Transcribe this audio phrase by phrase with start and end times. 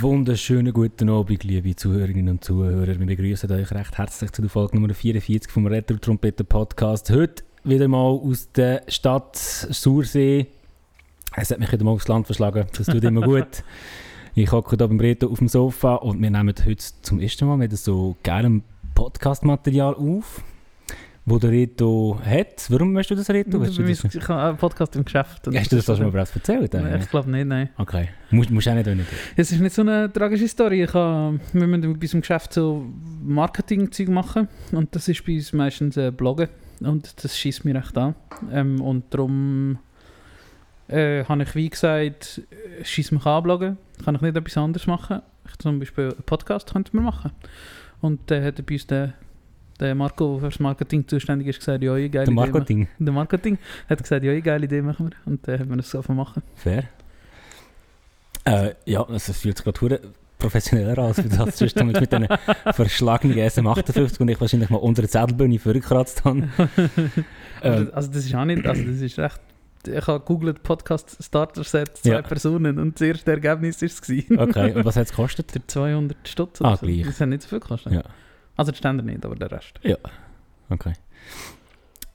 [0.00, 2.86] Wunderschönen guten Abend, liebe Zuhörerinnen und Zuhörer.
[2.86, 7.10] Wir begrüßen euch recht herzlich zu der Folge Nummer 44 vom Retro Trompeten Podcast.
[7.10, 10.46] Heute wieder mal aus der Stadt Sursee.
[11.34, 12.66] Es hat mich wieder mal aufs Land verschlagen.
[12.76, 13.64] Das tut immer gut.
[14.34, 17.58] Ich hocke hier beim Reto auf dem Sofa und wir nehmen heute zum ersten Mal
[17.58, 18.62] wieder so gerne
[18.94, 20.44] Podcast-Material auf
[21.28, 22.66] wo der Reto hat.
[22.68, 23.60] Warum möchtest du das, Reto?
[23.60, 24.04] Weißt du das?
[24.14, 25.46] Ich habe einen Podcast im Geschäft.
[25.46, 26.72] Hast du das schon mal bereits erzählt?
[26.74, 27.70] Nein, ich glaube nicht, nein.
[27.76, 28.08] Okay.
[28.30, 29.08] Musst, musst auch nicht nicht.
[29.36, 30.84] Es ist nicht so eine tragische Story.
[30.84, 32.86] Ich habe, wir müssen bei unserem Geschäft so
[33.22, 36.48] Marketing-Zeug machen und das ist bei uns meistens äh, Bloggen
[36.80, 38.14] und das schießt mir recht an.
[38.52, 39.78] Ähm, und darum
[40.88, 42.42] äh, habe ich wie gesagt,
[42.82, 45.22] schießt mich an bloggen, kann ich nicht etwas anderes machen.
[45.48, 47.32] Ich zum Beispiel einen Podcast könnte man machen.
[48.00, 49.14] Und dann äh, hat bei uns der
[49.80, 52.82] der Marco, der für das Marketing zuständig ist, gesagt, ja, geile der Marketing.
[52.82, 52.88] Idee.
[52.98, 55.16] Der Marketing hat gesagt, ja, geile Idee machen wir.
[55.32, 56.42] Und dann haben wir das so machen.
[56.54, 56.84] Fair.
[58.44, 60.00] Äh, ja, also es fühlt sich gerade
[60.38, 62.28] professioneller an, als wir das sonst mit diesen
[62.72, 66.48] verschlagenen SM58 und ich wahrscheinlich mal unter der Zettelbühne vorgekratzt habe.
[67.62, 69.40] ähm, also das ist auch nicht, also das ist recht
[69.86, 72.22] ich habe googelt Podcast Starter Set, zwei ja.
[72.22, 74.48] Personen und das erste Ergebnis war es.
[74.48, 75.52] Okay, und was hat es gekostet?
[75.66, 76.60] 200 Stutz.
[76.62, 76.86] Ah, so.
[76.86, 77.06] gleich.
[77.06, 77.92] Das hat nicht so viel gekostet.
[77.92, 78.02] Ja.
[78.58, 79.78] Also die Ständer nicht, aber der Rest.
[79.84, 79.96] Ja,
[80.68, 80.92] okay.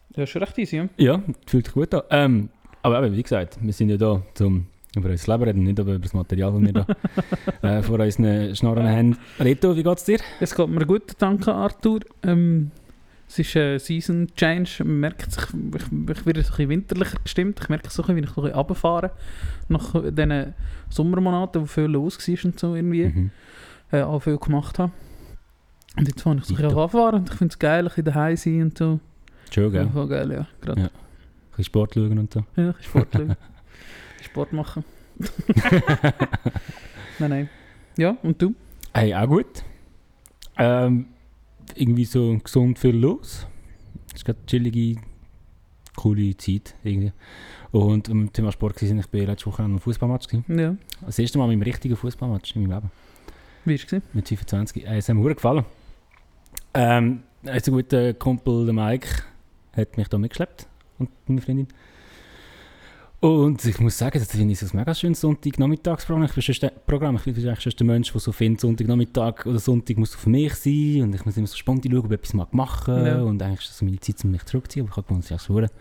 [0.09, 0.89] Das ist schon recht easy, ja?
[0.97, 2.01] Ja, fühlt sich gut an.
[2.09, 2.49] Ähm,
[2.81, 5.97] aber eben, wie gesagt, wir sind ja da, um über unser Leben reden, nicht über
[5.97, 6.87] das Material, das wir da
[7.77, 9.17] äh, vor unseren Schnorren haben.
[9.39, 10.19] Reto, wie geht es dir?
[10.41, 12.01] Es geht mir gut, danke Arthur.
[12.23, 12.71] Ähm,
[13.29, 17.61] es ist ein Season Change, man merkt sich, ich, ich werde ein bisschen winterlicher gestimmt,
[17.63, 19.11] ich merke so, wie ich ein bisschen runterfahre
[19.69, 20.53] nach diesen
[20.89, 23.31] Sommermonaten, wo viel los war und so irgendwie, mhm.
[23.93, 24.91] äh, auch viel gemacht habe.
[25.95, 28.35] Und jetzt fange ich so ein anfahren und ich finde es geil, ein bisschen daheim
[28.35, 28.99] sein und so.
[29.51, 29.89] Schon, gell?
[29.93, 30.47] Voll geil, ja.
[30.61, 30.77] Grad.
[30.77, 30.85] ja.
[30.85, 30.89] Ein
[31.51, 32.43] bisschen Sport schauen und so.
[32.55, 33.35] Ja, ein bisschen Sport schauen.
[34.23, 34.83] Sport machen.
[37.19, 37.49] nein, nein.
[37.97, 38.55] Ja, und du?
[38.93, 39.63] Hey, auch gut.
[40.57, 41.05] Ähm,
[41.75, 43.45] irgendwie so gesund viel los.
[44.07, 44.99] Es ist gerade chillige,
[45.95, 47.11] coole Zeit irgendwie.
[47.71, 50.27] Und um Thema Sport war ich bei letzte Woche an einem Fußballmatch.
[50.47, 50.75] Ja.
[51.05, 52.91] Das erste Mal mit einem richtigen Fußballmatch in meinem Leben.
[53.65, 54.03] Wie war es?
[54.13, 54.85] Mit 25.
[54.85, 55.65] Äh, es hat mir gefallen.
[56.73, 59.07] Ähm, ein guter Kumpel, der Mike,
[59.75, 60.67] hat mich da mitgeschleppt
[60.99, 61.67] und meine Freundin.
[63.23, 66.25] Und ich muss sagen, das finde ich ein mega schönes Sonntagnachmittagsprogramm.
[66.25, 67.15] Ich bin schon Programm.
[67.15, 70.53] Ich bin eigentlich schon der Mensch, der so findet, Sonntagnachmittag oder Sonntag muss für mich
[70.55, 73.21] sein und ich muss immer so spontan schauen, ob ich etwas machen mag ja.
[73.21, 75.71] und eigentlich ist das meine Zeit, um mich zurückzuziehen, aber ich habe gewohnt, es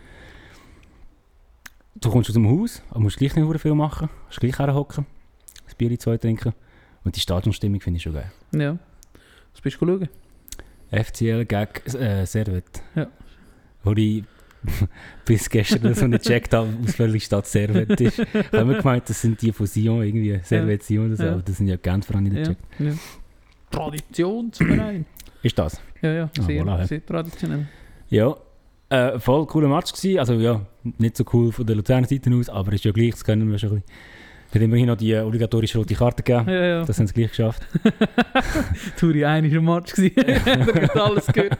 [1.95, 5.05] Du kommst aus dem Haus, aber musst gleich nicht viel machen, musst gleich herhocken,
[5.67, 6.53] ein Bier in zwei trinken
[7.03, 8.31] und die Stadionstimmung finde ich schon geil.
[8.55, 8.77] Ja.
[9.51, 10.07] Was bist du schauen?
[10.93, 12.81] FCL gegen äh, Servet.
[12.95, 13.07] Ja.
[13.83, 14.23] Wo ich
[15.25, 18.19] bis gestern so nicht gecheckt habe, aus welcher Stadt Servet ist.
[18.19, 20.87] Ich habe immer gemeint, das sind die von Sion, irgendwie Servet ja.
[20.87, 21.33] Sion oder so, ja.
[21.33, 22.61] aber das sind ja Genfer, habe ich nicht gecheckt.
[22.79, 22.93] Ja.
[23.71, 25.05] Traditionsverein.
[25.41, 25.81] Ist das?
[26.01, 26.87] Ja, ja, sehr, ah, voilà.
[26.87, 27.67] sehr traditionell.
[28.09, 28.35] Ja,
[28.89, 30.19] äh, voll cooler Match gewesen.
[30.19, 33.23] Also ja, nicht so cool von der Luzerner Seite aus, aber ist ja gleich, das
[33.23, 33.93] können wir schon ein bisschen
[34.53, 36.49] hat immerhin noch die obligatorische rote Karte gegeben.
[36.49, 36.85] Ja, ja.
[36.85, 37.61] Das haben sie gleich geschafft.
[38.97, 39.93] Turi 1 war ein Match.
[39.95, 40.01] da
[40.81, 41.57] hat alles gehört.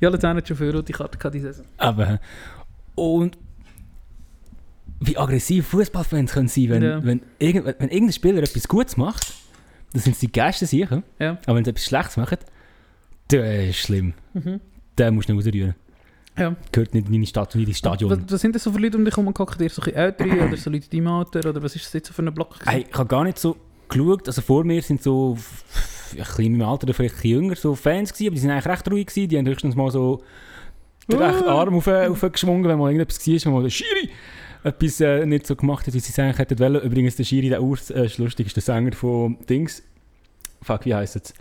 [0.00, 1.66] ja, Luzern hat schon viel rote Karte gehabt diese Saison.
[1.78, 2.20] Aber,
[2.94, 3.38] und
[5.00, 7.04] wie aggressiv Fußballfans können sein, wenn, ja.
[7.04, 9.32] wenn, irgend, wenn irgendein Spieler etwas Gutes macht,
[9.92, 11.02] dann sind es die geilsten sicher.
[11.18, 11.38] Ja.
[11.46, 12.38] Aber wenn sie etwas Schlechtes machen,
[13.28, 14.14] dann ist es schlimm.
[14.34, 14.60] Mhm.
[14.96, 15.74] Dann musst du nicht rausrühren.
[16.38, 16.56] Ja.
[16.72, 18.10] Gehört nicht in deine Stadt, in dein Stadion.
[18.10, 19.32] Was, was, sind das so für Leute um dich herum?
[19.58, 21.48] Ihr so ältere oder so Leute in deinem Alter?
[21.48, 22.56] Oder was ist das jetzt so für ein Block?
[22.64, 23.56] Hey, ich habe gar nicht so
[23.88, 24.26] geschaut.
[24.26, 25.36] Also vor mir sind so
[26.12, 28.50] ein bisschen in meinem Alter oder vielleicht ein jünger so Fans gewesen, aber die sind
[28.50, 29.28] eigentlich recht ruhig gewesen.
[29.28, 30.22] Die haben höchstens mal so
[31.10, 31.48] den uh.
[31.48, 34.10] Arm auf, aufgeschwungen, wenn mal irgendetwas war, wenn mal der Schiri
[34.64, 36.82] etwas äh, nicht so gemacht hat, wie sie es eigentlich hätten wollen.
[36.82, 39.82] Übrigens, der Schiri, der Urs, äh, ist lustig, ist der Sänger von Dings.
[40.62, 41.34] Fuck, wie heisst es?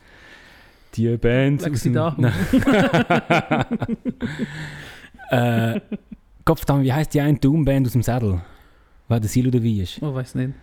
[0.94, 1.64] Die Band.
[1.64, 2.16] Lexi da.
[5.30, 5.80] äh,
[6.46, 8.42] Kopfdam, wie heisst die eine Doom-Band aus dem Sattel?
[9.08, 10.02] Weil der Silo dabei ist.
[10.02, 10.54] Oh, weiß nicht.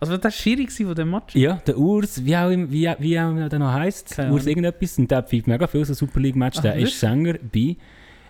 [0.00, 1.34] Also war das schwierig von dem Match?
[1.34, 5.10] Ja, der Urs, wie auch, wie, wie auch der noch heisst, Keine Urs irgendetwas, und
[5.10, 7.76] der pfeift mega viel so Super League-Match, der ist Sänger bei,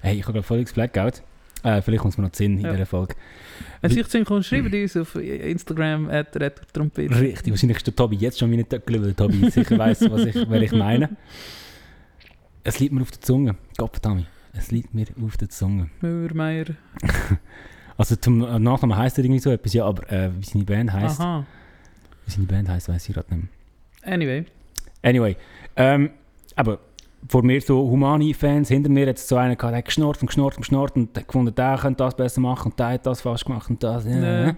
[0.01, 1.23] hey, ich habe gerade völlig Blackout,
[1.65, 2.73] Äh, vielleicht kommt es mir noch Sinn in Ja.
[2.73, 3.17] dieser Folge.
[3.81, 6.33] Wenn Sie sich kommen, schreiben uns auf Instagram at
[6.73, 7.21] Trompete.
[7.21, 10.25] Richtig, wahrscheinlich ist der Tobi jetzt schon meine Töckel, weil der Tobi sicher weiss, was
[10.25, 11.11] ich, wer ich meine.
[12.65, 13.57] Es liegt mir auf der Zunge.
[13.77, 14.27] Gottverdammt.
[14.53, 15.91] Es liegt mir auf der Zunge.
[16.01, 16.67] Mauermeier.
[17.99, 20.93] Also zum äh, Nachnamen heisst er irgendwie so etwas, ja, aber äh, wie seine Band
[20.93, 21.45] heisst, Aha.
[22.25, 23.49] wie seine Band heisst, weiß ich gerade nicht
[24.05, 24.15] mehr.
[24.15, 24.45] Anyway.
[25.03, 25.37] Anyway,
[25.75, 26.11] ähm,
[26.55, 26.79] aber
[27.29, 30.55] vor mir so Humani-Fans, hinter mir jetzt so einer gehabt, der hat geschnurrt und geschnurrt
[30.55, 33.69] und geschnurrt und gefunden, der könnte das besser machen und der hat das falsch gemacht
[33.69, 34.05] und das.
[34.05, 34.55] Nee.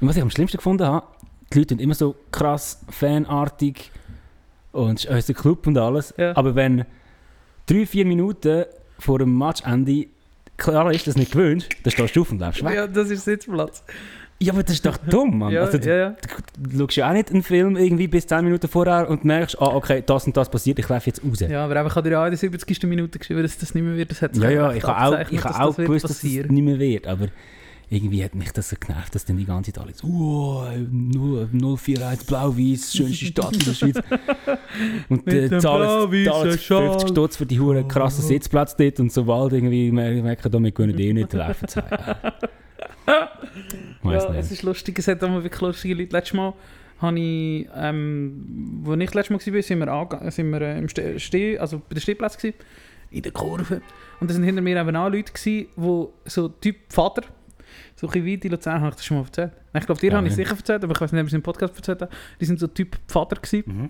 [0.00, 1.06] Und was ich am schlimmsten gefunden habe,
[1.52, 3.90] die Leute sind immer so krass fanartig
[4.72, 6.12] und es ist unser Club und alles.
[6.18, 6.36] Ja.
[6.36, 6.84] Aber wenn
[7.64, 8.66] drei, vier Minuten
[8.98, 10.06] vor dem Matchende
[10.56, 12.74] klar ist, dass du nicht gewünscht, dann stehst du auf und läufst weg.
[12.74, 12.80] Ja.
[12.82, 13.82] Ja, das ist Sitzplatz.
[14.48, 15.52] aber das ist doch dumm, Mann.
[15.52, 16.16] Ja, also, ja, ja.
[16.58, 19.74] Du schaust ja auch nicht einen Film irgendwie bis 10 Minuten vorher und merkst, ah,
[19.74, 21.40] okay, das und das passiert, ich laufe jetzt raus.
[21.40, 22.82] Ja, aber einfach hat er ja in der 70.
[22.84, 24.10] Minute geschrieben, dass das nicht mehr wird.
[24.10, 26.16] Das hat Ja, ja, ich habe auch, ich habe dass auch das gewusst, dass es
[26.18, 26.54] passieren.
[26.54, 27.28] nicht mehr wird, aber
[27.90, 32.26] irgendwie hat mich das so genervt, dass dann die ganze Zeit alle so, oh, 041
[32.26, 33.96] Blau-Weiß, schönste Stadt in der Schweiz.
[35.08, 37.08] Und äh, zahlen blau-weißen zahlen 50 Schal.
[37.08, 38.28] Stutz für die huren krassen Oh.
[38.28, 41.66] Sitzplatz dort und sobald irgendwie mer- merken, damit können die eh nicht laufen.
[44.02, 44.52] Weiss Ja, es nicht.
[44.58, 46.14] ist lustig, es hat auch mal wirklich lustige Leute.
[46.14, 46.52] Letztes Mal
[47.00, 50.88] habe ich, ähm, wo ich letztes Mal war, sind wir, ange- sind wir äh, im
[50.88, 52.56] Ste Steh, also bei der Stehplatz gewesen,
[53.10, 53.80] in der Kurve.
[54.20, 57.22] Und da sind hinter mir eben auch Leute gewesen, die so Typ Vater,
[57.96, 59.52] so ein bisschen die Luzern, habe ich das schon mal erzählt?
[59.74, 60.36] Ich glaube, dir Ja, habe ich ja.
[60.44, 62.12] sicher erzählt, aber ich weiß nicht, ob ich es im Podcast erzählt habe.
[62.40, 63.62] Die sind so Typ Vater gewesen.
[63.66, 63.88] Mhm.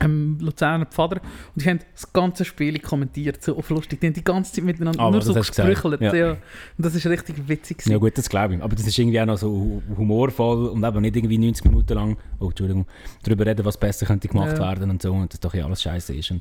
[0.00, 1.20] ähm, Luzerner Pfader
[1.54, 4.00] und die haben das ganze Spiel kommentiert, so auf lustig.
[4.00, 6.00] Die haben die ganze Zeit miteinander Aber nur so gesprüchelt.
[6.00, 6.14] ja.
[6.14, 6.30] Ja.
[6.30, 6.38] Und
[6.78, 7.76] das ist richtig witzig.
[7.80, 8.00] Ja gewesen.
[8.00, 8.62] gut, das glaube ich.
[8.62, 11.92] Aber das ist irgendwie auch noch so hu- humorvoll und eben nicht irgendwie 90 Minuten
[11.92, 12.86] lang, oh Entschuldigung,
[13.22, 14.60] darüber reden, was besser könnte gemacht Ja.
[14.60, 16.30] werden und so und das doch ja alles scheiße ist.
[16.30, 16.40] Und,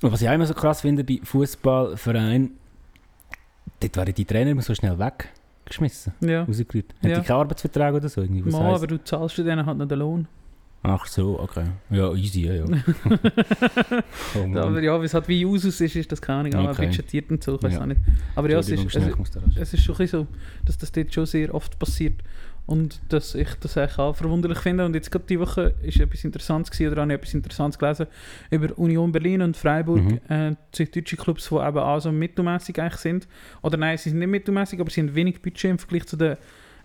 [0.00, 2.52] und was ich auch immer so krass finde bei Fußballvereinen,
[3.80, 4.98] dort werden die Trainer immer so schnell
[5.72, 6.44] weggeschmissen, Ja.
[6.44, 6.94] rausgerührt.
[7.02, 7.20] Haben Ja.
[7.20, 8.20] die keinen Arbeitsvertrag oder so?
[8.22, 10.26] Irgendwie, was Mal, aber du zahlst denen halt noch den Lohn.
[10.84, 11.64] Ach so, okay.
[11.90, 12.64] Ja, easy, ja, ja.
[14.34, 16.54] oh, aber ja, wie es halt wie Usus ist, ist das keine Ahnung.
[16.56, 16.86] Aber Okay.
[16.88, 17.82] budgetiert und so, ich weiß Ja.
[17.82, 18.00] auch nicht.
[18.34, 20.26] Aber ja, es ist, es, es ist schon so,
[20.64, 22.14] dass das dort schon sehr oft passiert.
[22.64, 24.86] Und dass ich das eigentlich auch verwunderlich finde.
[24.86, 28.06] Und jetzt gerade die Woche ist etwas Interessantes gewesen, oder habe ich etwas Interessantes gelesen
[28.50, 30.20] über Union Berlin und Freiburg, Mhm.
[30.28, 33.28] äh, zwei deutsche Clubs, die eben auch so mittelmäßig eigentlich sind.
[33.62, 36.36] Oder nein, sie sind nicht mittelmäßig, aber sie haben wenig Budget im Vergleich zu den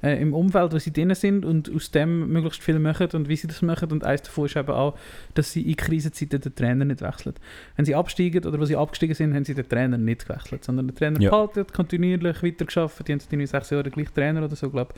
[0.03, 3.35] äh, im Umfeld, wo sie drin sind und aus dem möglichst viel machen und wie
[3.35, 3.91] sie das machen.
[3.91, 4.97] Und eins davon ist eben auch,
[5.33, 7.35] dass sie in Krisenzeiten den Trainer nicht wechseln.
[7.75, 10.87] Wenn sie absteigen oder wo sie abgestiegen sind, haben sie den Trainer nicht gewechselt, sondern
[10.87, 11.29] den Trainer Ja.
[11.31, 13.07] behalten, kontinuierlich weitergearbeitet.
[13.07, 14.93] Die haben in sechs Jahren den gleichen Trainer oder so, glaube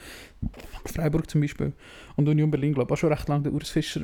[0.86, 0.92] ich.
[0.94, 1.74] Freiburg zum Beispiel.
[2.16, 4.02] Und Union Berlin, glaube ich, auch schon recht lange, der Urs Fischer.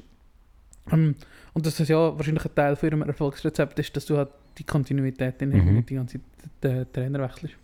[0.91, 1.15] Ähm,
[1.53, 4.63] und dass das ja wahrscheinlich ein Teil von ihrem Erfolgsrezept ist, dass du halt die
[4.63, 5.85] Kontinuität hast Mhm.
[5.85, 6.21] die ganze Zeit
[6.63, 7.55] den Trainer wechselst.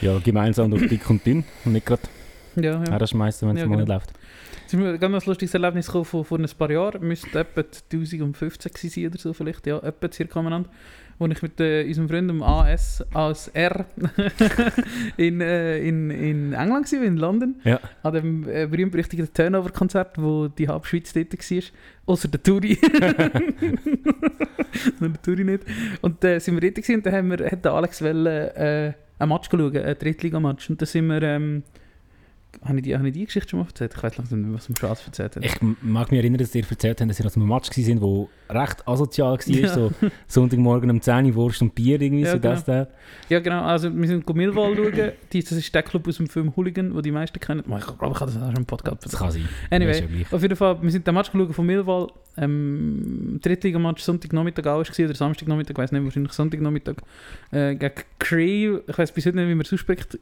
[0.00, 2.02] Ja, gemeinsam durch dick und dünn und nicht gerade
[2.56, 2.90] Ja, ja.
[2.90, 3.98] herschmeißen, wenn es Ja, mal nicht genau.
[3.98, 4.12] läuft.
[4.72, 7.06] Es ist mir ganz ein lustiges Erlebnis gekommen von vor ein paar Jahren.
[7.06, 10.70] Müsste etwa 2015 gewesen sein oder so vielleicht, ja, etwa circa umeinander.
[11.18, 13.84] Wo ich mit äh, unserem Freund dem AS, als R
[15.18, 17.56] in, äh, in, in England war, in London.
[17.64, 17.80] Ja.
[18.02, 21.62] An dem äh, berühmt-berüchtigten Turnover-Konzert, wo die halbe Schweiz dort war.
[22.06, 22.78] Außer der Touri.
[25.00, 25.64] Nur der Touri nicht.
[26.00, 29.28] Und äh, sind wir dort gewesen, und dann haben wir, hat Alex wollen, äh, ein
[29.28, 30.70] Match geschaut, ein Drittligamatch.
[30.70, 31.22] Und dann sind wir...
[31.22, 31.62] Ähm,
[32.64, 33.94] habe ich, die, habe ich die Geschichte schon mal erzählt?
[33.96, 35.44] Ich weiß langsam nicht, was im Schatz erzählt hat.
[35.44, 38.28] Ich mag mich erinnern, dass ihr erzählt habt, dass ihr aus einem Match waren, wo
[38.54, 39.54] recht asozial war.
[39.54, 39.68] Ja.
[39.68, 39.92] So
[40.26, 42.86] Sonntagmorgen um 10 Uhr Wurst und Bier irgendwie, Ja, so das da.
[43.28, 43.62] Ja, genau.
[43.62, 45.12] Also, wir sind Millwall schauen.
[45.32, 47.60] Die, das ist der Club aus dem Film Hooligan, den die meisten kennen.
[47.60, 49.48] Ich glaube, ich habe das auch schon im Podcast Das kann sein.
[49.70, 50.26] Anyway, ja.
[50.30, 52.08] Auf jeden Fall, wir sind den Match geschaut von Millwall.
[52.36, 56.94] Ähm, Drittligamatch Sonntagnachmittag auch war, oder Samstagnachmittag, ich weiß nicht, wahrscheinlich Sonntagnachmittag.
[57.50, 60.18] Äh, gegen Crew, ich weiß bis heute nicht, wie man es ausspricht,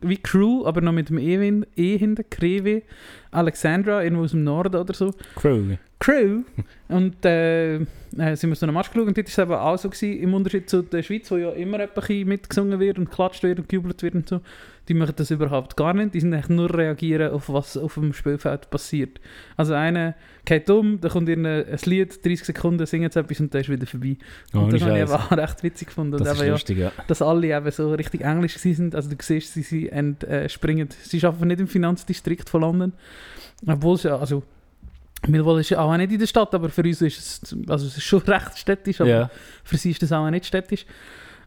[0.00, 2.82] wie Crew, aber noch mit dem E, e hinten, Crewe,
[3.30, 5.12] Alexandra, irgendwo aus dem Norden oder so.
[5.34, 5.76] Crow.
[6.00, 6.42] Crew.
[6.88, 9.78] Und äh, äh, sind wir so einen Match geschaut und dort war es eben auch
[9.78, 13.10] so, gewesen, im Unterschied zu der Schweiz, wo ja immer ein bisschen mitgesungen wird und
[13.10, 14.40] geklatscht wird und gejubelt wird und so.
[14.88, 16.14] Die machen das überhaupt gar nicht.
[16.14, 19.20] Die sind eigentlich nur reagieren auf was auf dem Spielfeld passiert.
[19.56, 23.60] Also einer geht um, da kommt irgendein ein Lied, 30 Sekunden, singt etwas und dann
[23.60, 24.16] ist wieder vorbei.
[24.52, 26.14] Und das habe ich eben auch recht witzig gefunden.
[26.14, 26.92] Und Das ist eben, ja, lustig, ja.
[27.06, 28.96] dass alle eben so richtig englisch sind.
[28.96, 30.88] Also du siehst, sie, sie ent, äh, springen.
[31.02, 32.92] Sie arbeiten nicht im Finanzdistrikt von London.
[33.66, 34.42] Obwohl es ja, also
[35.28, 37.96] Millwall ist ja auch nicht in der Stadt, aber für uns ist es, also es
[37.96, 39.30] ist schon recht städtisch, aber Ja,
[39.64, 40.86] für sie ist das auch nicht städtisch.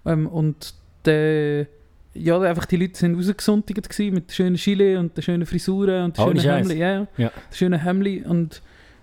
[0.06, 0.74] Ähm, und
[1.06, 1.68] der,
[2.14, 6.06] ja, einfach die Leute sind rausgesonntigt gewesen mit den schönen Chile und den schönen Frisuren
[6.06, 6.70] und den Ohne schönen.
[6.70, 6.78] Hemli.
[6.78, 7.32] Ja, ja.
[7.52, 8.62] Schönen Hemli und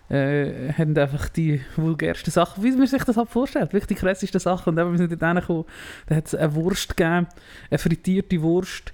[0.08, 4.40] äh, haben einfach die vulgärsten Sachen, wie man sich das halt vorstellt, wirklich die krassesten
[4.40, 4.70] Sachen.
[4.70, 5.64] Und dann, wenn wir sind dort hingekommen,
[6.06, 7.28] da hat es eine Wurst gegeben,
[7.70, 8.92] eine frittierte Wurst.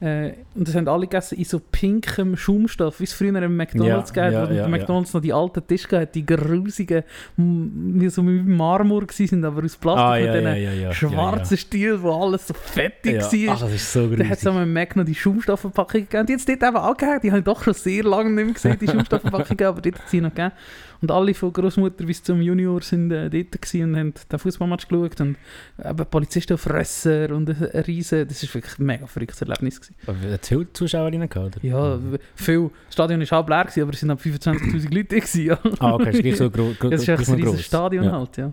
[0.00, 4.12] Äh, und das haben alle gegessen in so pinkem Schaumstoff, wie es früher im McDonalds
[4.14, 7.02] Ja, gab, ja, wo ja, der McDonalds noch die alten Tische hatte, die grusigen,
[7.36, 10.92] wie so mit Marmor waren, aber aus Plastik Ah, mit ja, diesen ja, ja, ja.
[10.94, 13.34] schwarzen Stielen, wo alles so fettig ja, war.
[13.34, 13.52] ja.
[13.54, 14.60] Ach, das ist so Da hat es grusig.
[14.62, 16.26] am Mac noch die Schaumstoffverpackung gegeben.
[16.26, 17.20] Die hat es dort eben auch gegeben.
[17.24, 20.08] Die habe ich doch schon sehr lange nicht mehr gesehen, die Schaumstoffverpackung, aber dort hat
[20.08, 20.52] sie noch gegeben.
[21.00, 25.20] Und alle von Großmutter bis zum Junior sind äh, dort und haben den Fußballmatch geschaut.
[25.20, 25.36] Und
[25.84, 28.26] eben Polizisten auf Fresser und ein Riesen.
[28.26, 29.80] Das war wirklich ein mega verrücktes Erlebnis.
[30.06, 31.56] Aber Hat es viele Zuschauerinnen gehabt?
[31.56, 31.64] Oder?
[31.64, 31.98] Ja,
[32.34, 32.70] viel.
[32.86, 35.16] Das Stadion war halb leer, gewesen, aber es waren 25'000 Leute.
[35.16, 35.58] Gewesen, ja.
[35.78, 36.76] Ah, okay, ist gleich so groß.
[36.80, 37.64] Das ist echt ein riesiges.
[37.64, 38.12] Stadion Ja.
[38.12, 38.52] halt, ja.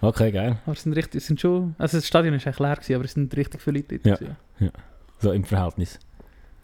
[0.00, 0.58] Okay, geil.
[0.64, 3.04] Aber es sind richtig, es sind schon, also das Stadion war echt leer, gewesen, aber
[3.04, 4.00] es sind richtig viele Leute.
[4.04, 4.18] Ja.
[4.60, 4.70] ja.
[5.18, 5.98] So im Verhältnis.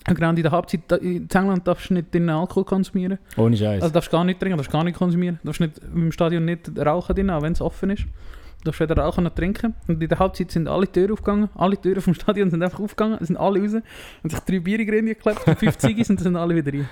[0.05, 3.19] Genau in der Halbzeit, in England darfst du nicht den Alkohol konsumieren.
[3.37, 3.83] Ohne Scheiß.
[3.83, 5.39] Also darfst gar nicht trinken, darfst gar nicht konsumieren.
[5.43, 8.03] Du darfst nicht im Stadion nicht rauchen drin, auch wenn es offen ist.
[8.03, 9.75] Du darfst weder rauchen noch trinken.
[9.89, 11.49] Und in der Halbzeit sind alle Türen aufgegangen.
[11.57, 13.19] Alle Türen vom Stadion sind einfach aufgegangen.
[13.21, 13.75] Es sind alle raus.
[14.23, 16.73] Und sich drei Bier in die Rinde geklebt, und fünf Ziggis und sind alle wieder
[16.73, 16.89] rein.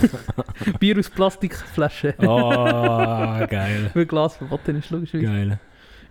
[0.80, 2.14] Bier aus Plastikflaschen.
[2.18, 3.90] Oh, geil.
[3.94, 5.26] Weil Glas verboten ist, logischerweise.
[5.26, 5.58] Geil.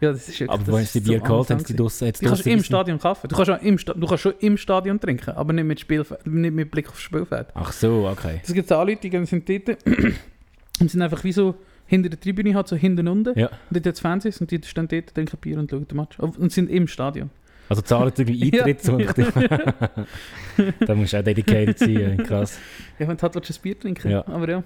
[0.03, 1.49] Ja, das ist Aber ist die Bier geholt?
[1.49, 2.63] Haben sie draussen- kannst du draussen im?
[2.63, 3.27] Stadion kaufen.
[3.27, 6.27] Du kannst, auch im Sta du kannst schon im Stadion trinken, aber nicht mit, Spielfeld,
[6.27, 7.47] nicht mit Blick aufs Spielfeld.
[7.53, 8.41] Ach so, okay.
[8.43, 9.77] Es gibt auch Leute, die gehen- sind dort
[10.81, 11.55] und sind einfach wie so
[11.85, 13.37] hinter der Tribüne, halt so hinten unten.
[13.37, 13.47] Ja.
[13.47, 16.19] Und dort hat es Fernsehen und die stehen dort, trinken Bier und schauen den Match.
[16.19, 17.29] Und sind im Stadion.
[17.69, 18.97] Also zahlen sie irgendwie Eintritt so.
[20.85, 22.59] da musst du auch dedicated sein, krass.
[22.99, 24.27] Ja, wenn du halt ein Bier trinken Ja.
[24.27, 24.63] Aber ja.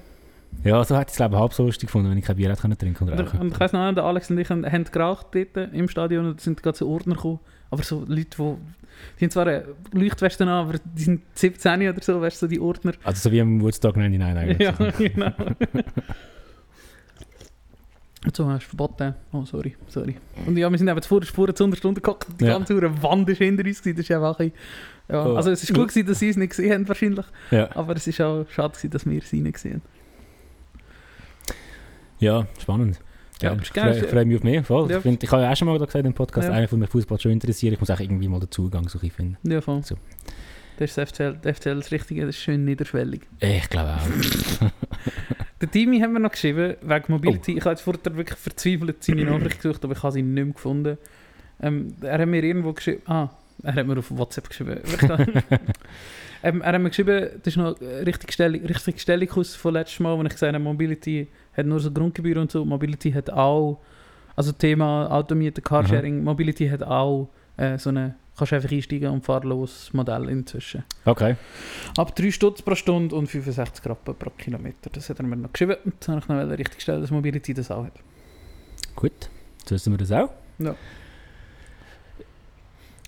[0.64, 2.62] Ja, so hätte ich das Leben halb so lustig gefunden, wenn ich kein Bier hätte
[2.62, 3.40] können trinken und rauchen.
[3.40, 6.40] und ich weiss noch, der Alex und ich haben, haben geraucht dort im Stadion und
[6.40, 7.40] es sind gerade so Ordner gekommen.
[7.70, 8.56] Aber so Leute, die...
[9.20, 12.50] Die haben zwar eine Leuchtweste an, aber die sind 17 oder so, weißt du, so
[12.50, 12.94] die Ordner.
[13.04, 14.68] Also so wie am Woodstock 99 eigentlich.
[14.68, 15.32] Ja, genau.
[18.26, 19.14] Und so hast du verboten.
[19.32, 20.16] Oh, sorry, sorry.
[20.48, 22.28] Und ja, wir sind eben vor der Spur zu einer Stunde geguckt.
[22.40, 22.54] Die Ja.
[22.58, 23.80] ganze Uhr Wand ist hinter uns.
[23.82, 23.98] gewesen.
[23.98, 24.52] Das ist einfach ein
[25.10, 25.26] ja.
[25.26, 25.36] Oh.
[25.36, 27.26] Also es ist gut gewesen, dass sie es nicht gesehen haben wahrscheinlich.
[27.52, 27.70] Ja.
[27.76, 29.82] Aber es ist auch schade gewesen, dass wir es nicht gesehen haben.
[32.20, 33.00] Ja, spannend.
[33.42, 34.64] Ja, Ja, ich freue freu mich auf mehr.
[34.64, 34.90] Voll.
[34.90, 34.98] Ja.
[34.98, 36.54] Ich, find, ich habe ja auch schon mal gesagt im Podcast, Ja.
[36.56, 37.74] einer von mir Fußball schon interessiert.
[37.74, 39.38] Ich muss auch irgendwie mal den Zugang so finden.
[39.44, 39.84] Ja, voll.
[39.84, 39.96] So.
[40.78, 43.22] Das ist das FCL, das FCL das Richtige, das ist schön niederschwellig.
[43.40, 44.72] Ich glaube auch.
[45.62, 47.54] Der Timmy haben wir noch geschrieben, wegen Mobility.
[47.54, 47.58] Oh.
[47.58, 50.54] Ich habe jetzt vorher wirklich verzweifelt seine Nachricht gesucht, aber ich habe sie nicht mehr
[50.54, 50.98] gefunden.
[51.62, 53.30] Ähm, er hat mir irgendwo geschrieben, ah,
[53.64, 54.80] er hat mir auf WhatsApp geschrieben.
[56.44, 60.18] ähm, er hat mir geschrieben, das ist noch richtig Stellung, richtig Stellungs von letztes Mal,
[60.18, 62.64] wo ich gesagt habe, Mobility hat nur so Grundgebühr und so.
[62.66, 63.80] Mobility hat auch,
[64.36, 69.26] also Thema Automieten, Carsharing, Mobility hat auch äh, so eine, kannst du einfach einsteigen und
[69.26, 70.84] fahrlos Modell inzwischen.
[71.06, 71.36] Okay.
[71.98, 74.90] Ab 3 Stutz pro Stunde und 65 Rappen pro Kilometer.
[74.92, 75.78] Das hat er mir noch geschrieben.
[75.84, 77.94] Und dann habe ich noch richtig gestellt, dass Mobility das auch hat.
[78.96, 79.30] Gut.
[79.60, 80.30] Jetzt wissen wir das auch.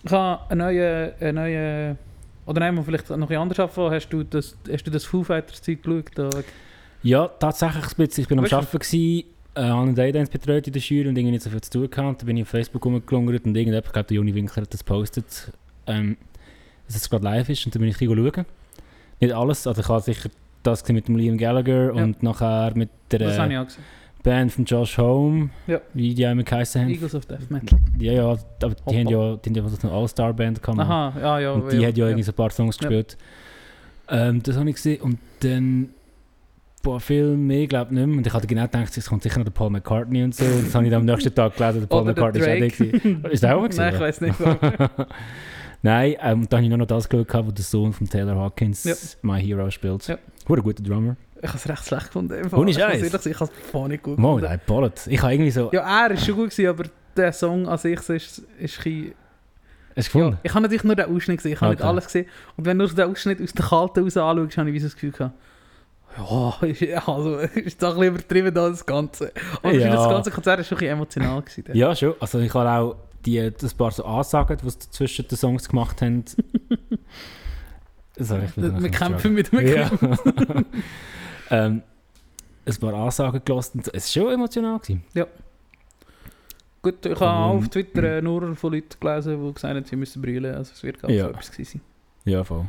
[0.04, 1.98] Ich habe eine neue, eine neue
[2.46, 3.92] oder nein, mal vielleicht noch bisschen anders anfangen.
[3.92, 6.46] Hast du das, hast du das Foo Fighters Zeit geschaut?
[7.04, 8.22] Ja, tatsächlich ein bisschen.
[8.24, 8.46] Ich bin am?
[8.46, 9.24] Arbeiten gewesen,
[9.56, 11.90] äh, habe einen Daydance betreut in der Jury und irgendwie nicht so viel zu tun
[11.90, 12.22] gehabt.
[12.22, 14.80] Dann bin ich auf Facebook rumgelungert und irgendjemand, ich glaube der Juni Winkler hat das
[14.84, 15.52] gepostet,
[15.88, 16.18] ähm,
[16.88, 18.46] dass es gerade live ist und dann bin ich schauen.
[19.20, 20.30] Nicht alles, also ich habe sicher
[20.64, 22.04] das mit dem Liam Gallagher Ja.
[22.04, 23.84] und nachher mit der Das habe ich auch gesehen.
[24.24, 25.80] Band von Josh Home, Ja.
[25.94, 26.90] wie die immer geheißen haben.
[26.90, 27.80] Eagles of Death Metal.
[28.00, 28.92] Ja, ja, aber die Hoppa.
[28.92, 30.80] haben ja, die haben ja so eine All-Star-Band gehabt.
[30.80, 31.52] Aha, ja, ja.
[31.54, 32.88] Und die hat ja irgendwie so ein paar Songs Ja.
[32.90, 33.18] gespielt.
[34.10, 35.02] Ähm, das habe ich gesehen.
[35.02, 35.90] Und dann,
[36.84, 38.18] boah, viel mehr glaube ich nicht mehr.
[38.18, 40.44] Und ich hatte genau gedacht, es kommt sicher noch der Paul McCartney und so.
[40.44, 42.48] Und das habe ich dann am nächsten Tag gelesen, der Paul Oder der McCartney ist
[42.48, 43.26] auch der gewesen.
[43.32, 43.78] Ist der auch gewesen?
[43.82, 44.36] Nein, ich weiß nicht.
[45.82, 48.96] Nein, ähm, dann habe ich noch das geschaut, wo der Sohn von Taylor Hawkins Ja.
[49.22, 50.06] My Hero spielt.
[50.08, 50.18] Ja.
[50.46, 51.16] Wurde ein guter Drummer.
[51.42, 52.54] Ich habe es recht schlecht gefunden.
[52.54, 52.72] Ohne.
[52.72, 53.02] Ich Scheiß.
[53.26, 54.42] Ich habe es voll nicht gut gefunden.
[54.44, 54.92] nein, Bullet.
[55.08, 55.70] Ich habe irgendwie so...
[55.72, 56.84] Ja, er war schon gut, gewesen, aber
[57.16, 59.14] der Song an sich ist, ist ein.
[59.96, 61.90] Hast du Ja, ich habe natürlich nur den Ausschnitt gesehen, ich habe nicht Okay.
[61.90, 62.26] alles gesehen.
[62.56, 64.86] Und wenn du nur den Ausschnitt aus der Kalten raus anschaust, habe ich wie so
[64.88, 65.36] das Gefühl gehabt,
[66.18, 69.32] ja, also, ist doch ein bisschen übertrieben da das Ganze.
[69.62, 69.96] Aber Ja.
[69.96, 71.42] das ganze Konzert war schon ein bisschen emotional.
[71.42, 71.66] Gewesen.
[71.78, 72.14] Ja, schon.
[72.20, 76.02] Also ich habe auch die, das paar so Ansagen, die sie zwischen den Songs gemacht
[76.02, 76.24] haben.
[78.16, 79.90] das habe ich Wir kämpfen mit dem Ja.
[81.50, 81.82] Ähm,
[82.66, 83.82] ein paar Ansagen gelassen.
[83.94, 84.80] Es war schon emotional.
[84.80, 85.04] Gewesen.
[86.82, 90.22] Gut, ich habe auf Twitter äh, nur von Leuten gelesen, die gesagt haben, sie müssen
[90.22, 90.56] brüllen.
[90.56, 91.26] Also es wird gar Ja.
[91.26, 91.82] so etwas gewesen
[92.26, 92.66] Ja, voll.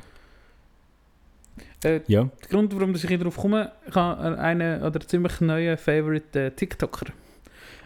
[1.83, 1.93] sein.
[1.93, 2.25] Äh, Ja.
[2.25, 6.51] der Grund, warum ich hier drauf komme, ich habe einen oder ziemlich neuen Favorite äh,
[6.51, 7.07] TikToker.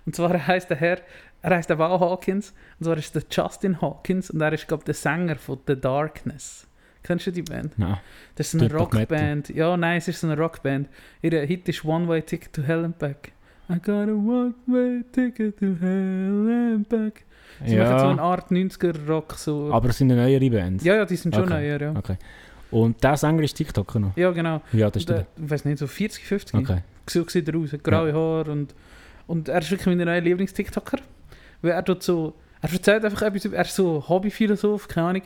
[0.06, 0.98] Und zwar heißt der Herr,
[1.42, 2.54] er heißt aber auch Hawkins.
[2.78, 5.78] Und zwar ist der Justin Hawkins und er ist, glaube ich, der Sänger von The
[5.78, 6.66] Darkness.
[7.04, 7.78] Kennst du die Band?
[7.78, 7.99] Nein.
[8.34, 8.80] Das ist eine Tut.
[8.80, 9.50] Rockband.
[9.50, 10.88] Ja, nein, es ist so eine Rockband.
[11.23, 13.30] Ihr Hit ist One Way Ticket to Hell and Back.
[13.70, 17.25] I got a one way ticket to hell and back.
[17.64, 19.32] Sie machen so eine Ja, Art 90er Rock.
[19.38, 19.73] So.
[19.73, 20.82] aber es sind eine neuere Band.
[20.82, 21.54] ja, ja, die sind schon Okay.
[21.54, 21.94] neuer, ja.
[21.96, 22.16] Okay.
[22.70, 24.16] Und der Sänger ist TikToker noch?
[24.18, 24.61] Ja, genau.
[24.73, 26.54] Ja, das ist Der, ich weiß nicht, so 40, 50.
[26.61, 26.78] Okay.
[27.08, 28.75] So sieht er aus, hat graue Haare und,
[29.26, 30.99] und er ist wirklich mein neuer Lieblings-TikToker.
[31.62, 35.23] Weil er tut so, er erzählt einfach etwas, er ist so Hobbyphilosoph, keine Ahnung.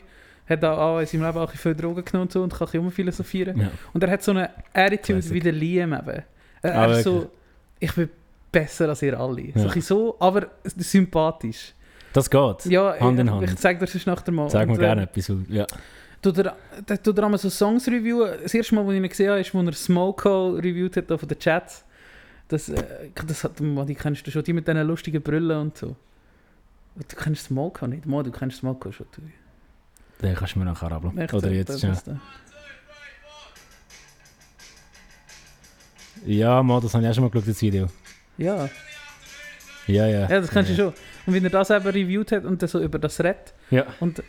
[0.49, 3.61] Hat auch, in seinem Leben auch viel Drogen genommen und so und kann bisschen philosophieren.
[3.61, 3.71] Ja.
[3.93, 5.33] Und er hat so eine Attitude Classic.
[5.35, 6.23] wie der Liam eben.
[6.63, 7.31] Er, Ah, ist so,
[7.79, 8.09] ich bin
[8.51, 9.53] besser als ihr alle.
[9.55, 9.65] So, Ja.
[9.67, 11.75] bisschen so, aber sympathisch.
[12.13, 12.65] Das geht.
[12.67, 13.45] Ja, Hand in ich, Hand.
[13.45, 14.49] ich zeig dir das nachher mal.
[14.49, 15.29] Sag mir Und, äh, gerne etwas.
[15.31, 15.67] weil- Ja.
[16.23, 16.57] Tut er,
[17.03, 18.33] tut er einmal so Songs reviewen.
[18.43, 21.25] Das erste Mal, als ich ihn gesehen habe, ist, als er Smoko reviewt hat auf
[21.25, 21.85] den Chats.
[22.49, 22.83] Das, äh,
[23.27, 25.95] das hat, Mann, die kennst du schon, die mit diesen lustigen Brillen und so.
[26.97, 28.07] Du kennst Smoko nicht?
[28.07, 29.07] Mann, du kennst Smoko schon.
[29.15, 29.21] Du.
[30.23, 31.19] Den kannst du mir nachher ablassen.
[31.19, 32.21] Echt, Oder jetzt der.
[36.27, 37.87] Ja, mal, das habe ich auch schon mal geschaut, das Video.
[38.37, 38.69] Ja.
[39.87, 40.21] Ja, ja.
[40.29, 40.77] ja, das kennst ja.
[40.77, 40.93] du schon.
[41.27, 43.87] Und wenn er das eben reviewt hat und dann so über das redet, Ja.
[44.01, 44.23] Und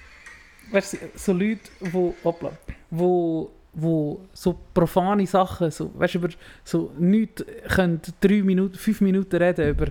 [0.71, 2.51] weißt du, so Leute, wo, hoppla,
[2.89, 6.29] wo, wo so profane Sachen, so, weißt du, über
[6.63, 9.87] so nichts können drei Minuten, fünf Minuten reden über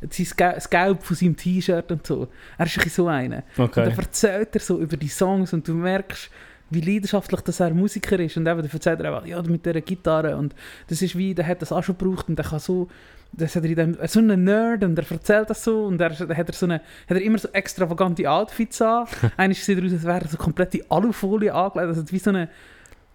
[0.00, 2.28] das Gelb von seinem T-Shirt und so.
[2.56, 3.42] Er ist ein so einer.
[3.56, 3.84] Und Okay.
[3.84, 6.30] dann erzählt er so über die Songs und du merkst,
[6.70, 8.36] wie leidenschaftlich dass er Musiker ist.
[8.36, 10.36] Und eben, dann erzählt er einfach, ja, mit dieser Gitarre.
[10.36, 10.54] Und
[10.88, 12.88] das ist wie, der hat das auch schon gebraucht und der kann so,
[13.32, 16.10] das hat er in dem, so einen Nerd und er erzählt das so und er,
[16.10, 19.06] dann hat er so eine, hat er immer so extravagante Outfits an.
[19.36, 21.88] Eigentlich sieht er aus, als wäre er so komplett die Alufolie angelegt.
[21.88, 22.48] Also wie so eine,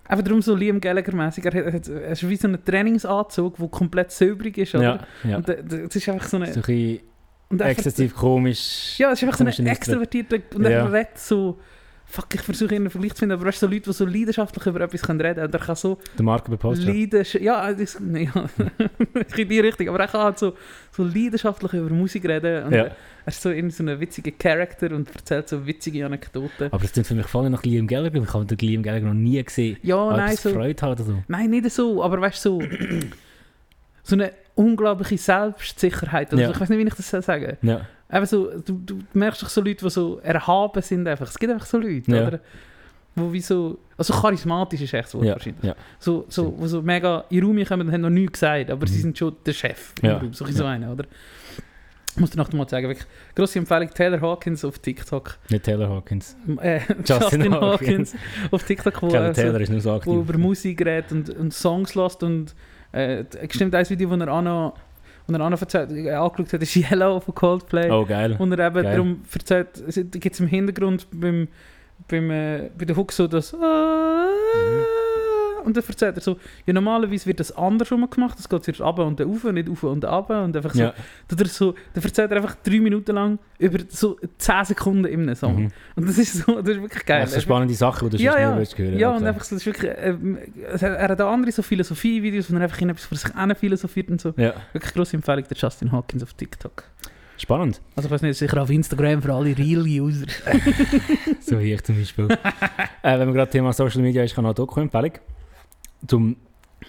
[0.05, 1.45] einfach darum so Liam Gallagher-mäßig.
[1.45, 4.83] Er, hat- er, ist wie so ein Trainingsanzug, der komplett silbrig ist, oder?
[5.23, 5.37] Ja, ja.
[5.37, 6.53] Und äh, das ist einfach so eine...
[6.53, 6.99] So ein
[7.59, 8.95] exzessiv komisch.
[8.97, 11.59] ja, es ist einfach so ein extrovertierter und er redet so.
[12.13, 14.67] Fuck, ich versuche einen Vergleich zu finden, aber weißt du, so Leute, die so leidenschaftlich
[14.67, 16.83] über etwas können reden können, und er kann so Der Marco bei Post.
[16.83, 17.41] leidenschaftlich.
[17.43, 18.49] Ja, das, nee, ja,
[19.35, 20.53] in die Richtung, aber er kann halt so,
[20.91, 22.65] so leidenschaftlich über Musik reden.
[22.65, 22.83] Und Ja.
[22.83, 26.67] Er ist so in so einem witzigen Charakter und erzählt so witzige Anekdoten.
[26.71, 28.21] Aber das klingt für mich voll nach Liam Gallagher.
[28.21, 29.77] Ich habe den Liam Gallagher noch nie gesehen.
[29.81, 30.49] Ja, nein, so.
[30.51, 31.23] Freude haben oder so.
[31.27, 32.67] Nein, nicht so, aber weißt du, so.
[34.03, 36.31] so eine unglaubliche Selbstsicherheit.
[36.31, 36.51] Also, Ja.
[36.51, 37.87] Ich weiß nicht, wie ich das soll sagen Ja.
[38.11, 41.27] Eben so, du, du merkst doch so Leute, die so erhaben sind einfach.
[41.27, 42.27] Es gibt einfach so Leute, Ja.
[42.27, 42.39] oder?
[43.15, 45.33] Wo wie so, also charismatisch ist echt Wort Ja.
[45.33, 45.63] wahrscheinlich.
[45.63, 45.75] ja.
[45.99, 48.97] So, so, wo so mega in Raum kommen und haben noch nichts gesagt, aber sie
[48.97, 49.01] Mhm.
[49.01, 50.17] sind schon der Chef im Ja.
[50.17, 50.33] Raum.
[50.33, 51.05] So, ein so einer, oder?
[52.15, 55.37] Ich muss dir noch mal sagen, wirklich, grosse Empfehlung, Taylor Hawkins auf TikTok.
[55.49, 56.35] Nicht Taylor Hawkins.
[56.61, 58.13] Äh, Justin Justin, Hawkins.
[58.13, 58.15] Hawkins
[58.51, 60.13] auf TikTok, wo, Kevin er so, Taylor ist nur so aktiv.
[60.13, 62.53] wo über Musik redet und, und Songs lässt und
[62.91, 64.75] äh, stimmt ein Video, wo er auch noch,
[65.27, 67.89] wo er erzählt, äh, angeschaut hat, ist Yellow von Coldplay.
[67.89, 68.35] Oh, geil.
[68.37, 68.95] Und er eben Geil.
[68.95, 71.47] darum erzählt, es gibt es im Hintergrund beim,
[72.07, 74.27] beim, äh, bei der Hook so das «Ah»,
[75.65, 79.05] und dann erzählt er so, ja normalerweise wird das andersrum gemacht, das geht zuerst runter
[79.05, 80.93] und dann rauf, nicht rauf und runter und einfach so, Ja.
[81.39, 85.35] er so, dann erzählt er einfach drei Minuten lang über so 10 Sekunden in einem
[85.35, 85.63] Song.
[85.63, 85.71] Mhm.
[85.95, 87.21] Und das ist so, das ist wirklich geil.
[87.21, 88.57] Also spannende Sachen, die du Ja, ja.
[88.57, 89.17] willst hören Ja, okay.
[89.17, 90.15] und einfach so, das ist wirklich, äh,
[90.85, 94.09] er hat auch andere so Philosophie-Videos, wo er einfach in etwas für sich hin philosophiert
[94.09, 94.33] und so.
[94.37, 96.83] Ja, Wirklich grosse Empfehlung, der Justin Hawkins auf TikTok.
[97.37, 97.81] spannend.
[97.95, 100.27] Also ich weiß nicht, sicher auf Instagram für alle Real-User.
[101.41, 102.27] So wie ich zum Beispiel.
[103.03, 105.11] äh, wenn man gerade Thema Social Media ist, kann auch eine Doku-Empfehlung.
[106.07, 106.35] Zum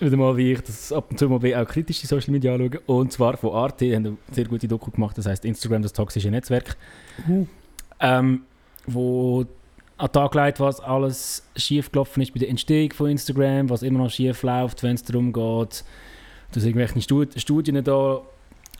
[0.01, 2.55] wieder mal, wie ich das ab und zu mal bin, auch kritisch die Social Media
[2.55, 2.79] anschauen.
[2.87, 5.93] Und zwar von Arte, die haben eine sehr gute Doku gemacht, das heißt Instagram, das
[5.93, 6.77] toxische Netzwerk.
[7.29, 7.47] Uh.
[8.01, 8.43] Ähm,
[8.87, 9.47] wo
[9.97, 13.83] an den Tag legt, was alles schief gelaufen ist bei der Entstehung von Instagram, was
[13.83, 15.85] immer noch schief läuft, wenn es darum geht,
[16.53, 18.21] dass irgendwelche Stud Studien da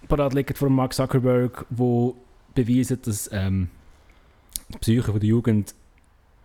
[0.09, 2.17] parat liegen von Mark Zuckerberg, wo
[2.55, 3.69] beweisen, dass ähm,
[4.73, 5.75] die Psyche von der Jugend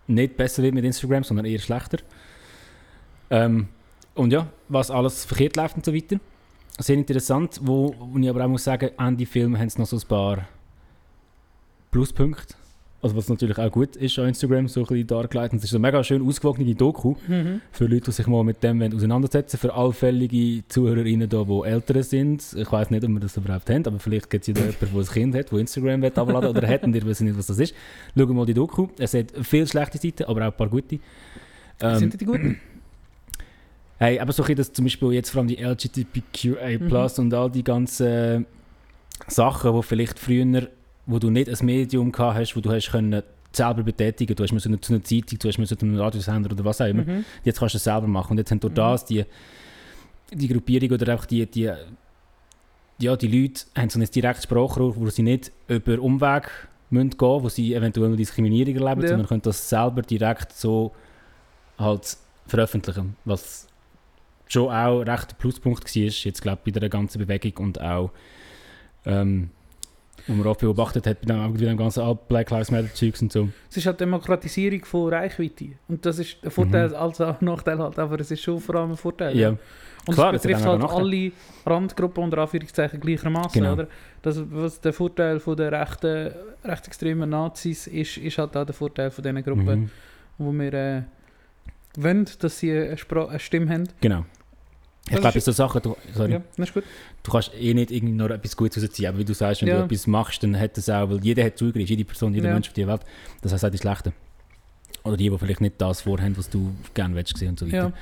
[0.06, 1.98] nicht besser wird mit Instagram, sondern eher schlechter.
[3.30, 3.68] Ähm,
[4.20, 6.16] und ja, was alles verkehrt läuft und so weiter.
[6.78, 9.96] Sehr interessant, wo, wo ich aber auch muss sagen, Ende Film haben sie noch so
[9.96, 10.46] ein paar
[11.90, 12.54] Pluspunkte.
[13.02, 15.52] Also was natürlich auch gut ist an Instagram, so ein bisschen dargelegt.
[15.54, 17.62] Und Es ist so eine mega schön ausgewogene Doku Mhm.
[17.72, 22.44] für Leute, die sich mal mit dem auseinandersetzen Für allfällige Zuhörerinnen da, die älter sind.
[22.54, 24.86] Ich weiß nicht, ob wir das überhaupt haben, aber vielleicht gibt es ja da jemanden,
[24.92, 27.58] der ein Kind hat, der Instagram abladen oder hat und ihr wisst nicht, was das
[27.58, 27.74] ist.
[28.14, 28.88] Schauen mal die Doku.
[28.98, 30.98] Es hat viele schlechte Seiten, aber auch ein paar gute.
[31.82, 32.40] Ähm, Sind die gut?
[34.02, 37.24] Hey, aber so ein bisschen, dass zum Beispiel jetzt vor allem die LGBTQA+, Mhm.
[37.24, 38.46] und all die ganzen
[39.28, 40.68] Sachen, wo vielleicht früher,
[41.04, 44.58] wo du nicht ein Medium gehabt hast, wo du hast können selber betätigen, du hast
[44.58, 47.24] zu einer Zeitung, du hast zu einem Radiosender oder was auch immer, Mhm.
[47.44, 48.76] jetzt kannst du es selber machen und jetzt haben durch Mhm.
[48.76, 49.24] das die,
[50.32, 51.70] die Gruppierung oder auch die, die,
[53.00, 56.50] ja, die Leute haben so ein direktes Sprachrohr, wo sie nicht über Umweg
[56.88, 59.08] müssen gehen, wo sie eventuell noch Diskriminierung erleben, Ja.
[59.08, 60.92] sondern können das selber direkt so
[61.78, 63.66] halt veröffentlichen, was
[64.52, 68.10] schon auch recht ein Pluspunkt war, jetzt glaube ich bei der ganzen Bewegung und auch
[69.06, 69.50] ähm,
[70.26, 73.32] wo man oft beobachtet hat, bei dem, bei dem ganzen Black Lives Matter Zeugs und
[73.32, 73.48] so.
[73.70, 75.70] Es ist halt Demokratisierung von Reichweite.
[75.88, 76.94] Und das ist ein Vorteil Mhm.
[76.94, 79.36] als auch ein Nachteil halt, aber es ist schon vor allem ein Vorteil.
[79.36, 79.56] Ja,
[80.06, 81.32] Und Klar, es betrifft halt alle
[81.64, 83.72] Randgruppen unter Anführungszeichen gleichermaßen, Genau.
[83.72, 83.88] oder?
[84.22, 86.32] Das, was der Vorteil von der rechten,
[86.64, 89.90] rechtsextremen Nazis ist, ist halt auch der Vorteil von diesen Gruppen, mhm.
[90.38, 91.02] wo wir äh,
[91.96, 93.88] wollen, dass sie eine, Spra eine Stimme haben.
[94.00, 94.24] genau.
[95.08, 96.84] Ich glaube, ist- so Sachen, du, sorry, Ja, das ist gut.
[97.22, 99.78] du kannst eh nicht irgendwie noch etwas Gutes rausziehen, aber wie du sagst, wenn Ja.
[99.78, 102.54] du etwas machst, dann hat das auch, weil jeder hat Zugriff, jede Person, jeder Ja.
[102.54, 103.00] Mensch auf dieser Welt,
[103.42, 104.12] das heißt auch die Schlechten.
[105.02, 107.92] Oder die, die vielleicht nicht das vorhaben, was du gerne willst sehen und so weiter.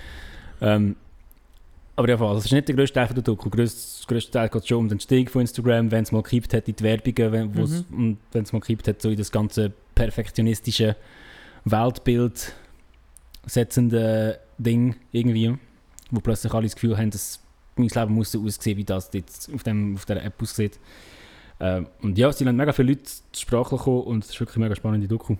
[0.61, 0.74] Ja.
[0.74, 0.96] Ähm,
[1.96, 3.48] aber ja, also das ist nicht der grösste Teil von der Doku.
[3.48, 3.64] Der
[4.06, 6.76] grösste, Teil geht schon um den Stieg von Instagram, wenn es mal gekippt hat in
[6.76, 8.18] die Werbungen, wenn Mhm.
[8.34, 10.94] es mal gekippt hat, so in das ganze perfektionistische
[11.64, 12.52] Weltbild
[13.46, 15.56] setzende Ding irgendwie,
[16.11, 17.40] wo plötzlich alle das Gefühl haben, dass
[17.77, 20.79] mein Leben muss so aussehen, wie das jetzt auf, dem, auf dieser App aussieht.
[21.61, 24.57] Ähm, und ja, es sind mega viele Leute zur Sprache gekommen und es ist wirklich
[24.57, 25.37] eine mega spannende Doku.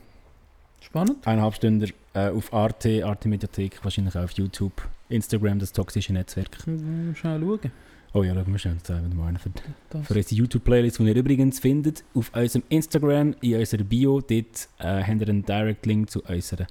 [0.81, 1.27] Spannend.
[1.27, 4.73] Eineinhalb Stunden äh, auf Arte, Arte Mediathek, wahrscheinlich auch auf YouTube,
[5.09, 6.57] Instagram, das toxische Netzwerk.
[6.63, 7.73] Schnell schauen.
[8.15, 9.51] Oh ja, schauen wir haben wir mal für,
[9.91, 10.07] Das.
[10.07, 14.21] für unsere YouTube-Playlist, die ihr übrigens findet auf unserem Instagram, in unserer Bio.
[14.21, 16.67] Dort äh, habt ihr einen Direct-Link zu unserer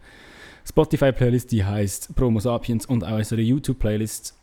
[0.67, 4.33] Spotify-Playlist, die heisst Promo Sapiens und auch unserer YouTube-Playlist,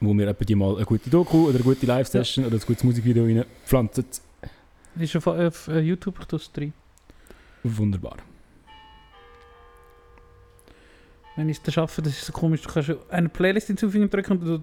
[0.00, 2.84] wo wir etwa die mal eine gute Doku oder eine gute Live-Session oder ein gutes
[2.84, 4.04] Musikvideo reinpflanzen.
[4.98, 6.72] Ist auf, auf äh, YouTube, es rein.
[7.62, 8.16] Wunderbar.
[11.36, 14.44] Wenn ich es schaffe, das ist so komisch, du kannst eine Playlist hinzufügen drücken und
[14.44, 14.60] du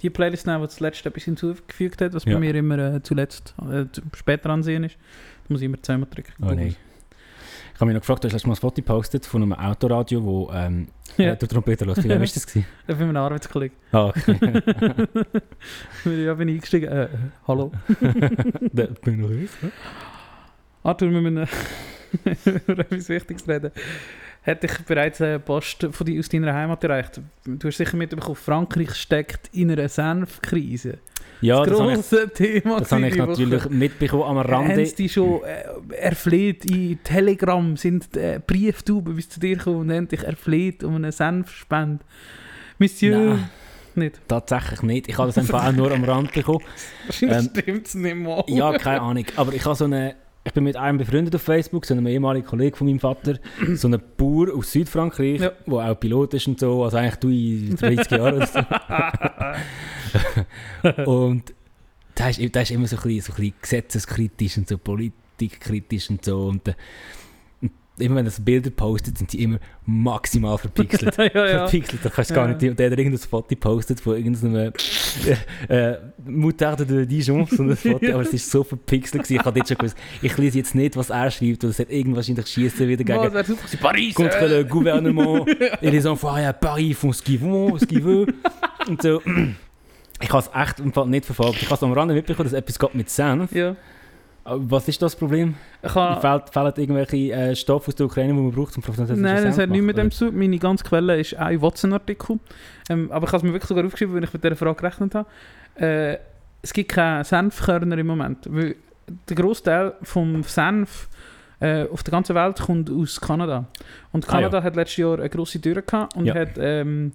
[0.00, 2.34] die Playlist nehmen, die zuletzt etwas hinzugefügt hat, was Ja.
[2.34, 4.96] bei mir immer äh, zuletzt äh, später ansehen ist.
[4.96, 6.32] Da muss ich immer zweimal drücken.
[6.42, 6.76] Oh nein.
[7.74, 10.24] Ich habe mich noch gefragt, du hast letztes Mal ein Foto gepostet von einem Autoradio,
[10.24, 12.04] wo ähm, Ja, der Trompeter lässt.
[12.04, 12.46] Wie war das?
[12.46, 12.66] Gewesen?
[12.86, 13.76] für meinen Arbeitskollegen.
[13.90, 14.38] Ah, okay.
[16.24, 16.88] ja, bin ich eingestiegen.
[16.88, 17.08] Äh, äh,
[17.48, 17.72] hallo.
[18.72, 19.50] da bin ich noch ich.
[20.84, 21.48] Arthur, wir müssen
[22.66, 23.72] über etwas Wichtiges reden.
[24.42, 27.20] Hätte ich bereits eine Post von dir aus deiner Heimat erreicht?
[27.44, 30.98] Du hast sicher mitbekommen, Frankreich steckt in einer Senfkrise.
[31.44, 31.78] Ja, das das
[32.10, 32.78] grosse Thema.
[32.80, 34.86] das habe ich natürlich mitbekommen am Haben Rande.
[34.86, 39.92] sie die schon äh, erfleht in Telegram, sind äh, Brieftauben bis zu dir gekommen und
[39.92, 42.04] haben dich erfleht um eine Senfspende.
[42.78, 43.50] Monsieur, Nein.
[43.94, 44.20] nicht.
[44.26, 45.08] Tatsächlich nicht.
[45.08, 46.60] Ich habe das einfach auch nur am Rand bekommen.
[47.06, 48.42] Wahrscheinlich Ähm, stimmt es nicht mal.
[48.48, 49.24] Ja, keine Ahnung.
[49.36, 50.16] Aber ich habe so eine.
[50.46, 53.38] Ich bin mit einem befreundet auf Facebook, so einem ehemaligen Kollegen von meinem Vater,
[53.76, 55.52] so ein Bauer aus Südfrankreich, Ja.
[55.66, 58.60] der auch Pilot ist und so, also eigentlich du in 30 Jahren so.
[61.06, 61.54] Und
[62.16, 66.10] der ist, der ist immer so ein bisschen, so ein bisschen gesetzeskritisch und so politikkritisch
[66.10, 66.46] und so.
[66.46, 66.74] Und, äh,
[67.60, 71.16] und immer wenn er so Bilder postet, sind die immer maximal verpixelt.
[71.18, 71.68] ja, ja.
[71.68, 72.04] verpixelt.
[72.04, 72.56] Da kannst du gar Ja.
[72.56, 72.78] nicht.
[72.78, 74.72] Der hat irgendein Foto gepostet von irgendeinem
[75.68, 79.40] äh, äh, Moutarde de Dijon, so ein Foto, aber es ist so verpixelt gewesen.
[79.40, 81.90] Ich habe jetzt schon gewusst, ich lese jetzt nicht, was er schreibt, weil es hat
[81.90, 83.62] irgendwas wahrscheinlich schießen wieder gegen das super.
[83.80, 84.14] Paris!
[84.14, 84.46] contre äh.
[84.48, 88.32] le gouvernement et les enfants à Paris font ce qu'ils vont, ce qu'ils veulent
[88.88, 89.20] und so.
[90.24, 91.56] Ich habe es echt im Fall nicht verfolgt.
[91.62, 93.52] Ich habe es am Rande mitbekommen, dass etwas geht mit Senf.
[93.52, 93.76] Ja.
[94.46, 95.54] Was ist das Problem?
[95.82, 96.20] Ich habe...
[96.20, 99.56] Fehlt, fehlen irgendwelche äh, Stoffe aus der Ukraine, die man braucht, um französische Nein, das
[99.58, 100.30] hat nichts mit dem zu.
[100.32, 102.38] Meine ganze Quelle ist ein Watson-Artikel.
[102.90, 105.14] Ähm, aber ich habe es mir wirklich sogar aufgeschrieben, weil ich mit dieser Frage gerechnet
[105.14, 105.28] habe.
[105.76, 106.18] Äh,
[106.60, 108.46] es gibt keine Senfkörner im Moment.
[108.50, 108.76] Weil
[109.28, 111.08] der Großteil vom Senf
[111.60, 113.64] äh, auf der ganzen Welt kommt aus Kanada.
[114.12, 116.34] Und Ah, Kanada hat letztes Jahr eine grosse Tür gehabt und Ja.
[116.34, 117.12] hat ähm,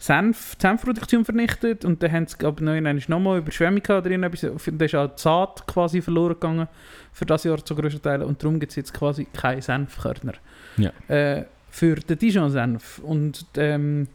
[0.00, 1.84] Senf, die Senfproduktion vernichtet.
[1.84, 2.64] Und dann haben sie, glaube
[2.98, 4.22] ich, nochmal Überschwemmung gehabt drin.
[4.22, 6.68] dann ist auch die Saat quasi verloren gegangen
[7.12, 8.22] für das Jahr zu größten Teilen.
[8.22, 10.32] Und darum gibt es jetzt quasi keine Senfkörner.
[10.78, 10.90] Ja.
[11.08, 12.98] Äh, für den Dijon-Senf.
[13.00, 14.08] Und ähm,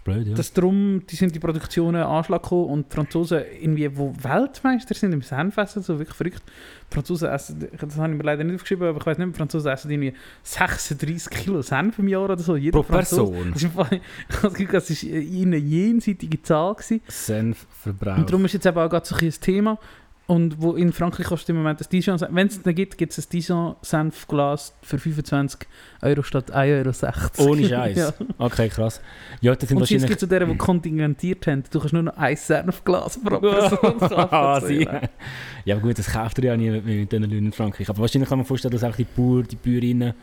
[0.00, 0.34] ist blöd, ja.
[0.34, 5.12] das drum, die sind die Produktionen Anschlag gekommen und die Franzosen irgendwie, wo Weltmeister sind
[5.12, 6.42] im Senfessen, so wirklich verrückt.
[6.90, 9.36] Die Franzosen essen, das habe ich mir leider nicht aufgeschrieben, aber ich weiß nicht, die
[9.36, 12.56] Franzosen essen irgendwie 36 Kilo Senf im Jahr oder so.
[12.56, 13.32] Jeder Pro Franzose.
[13.32, 13.52] Person.
[13.52, 16.74] Das habe das war eine jenseitige Zahl.
[16.74, 17.00] Gewesen.
[17.08, 18.18] Senfverbrauch.
[18.18, 19.78] Und darum ist jetzt eben auch gerade so ein Thema.
[20.30, 23.18] Und wo in Frankreich kostet im Moment das Dijon, wenn es dann gibt, gibt es
[23.26, 25.66] ein Dijon-Senfglas für 25
[26.02, 27.50] Euro statt 1,60 Euro.
[27.50, 27.96] Ohne Scheiß.
[27.96, 28.12] ja.
[28.38, 29.00] Okay, krass.
[29.40, 30.08] Ja, das sind Und es wahrscheinlich...
[30.08, 31.64] gibt so deren, die kontingentiert haben.
[31.68, 34.88] Du kannst nur noch ein Senfglas pro Person kaufen.
[34.88, 35.00] Ah,
[35.64, 35.74] ja.
[35.74, 37.88] Aber gut, das kauft er ja nie mit, mit diesen Löhnen in Frankreich.
[37.90, 40.14] Aber wahrscheinlich kann man vorstellen, dass auch die Bauern, die Bäuerinnen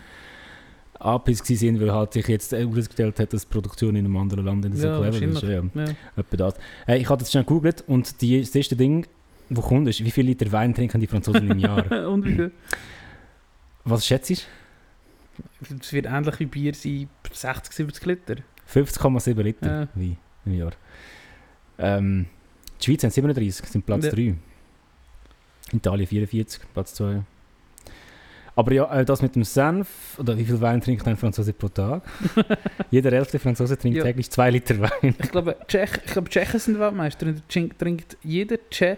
[0.99, 4.63] angepisst sind, weil halt sich jetzt herausgestellt hat, dass die Produktion in einem anderen Land
[4.63, 5.41] nicht so Ja, clever ist.
[5.43, 5.49] Ja.
[5.49, 5.85] Ja.
[6.15, 6.53] etwa das.
[6.85, 9.05] Hey, ich habe das schnell gegoogelt und die, das erste Ding,
[9.49, 11.89] wo kommt, ist, wie viel Liter Wein trinken die Franzosen im Jahr?
[12.10, 12.51] Und wie viel?
[13.83, 14.36] Was schätzt du?
[15.79, 18.36] Es wird ähnlich wie Bier sein, 60, 70 Liter.
[18.73, 19.88] 50,7 Liter Ja.
[19.95, 20.71] Wein im Jahr.
[21.79, 22.25] Ähm,
[22.81, 24.12] die Schweiz haben 37, sind Platz Ja.
[24.12, 24.36] 3.
[25.73, 27.21] Italien 44, Platz 2.
[28.55, 31.67] Aber ja, äh, das mit dem Senf, oder wie viel Wein trinkt ein Franzose pro
[31.67, 32.01] Tag?
[32.91, 34.03] Jeder elfte Franzose trinkt Ja.
[34.03, 35.13] täglich 2 Liter Wein.
[35.21, 37.36] Ich glaube, Tschech, ich glaube, Tschechen sind Weltmeister.
[37.47, 38.97] Trinkt jeder Tschech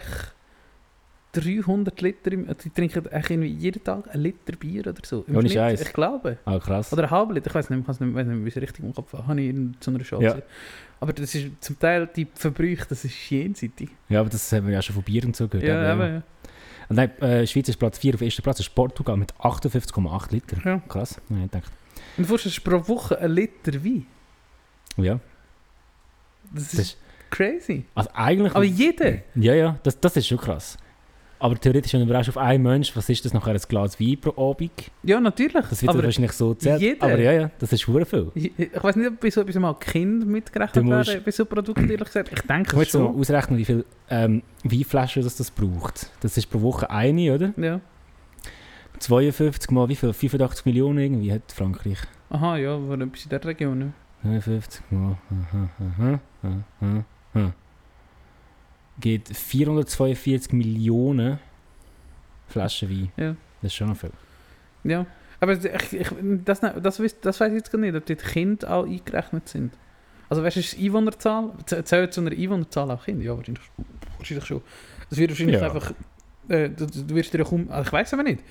[1.34, 2.32] 300 Liter.
[2.32, 5.24] Im, die trinken irgendwie jeden Tag einen Liter Bier oder so.
[5.28, 5.50] Im Ohne.
[5.50, 5.82] Scheiß.
[5.82, 6.38] Ich glaube.
[6.46, 6.92] Ah, krass.
[6.92, 7.48] Oder einen halben Liter.
[7.50, 9.42] Ich weiß nicht, ich nicht, weiß nicht wie es richtig im Kopf habe.
[9.42, 10.38] Ich in so einer Show Ja.
[11.00, 13.90] Aber das ist zum Teil die Verbrüche, das ist jenseitig.
[14.10, 15.66] Ja, aber das haben wir ja schon von Bier und so gehört.
[15.68, 16.24] Ja, aber, eben, ja.
[16.90, 20.58] Nein, äh, Schweiz ist Platz 4, auf erster Platz ist Portugal mit 58,8 Liter.
[20.66, 20.82] Ja.
[20.90, 21.70] Krass, ja, ich dachte.
[22.18, 24.08] Und du vorstellst pro Woche ein Liter Wein.
[24.98, 25.20] Ja,
[26.54, 26.98] Das das ist ist,
[27.30, 27.86] crazy.
[27.96, 28.54] also eigentlich...
[28.54, 29.20] Aber jeder.
[29.36, 30.78] Ja, ja, das, das ist schon krass.
[31.42, 34.18] Aber theoretisch, wenn du überraschst auf einen Mensch, was ist das nachher, ein Glas Wein
[34.20, 34.72] pro Abend?
[35.04, 35.66] Ja, natürlich.
[35.70, 37.02] Das wird aber wahrscheinlich so zählt.
[37.02, 38.32] Aber ja, ja, das ist schon viel.
[38.36, 41.90] ich, ich weiß nicht, ob bei so etwas mal Kind mitgerechnet werden, bei so Produkten,
[41.90, 42.32] ehrlich gesagt.
[42.34, 43.20] Ich denke Ich muss mal schon.
[43.20, 46.10] ausrechnen, wie viel ähm, Weinflaschen das, das braucht.
[46.20, 47.54] Das ist pro Woche eine, oder?
[47.56, 47.80] Ja.
[49.00, 50.12] 52 mal wie viel?
[50.12, 52.00] 85 Millionen irgendwie hat Frankreich.
[52.30, 53.94] Aha, ja, war etwas in der Region.
[54.24, 54.30] Ja.
[54.30, 55.18] 59 mal.
[55.32, 57.54] Aha, aha, aha, aha.
[59.00, 61.40] Geht 442 Millionen
[62.48, 63.12] Flaschen Wein.
[63.18, 63.36] Ja.
[63.62, 64.12] Das ist schon noch viel.
[64.84, 65.06] Ja,
[65.40, 66.08] aber ich, ich,
[66.46, 69.74] das, das, weiss- das weiß ich jetzt gar nicht, ob die Kinder auch eingerechnet sind.
[70.30, 73.24] Also weißt du, ist die Einwohnerzahl, zählt zu einer Einwohnerzahl auch Kinder?
[73.24, 73.64] Ja, wahrscheinlich,
[74.18, 74.62] wahrscheinlich schon.
[75.10, 75.72] Das wird wahrscheinlich Ja.
[75.72, 75.94] einfach,
[76.50, 78.44] äh, du, du wirst dir ja kaum, also ich weiß aber nicht,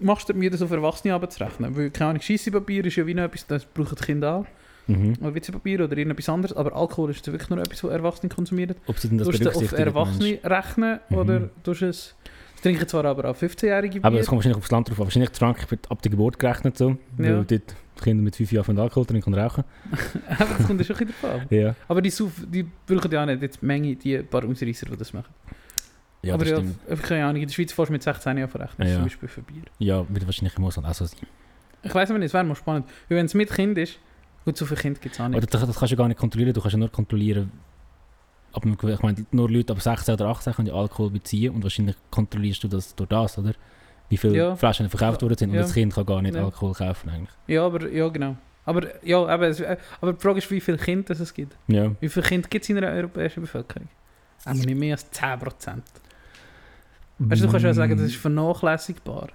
[0.00, 1.76] machst du mir das auf Erwachsene abzurechnen?
[1.76, 4.46] Weil, keine Ahnung, Scheissepapier ist ja wie noch etwas, das brauchen die Kinder auch,
[4.86, 5.14] Mhm.
[5.20, 8.74] oder Witzepapier oder irgendetwas anderes, aber Alkohol ist wirklich nur etwas, was Erwachsene konsumieren.
[8.86, 9.72] Ob sie denn das Du du auf?
[9.72, 11.16] Erwachsene rechnen, Mhm.
[11.16, 12.14] oder tust es,
[12.56, 14.04] es trinken zwar aber auch 15-jährige Bier.
[14.04, 15.04] Aber es kommt wahrscheinlich aufs Land drauf an.
[15.06, 16.96] Wahrscheinlich in Frankreich wird ab der Geburt gerechnet so.
[17.16, 17.36] Weil Ja.
[17.42, 19.64] dort die Kinder mit 5 Jahren von Alkohol trinken und rauchen.
[20.38, 21.46] aber das kommt ja schon ein bisschen.
[21.58, 21.74] Ja.
[21.88, 24.96] Aber die, Sauf, die brauchen ja auch nicht jetzt die Menge, die paar Ausreißer, die
[24.96, 25.32] das machen.
[26.22, 28.50] Ja, aber das ja, f- keine Ahnung, in der Schweiz fährst du mit 16 Jahren
[28.50, 28.94] verrechnen, Ja.
[28.96, 29.62] zum Beispiel für Bier.
[29.78, 31.20] Ja, wird wahrscheinlich im Ausland auch so sein.
[31.82, 32.86] Ich weiß aber nicht, es wäre mal spannend.
[33.08, 33.98] Weil wenn es mit Kind ist,
[34.50, 35.36] gut, so viele Kinder gibt es auch nicht.
[35.38, 36.52] Oder das, das kannst du gar nicht kontrollieren.
[36.54, 37.50] Du kannst ja nur kontrollieren,
[38.52, 41.62] ab einem ich meine, nur Leute ab 16 oder 18 können ja Alkohol beziehen und
[41.62, 43.52] wahrscheinlich kontrollierst du das durch das, oder?
[44.08, 44.56] Wie viele Ja.
[44.56, 45.62] Flaschen verkauft worden sind und Ja.
[45.62, 46.44] das Kind kann gar nicht Ja.
[46.44, 47.30] Alkohol kaufen eigentlich.
[47.46, 48.36] Ja, aber, ja, genau.
[48.64, 51.56] Aber, ja, aber, es, äh, aber die Frage ist, wie viele Kinder es gibt.
[51.68, 51.92] Ja.
[52.00, 53.88] Wie viele Kinder gibt es in der europäischen Bevölkerung?
[54.44, 55.82] Aber nicht mehr als 10%.
[57.18, 59.28] Weißt du, du kannst ja sagen, das ist vernachlässigbar.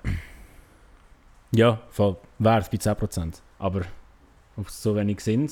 [1.52, 2.18] Ja, voll.
[2.40, 3.42] Es bei 10%.
[3.60, 3.82] Aber
[4.64, 5.52] es so wenig sind.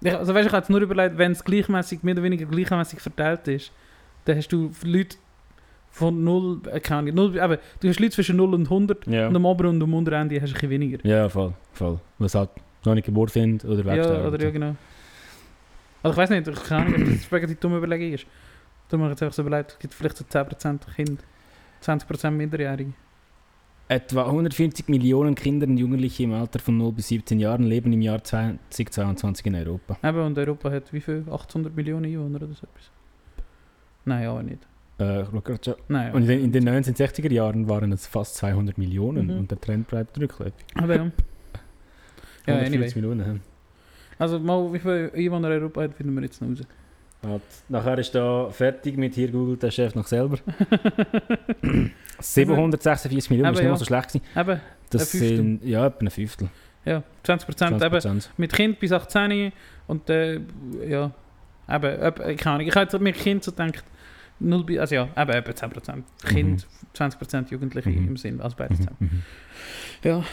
[0.00, 3.00] Ich, also weißt, ich habe jetzt nur überlegt, wenn es gleichmäßig, mehr oder weniger gleichmäßig
[3.00, 3.72] verteilt ist,
[4.24, 5.16] dann hast du Leute
[5.90, 9.28] von 0, äh, keine Ahnung, 0, eben, du hast Leute zwischen 0 und 100 Ja.
[9.28, 10.98] und am Ober- und am Unterende hast du ein bisschen weniger.
[11.06, 11.52] Ja, voll.
[11.72, 11.98] voll.
[12.18, 12.50] Was halt
[12.84, 14.26] noch nicht geboren sind oder Ja, wegsterben.
[14.34, 14.76] oder ja, genau.
[16.02, 18.26] Also ich weiß nicht, ich keine Ahnung, ob das wegen die dumme Überlegung ist.
[18.88, 21.22] Darum habe ich jetzt einfach so überlegt, es gibt vielleicht so 10% Kinder,
[21.82, 22.92] 20% Minderjährige.
[23.90, 28.02] Etwa 140 Millionen Kinder und Jugendliche im Alter von 0 bis 17 Jahren leben im
[28.02, 29.96] Jahr 2022 in Europa.
[30.06, 31.24] Eben, und Europa hat wie viel?
[31.30, 32.90] 800 Millionen Einwohner oder so etwas?
[34.04, 34.58] Nein, auch nicht.
[34.98, 35.24] Äh,
[35.64, 35.74] schon.
[35.88, 39.38] Nein, und in den, in den 1960er Jahren waren es fast 200 Millionen Mhm.
[39.38, 40.54] und der Trend bleibt rückläufig.
[40.74, 41.10] Aber ja.
[42.46, 43.00] Ja, 140 anyway.
[43.16, 43.40] Millionen.
[44.18, 47.40] Also mal, wie viele Einwohner Europa hat, finden wir jetzt noch raus.
[47.68, 50.38] Nachher ist da fertig mit hier googelt der Chef noch selber.
[52.20, 53.78] 746 Millionen, das ist nicht mal ja.
[53.78, 54.24] so schlecht gewesen.
[54.36, 56.48] Eben, Das sind ja etwa ein Fünftel.
[56.84, 59.52] ja, 20%, 20 eben mit Kind bis 18
[59.86, 60.40] und äh,
[60.88, 61.10] ja,
[61.68, 63.84] eben, eben, keine Ahnung, ich habe mit Kind so gedacht,
[64.40, 66.02] 0 bis, also ja, eben, eben 10%.
[66.26, 68.08] Kind, 20% Jugendliche Mhm.
[68.08, 68.96] im Sinn, also beides Mhm, zusammen.
[69.00, 69.22] mhm.
[70.04, 70.24] Ja,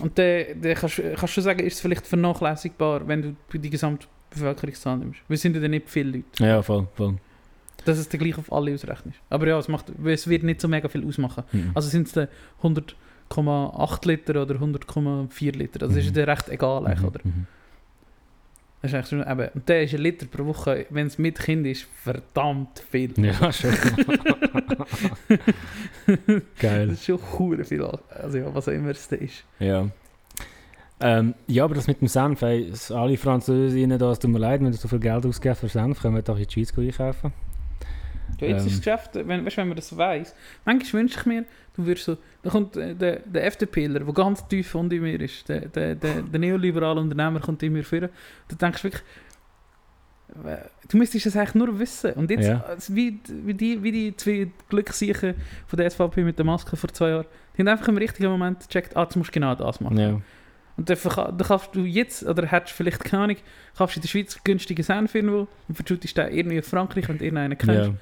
[0.00, 3.70] und dann dann kannst du kannst du sagen, ist es vielleicht vernachlässigbar, wenn du die
[3.70, 5.20] gesamte Bevölkerungszahl nimmst.
[5.28, 6.44] Wir sind ja nicht viele Leute.
[6.44, 7.16] Ja, voll, voll.
[7.84, 9.18] Dass es dann gleich auf alle ausrechnest.
[9.30, 11.44] Aber ja, es, macht, es wird nicht so mega viel ausmachen.
[11.52, 11.70] Mhm.
[11.74, 12.28] Also sind es dann
[12.62, 15.82] 100,8 Liter oder 100,4 Liter.
[15.82, 16.14] Also das ist Mhm.
[16.14, 17.20] dir recht egal, eigentlich, Mhm, oder?
[17.24, 17.46] mhm.
[18.82, 21.38] Das ist eigentlich schon, eben, und der ist ein Liter pro Woche, wenn es mit
[21.38, 23.12] Kind ist, verdammt viel.
[23.16, 23.70] Ja, schon.
[26.60, 26.88] Geil.
[26.88, 27.82] Das ist schon hure viel.
[28.10, 29.44] Also ja, was auch immer es da ist.
[29.58, 29.88] Ja.
[31.00, 34.60] Ähm, ja, aber das mit dem Senf, ey, alle Französinnen, da, es tut mir leid,
[34.62, 37.32] wenn du so viel Geld ausgibst für Senf, können wir doch in die Schweiz einkaufen.
[38.40, 38.66] Ja, jetzt Ähm.
[38.68, 41.44] ist das Geschäft, wenn, weißt, wenn man das weiss, manchmal wünsche ich mir,
[41.76, 45.48] du wirst so, da kommt äh, der, der FDPler, der ganz tief unter mir ist,
[45.48, 48.10] der, der, der, der neoliberale Unternehmer kommt in mir führen.
[48.48, 49.02] Da denkst du wirklich,
[50.44, 50.56] äh,
[50.88, 52.12] du müsstest das eigentlich nur wissen.
[52.14, 52.64] Und jetzt, Ja.
[52.68, 55.34] äh, wie, wie, die, wie die zwei Glückssiechen
[55.66, 58.60] von der SVP mit der Maske vor zwei Jahren, die haben einfach im richtigen Moment
[58.68, 59.98] gecheckt, ah, jetzt musst du genau das machen.
[59.98, 60.20] Ja.
[60.76, 63.36] Und dann, dann kaufst du jetzt, oder hättest du vielleicht keine Ahnung,
[63.78, 67.18] kaufst du in der Schweiz günstigen Senf irgendwo und verschüttest den irgendwie in Frankreich, wenn
[67.18, 67.90] du irgendeinen kennst.
[67.90, 67.94] Ja,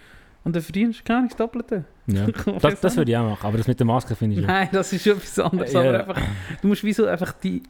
[0.45, 1.85] Und dann verdienst du gar nichts Doppelte.
[2.07, 2.27] ja.
[2.61, 4.47] Das, das würde ich auch machen, aber das mit der Maske finde ich.
[4.47, 5.73] Nein, das ist etwas anderes.
[5.73, 5.81] Ja.
[5.81, 6.23] Aber einfach,
[6.61, 7.63] du musst wieso einfach die,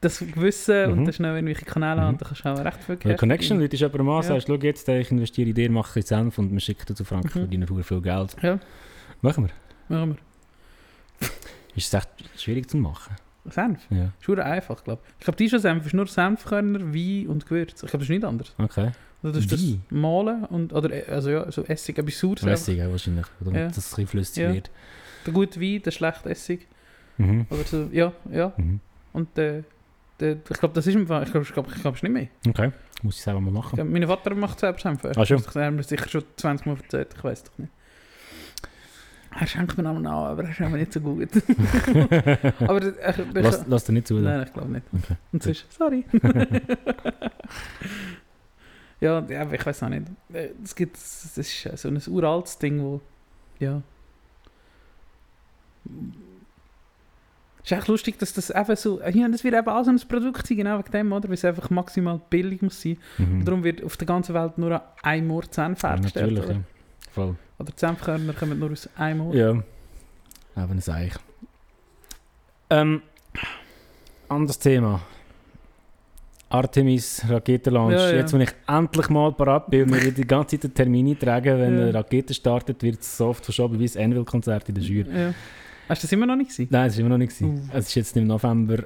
[0.00, 0.98] das Wissen Mhm.
[0.98, 2.00] und dann schnell irgendwelche Kanäle Mhm.
[2.04, 3.60] haben, dann kannst du auch recht viel Ja, Cash Connection.
[3.60, 4.22] Leute, ist jemand an, Ja.
[4.22, 7.34] sagst, schau jetzt, ich investiere in dir, mache ein Senf und man schickt zu Frankreich,
[7.34, 7.40] Mhm.
[7.40, 8.34] verdienen viel, viel Geld.
[8.42, 8.58] Ja.
[9.20, 9.44] Machen
[9.88, 9.96] wir.
[9.98, 10.16] Machen
[11.76, 12.08] Ist es echt
[12.40, 13.14] schwierig zu machen.
[13.44, 13.52] wir.
[13.52, 13.80] Senf.
[13.90, 15.14] Ja, Ist einfach, glaube ich.
[15.18, 17.82] Ich glaube, dieser Senf ist nur Senfkörner, Wein und Gewürz.
[17.82, 18.54] Ich glaube, das ist nicht anders.
[18.58, 18.92] okay.
[19.22, 22.38] Du tust das malen und, oder äh, also ja, so Essig, etwas Saures.
[22.42, 22.50] einfach.
[22.50, 23.68] Lässig auch wahrscheinlich, damit Ja.
[23.68, 24.54] das ein flüssig Ja.
[24.54, 24.70] wird.
[25.26, 26.66] Der gute Wein, der schlechte Essig.
[27.18, 27.46] Mhm.
[27.50, 28.52] Oder so, ja, ja.
[28.56, 28.80] Mhm.
[29.12, 29.64] Und der,
[30.20, 32.12] der, ich glaube, das ist im Fall, ich glaube, ich glaube, ich glaube, es nicht
[32.12, 32.28] mehr.
[32.48, 33.74] Okay, muss ich selber mal machen.
[33.76, 35.04] glaube, mein Vater macht selbst Senf.
[35.04, 35.42] Ah, schon?
[35.54, 37.72] Er hat mir sicher schon 20 Mal erzählt, ich weiß doch nicht.
[39.38, 41.28] Er schenkt mir auch noch, aber er ist einfach nicht so gut.
[42.60, 44.14] aber der- ich, ich, Lass, lass dir nicht zu.
[44.14, 44.86] Nein, ich glaube nicht.
[44.92, 45.16] Okay.
[45.32, 46.04] Und sonst, sorry.
[49.00, 50.06] ja, ja, ich weiß auch nicht.
[50.32, 53.00] Äh, Es gibt, das ist äh, so ein uraltes Ding, wo,
[53.58, 53.82] ja.
[57.62, 60.00] Es ist echt lustig, dass das eben so, ja, das wird eben auch so ein
[60.08, 61.28] Produkt sein, genau wegen dem, oder?
[61.28, 62.98] Weil es einfach maximal billig muss sein.
[63.18, 63.40] Mhm.
[63.40, 66.52] Und darum wird auf der ganzen Welt nur an einem Ort Senf ja, natürlich, oder?
[66.54, 66.60] ja.
[67.12, 67.36] Voll.
[67.58, 69.34] oder kommen nur aus einem Ort.
[69.34, 69.62] Ja.
[70.54, 71.14] Aber ein Seich.
[72.70, 73.02] Ähm,
[74.28, 75.00] anderes Thema.
[76.50, 77.92] Artemis Raketenlaunch.
[77.94, 78.16] Ja, ja.
[78.18, 81.58] Jetzt, wenn ich endlich mal parat bin und wir die ganze Zeit den Termin eintragen,
[81.58, 81.82] wenn Ja.
[81.84, 85.06] eine Rakete startet, wird es so oft verschoben wie das Anvil-Konzert in der Jury.
[85.14, 85.34] Ja.
[85.88, 86.68] Hast du das immer noch nicht gesehen?
[86.70, 87.36] Nein, das war immer noch nicht.
[87.38, 87.68] gewesen.
[87.72, 87.76] Uh.
[87.78, 88.78] Es ist jetzt im November,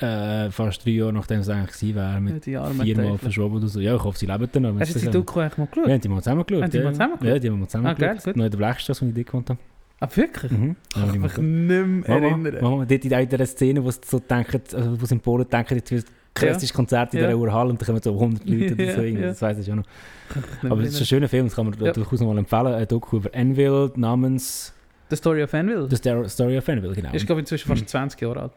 [0.00, 3.78] äh, fast drei Jahre nachdem es eigentlich gewesen wäre, mit armen viermal verschoben oder so.
[3.80, 4.80] Ja, ich hoffe, sie leben dann noch.
[4.80, 5.86] Hast du die Doku eigentlich mal geschaut?
[5.86, 6.62] Wir haben die mal zusammen geschaut.
[6.62, 6.84] Haben die ja.
[6.84, 7.28] mal zusammen geschaut?
[7.28, 8.24] Ja, die haben wir mal zusammen Ah, geil, geschaut.
[8.24, 8.36] gut.
[8.36, 9.58] Noch in der Blechstraße, wo ich dort gewohnt habe.
[10.00, 10.50] Ah, wirklich?
[10.52, 10.76] Mhm.
[10.88, 11.84] Ich kann Ja, mich nicht mehr
[12.20, 12.54] Mama, erinnern.
[12.62, 15.74] Mama, dort in dieser Szene, wo sie so denken, also wo sie in Polen denken,
[15.76, 17.26] jetzt wird krasses Konzert in Ja.
[17.28, 19.02] dieser Urhalle und dann kommen so 100 Leute oder so.
[19.02, 19.26] Ja, ja.
[19.28, 20.70] Das weiß ich schon noch.
[20.70, 21.92] Aber es ist ein schöner Film, das kann man Ja.
[21.92, 22.66] durchaus noch mal empfehlen.
[22.74, 24.72] Ein Doku über Anvil namens
[25.10, 25.86] The Story of Anvil.
[25.90, 25.96] The
[26.28, 27.12] Story of Anvil, genau.
[27.12, 27.86] Ist, glaube ich, inzwischen fast Mhm.
[27.88, 28.52] 20 Jahre alt.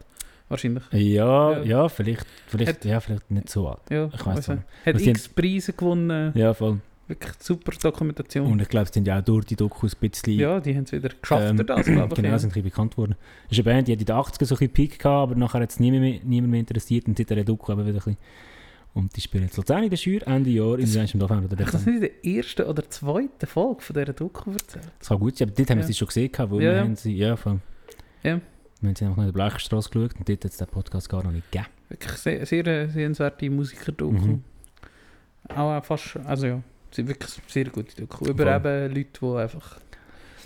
[0.48, 0.82] Wahrscheinlich.
[0.92, 1.62] Ja, Ja.
[1.62, 3.80] ja, vielleicht, vielleicht, Hat- ja, vielleicht nicht so alt.
[3.90, 4.64] Ja, Ich also, nicht.
[4.86, 6.32] Hat x Preise gewonnen.
[6.34, 6.78] Ja, voll.
[7.08, 8.52] Wirklich super Dokumentation.
[8.52, 10.84] Und ich glaube, sie sind ja auch durch die Dokus ein bisschen ja, die haben
[10.84, 11.86] es wieder geschafft, Ähm, das, glaube ich.
[12.16, 12.38] genau, ja.
[12.38, 13.14] sind ein bisschen bekannt worden.
[13.46, 15.34] Es ist eine Band, die hat in den 80ern so ein bisschen Peak gehabt, aber
[15.34, 17.94] nachher hat es niemand mehr, niemand mehr interessiert und seit der Doku eben wieder ein
[17.96, 18.16] bisschen.
[18.94, 21.56] Und die spielen jetzt Luzern in der Schür, Ende Jahr, Das- der November oder du
[21.56, 21.90] das Dezember.
[22.00, 24.90] nicht in der ersten oder zweiten Folge von dieser Doku erzählt?
[24.98, 25.86] Das kann gut sein, aber dort haben wir Ja.
[25.86, 26.80] sie schon gesehen, weil Ja, wir ja.
[26.82, 27.60] haben sie, ja, voll.
[28.22, 28.40] Ja.
[28.80, 31.08] Wir haben sie einfach noch in der Bleichstraße geschaut und dort hat es den Podcast
[31.08, 31.70] gar noch nicht gegeben.
[31.88, 34.12] Wirklich sehr, sehr äh, sehenswerte Musiker-Doku.
[34.14, 34.42] Mhm.
[35.48, 38.26] Auch äh, fast, also ja, sie wirklich sehr gute Doku.
[38.26, 38.54] Über Voll.
[38.88, 39.78] eben Leute, die einfach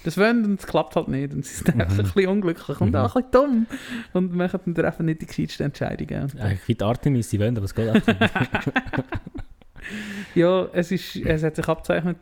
[0.04, 2.00] das wollen und es klappt halt nicht und sie sind einfach Mhm.
[2.00, 2.96] ein bisschen unglücklich und Mhm.
[2.96, 3.66] auch ein bisschen dumm
[4.14, 6.24] und machen dann treffen nicht die gescheitsten Entscheidungen.
[6.24, 8.32] Und, Eigentlich wie die Artemis, sie wollen, aber es geht einfach nicht.
[10.34, 12.16] ja, es, ist, es hat sich abgezeichnet.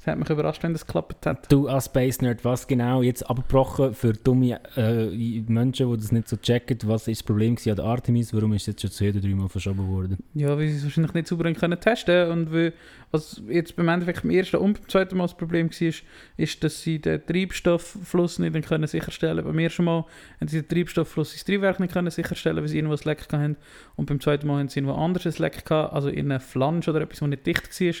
[0.00, 1.50] Es hat mich überrascht, wenn das geklappt hat.
[1.52, 6.28] Du als Space Nerd, was genau jetzt abgebrochen für dumme äh, Menschen, die das nicht
[6.28, 9.10] so checken, was ist das Problem an der Artemis, warum ist es jetzt schon zwei
[9.10, 10.18] oder dreimal verschoben worden?
[10.34, 12.72] Ja, weil sie es wahrscheinlich nicht sauber können testen und weil,
[13.10, 15.92] was jetzt beim Endeffekt beim ersten und beim zweiten Mal das Problem war,
[16.36, 20.04] ist, dass sie den Treibstofffluss nicht können sicherstellen Beim ersten Mal
[20.40, 23.56] haben sie den Treibstofffluss ins Triebwerk nicht können sicherstellen, weil sie irgendwo ein Leck hatten.
[23.96, 26.86] Und beim zweiten Mal haben sie irgendwo anders ein Leck gehabt, also in einer Flansch
[26.88, 27.94] oder etwas, das nicht dicht war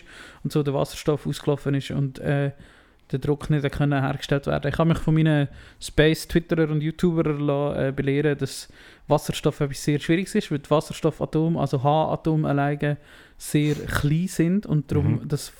[0.44, 2.52] und so der Wasserstoff ausgelaufen ist und äh,
[3.10, 4.70] der Druck nicht können hergestellt werden.
[4.70, 5.48] Ich habe mich von meinen
[5.80, 8.68] Space-Twitterer und YouTuber lassen, äh, belehren, dass
[9.06, 12.98] Wasserstoff etwas sehr Schwieriges ist, weil die Wasserstoffatome, also H-Atome alleine,
[13.38, 15.28] sehr klein sind und darum Mhm.
[15.28, 15.52] das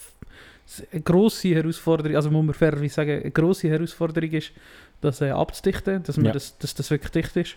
[0.92, 4.52] eine grosse Herausforderung, also muss man fairerweise sagen, eine grosse Herausforderung ist,
[5.00, 6.32] das äh, abzudichten, dass, man Ja.
[6.32, 7.56] das, dass das wirklich dicht ist.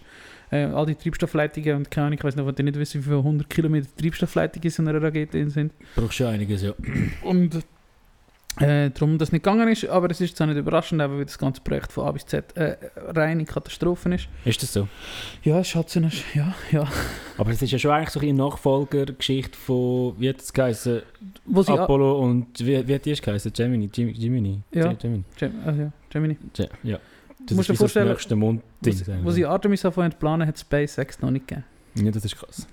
[0.52, 3.02] Äh, all die Treibstoffleitungen und keine Ahnung, ich weiß noch, wenn ihr nicht wisst, wie
[3.02, 5.74] viele 100 Kilometer Treibstoffleitungen in einer Rakete sind.
[5.96, 6.74] Brauchst schon einiges, ja.
[7.24, 7.60] Und
[8.60, 11.62] äh, darum das nicht gegangen ist, aber es ist auch nicht überraschend, weil das ganze
[11.62, 12.76] Projekt von A bis Z äh,
[13.08, 14.28] reine Katastrophe ist.
[14.44, 14.88] Ist das so?
[15.44, 16.00] Ja, es so
[16.34, 16.88] ja, ja.
[17.38, 21.02] Aber es ist ja schon eigentlich so eine Nachfolgergeschichte von, wie hat es geheißen,
[21.46, 23.54] Wo sie Apollo und, wie, wie hat die geheißen?
[23.54, 23.88] Gemini?
[23.88, 24.62] Gem- Gemini?
[24.74, 24.92] Ja.
[24.94, 25.24] Gemini.
[25.38, 26.38] Gem ah, ja, Gemini.
[26.54, 27.00] Ge- ja.
[27.46, 29.24] Das musst ist dir vorstellen, das nächste Mondding.
[29.24, 31.66] Wo, sie Artemis anfangen zu planen, hat SpaceX noch nicht gegeben.
[31.96, 32.68] Ja, das ist krass.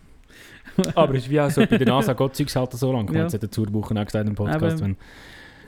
[0.94, 3.10] Aber es ist wie auch so, bei der NASA geht Zeugs halt so lang.
[3.14, 3.22] Ja.
[3.22, 4.96] Jetzt hat der Zurbuchen auch gesagt im Podcast, wenn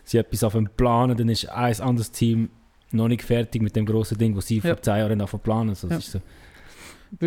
[0.05, 2.51] sie etwas auf dem planen, dann ist ein anderes Team
[2.93, 4.63] noch nicht fertig mit dem grossen Ding, was sie Ja.
[4.75, 5.71] vor 10 Jahren auf planen.
[5.71, 6.21] Also, das Ja.
[6.21, 7.21] so.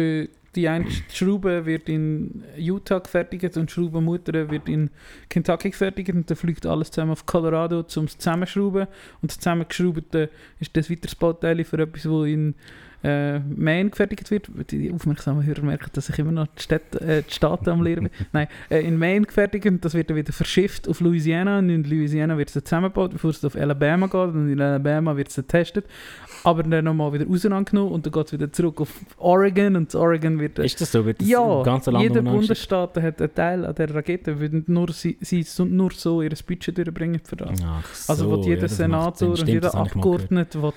[0.56, 4.90] Die eine Schraube wird in Utah gefertigt und die Schraubenmutter wird in
[5.30, 8.88] Kentucky gefertigt und dann fliegt alles zusammen auf Colorado zum Zusammenschrauben
[9.22, 10.30] und das Zusammengeschraubte
[10.60, 12.56] ist das weiteres Bauteil für etwas, wo in
[13.04, 14.50] äh, Maine gefertigt wird.
[14.72, 18.06] Die aufmerksamen Hörer merken, dass ich immer noch die, Städte, äh, die Staaten am Lehren
[18.06, 18.12] bin.
[18.32, 21.60] Nein, äh, in Maine gefertigt und das wird dann wieder verschifft auf Louisiana.
[21.60, 24.36] Und in Louisiana wird es zusammengebaut, bevor es auf Alabama geht.
[24.36, 25.86] Und in Alabama wird es getestet.
[26.44, 29.76] Aber dann nochmal wieder auseinandergenommen und dann geht es wieder zurück auf Oregon.
[29.76, 30.60] Und Oregon wird...
[30.60, 31.06] Ist das so?
[31.06, 34.64] Wird das ja, im ganzen Land jeder Bundesstaat hat einen Teil an der Rakete, weil
[34.68, 37.50] nur sie, sie nur so ihr Budget durchbringen für das.
[37.50, 37.66] geschickt?
[37.66, 39.76] Ach so, Also, wo ja, jeder das macht Senator und jeder das.
[39.76, 40.74] Abgeordnete will,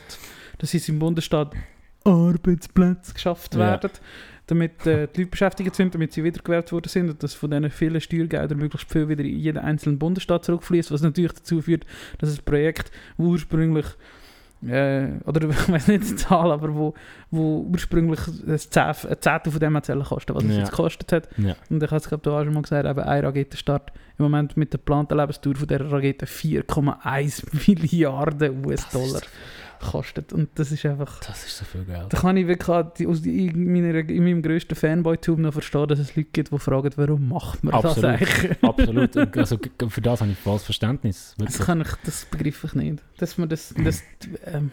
[0.59, 1.53] dass in seinem Bundesstaat
[2.05, 3.61] Arbeitsplätze geschafft Ja.
[3.61, 3.91] werden,
[4.47, 7.71] damit äh, die Leute beschäftigt sind, damit sie wiedergewählt worden sind und dass von diesen
[7.71, 11.85] vielen Steuergeldern möglichst viel wieder in jeden einzelnen Bundesstaat zurückfließt, was natürlich dazu führt,
[12.19, 13.87] dass das Projekt, wo ursprünglich
[14.67, 16.95] äh, oder ich weiß nicht die Zahl, aber wo,
[17.31, 20.59] wo ursprünglich ein Zehntel von dem hat kosten, was es Ja.
[20.61, 21.29] jetzt gekostet hat.
[21.37, 21.55] Ja.
[21.71, 24.57] Und ich habe es glaube ich auch schon mal gesagt, eben ein Raketenstart im Moment
[24.57, 29.21] mit der geplanten Lebensdauer von dieser Rakete 4,1 Milliarden US-Dollar
[29.81, 30.33] kostet.
[30.33, 31.21] Und das ist einfach...
[31.21, 32.13] Das ist so viel Geld.
[32.13, 32.69] Da kann ich wirklich
[33.09, 37.29] aus meiner, in meinem grössten Fanboy-Tum noch verstehen, dass es Leute gibt, die fragen, warum
[37.29, 38.11] macht man das Absolut.
[38.11, 38.63] eigentlich?
[38.63, 39.17] Absolut.
[39.37, 39.59] Also,
[39.89, 41.35] für das habe ich volles Verständnis.
[41.39, 43.03] Das, kann ich, das begreife ich nicht.
[43.19, 44.03] Dass man das, das,
[44.45, 44.71] ähm,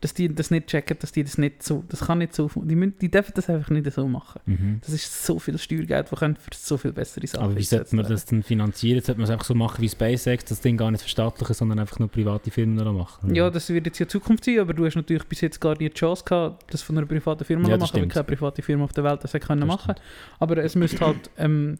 [0.00, 2.76] dass die das nicht checken, dass die das nicht so, das kann nicht so, die,
[2.76, 4.40] müssen, die dürfen das einfach nicht so machen.
[4.44, 4.80] Mhm.
[4.82, 7.96] Das ist so viel Steuergeld, das können für so viel bessere Sachen Aber wie sollte
[7.96, 9.00] man das denn finanzieren?
[9.02, 11.98] Sollte man es einfach so machen wie SpaceX, das Ding gar nicht verstaatlichen, sondern einfach
[11.98, 13.34] nur private Firmen machen?
[13.34, 15.88] Ja, das wird jetzt ja Zukunft sein, aber du hast natürlich bis jetzt gar nie
[15.88, 18.12] die Chance gehabt, das von einer privaten Firma Ja, zu machen, weil stimmt.
[18.12, 19.94] keine private Firma auf der Welt das hätte können Das machen
[20.38, 21.78] Aber es müsste halt ähm,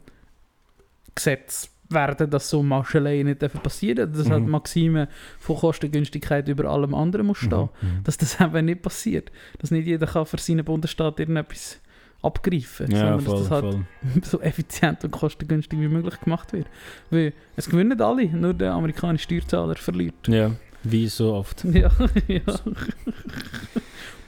[1.14, 4.51] Gesetz werden, dass so Mascheleien nicht dürfen passieren Dass halt Mhm.
[4.51, 5.09] Maxime
[5.39, 7.68] von Kostengünstigkeit über allem anderen muss stehen.
[7.80, 7.89] Mhm.
[7.89, 8.05] Mhm.
[8.05, 9.30] Dass das eben nicht passiert.
[9.59, 11.80] Dass nicht jeder kann für seinen Bundesstaat irgendetwas
[12.22, 13.84] abgreifen Ja, sondern voll, dass das halt voll.
[14.22, 16.66] so effizient und kostengünstig wie möglich gemacht wird.
[17.11, 20.26] Weil es gewinnen alle, nur der amerikanische Steuerzahler verliert.
[20.26, 20.51] Ja,
[20.82, 21.64] wie so oft.
[21.72, 21.91] Ja,
[22.26, 22.41] ja.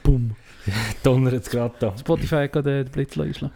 [0.03, 0.35] Bumm.
[1.03, 1.97] Donnert es gerade da.
[1.97, 3.53] Spotify hat gerade den Blitz einschlagen.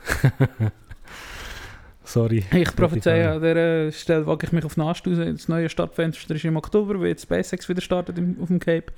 [2.03, 2.43] Sorry.
[2.53, 5.17] Ich prophezeie an dieser Stelle, wage ich mich auf den Ast raus.
[5.17, 8.91] Das neue Startfenster ist im Oktober, weil jetzt SpaceX wieder startet im, auf dem Cape.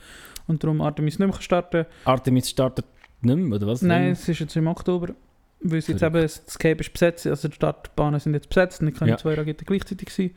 [0.47, 2.86] Und darum Artemis nicht mehr starten Artemis startet
[3.22, 3.82] nicht mehr, oder was?
[3.82, 5.14] Nein, es ist jetzt im Oktober.
[5.62, 8.89] Weil es jetzt eben, das Cape ist besetzt, also die Startbahnen sind jetzt besetzt und
[8.89, 9.18] es können Ja.
[9.18, 10.32] zwei Raketen gleichzeitig sein.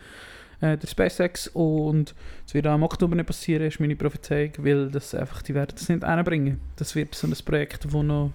[0.61, 2.15] Äh, der SpaceX und
[2.47, 5.73] es wird auch im Oktober nicht passieren, ist meine Prophezeiung, weil das einfach, die werden
[5.75, 6.61] das nicht einbringen.
[6.77, 8.33] Das wird so ein Projekt, wo noch,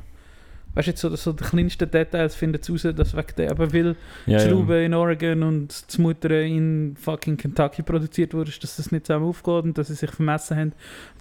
[0.76, 3.74] weißt du, jetzt so, so die kleinsten Details finden sie raus, dass wegen der eben
[3.74, 3.96] will
[4.26, 4.78] ja, die ja.
[4.80, 9.64] In Oregon und die Mutter in fucking Kentucky produziert wurde, dass das nicht zusammen aufgeht
[9.64, 10.74] und dass sie sich vermessen haben,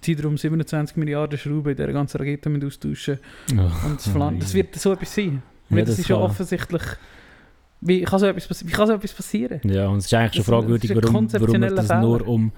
[0.03, 3.19] die darum 27 Milliarden Schrauben in dieser ganzen Rakete mit austauschen.
[3.51, 3.87] Oh.
[3.87, 5.43] Und das, Flan- das wird so etwas sein.
[5.69, 6.83] Ja, Weil das, das ist ja offensichtlich.
[7.81, 9.59] Wie kann so etwas, wie kann so etwas passieren?
[9.65, 12.51] Ja, und es ist eigentlich schon fragwürdig, warum, warum das nur um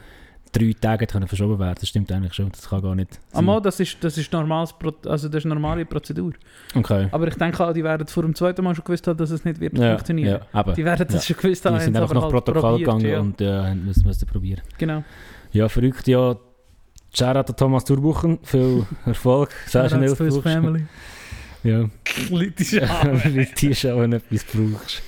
[0.58, 1.76] drei Tage können verschoben werden.
[1.80, 2.50] Das stimmt eigentlich schon.
[2.52, 3.20] Das kann gar nicht.
[3.34, 6.32] Einmal, das ist, das ist normales, Pro- also das ist eine normale Prozedur.
[6.74, 7.08] Okay.
[7.12, 9.44] Aber ich denke auch, die werden vor dem zweiten Mal schon gewusst haben, dass es
[9.44, 10.30] nicht wird Ja, funktionieren.
[10.30, 11.78] ja, aber Die werden das schon gewusst haben.
[11.78, 13.20] die sind einfach nach halt Protokoll gegangen ja.
[13.20, 14.62] und äh, haben müssen, müssen probieren.
[14.78, 15.04] Genau.
[15.52, 16.08] Ja, verrückt.
[16.08, 16.36] Ja,
[17.14, 18.40] Shoutout an Thomas Durbuchen.
[18.44, 19.50] Viel Erfolg.
[19.68, 20.86] Sehr schnell family.
[21.64, 21.86] Ja,
[22.30, 22.88] Politische
[23.60, 25.02] die schon, wenn du etwas brauchst.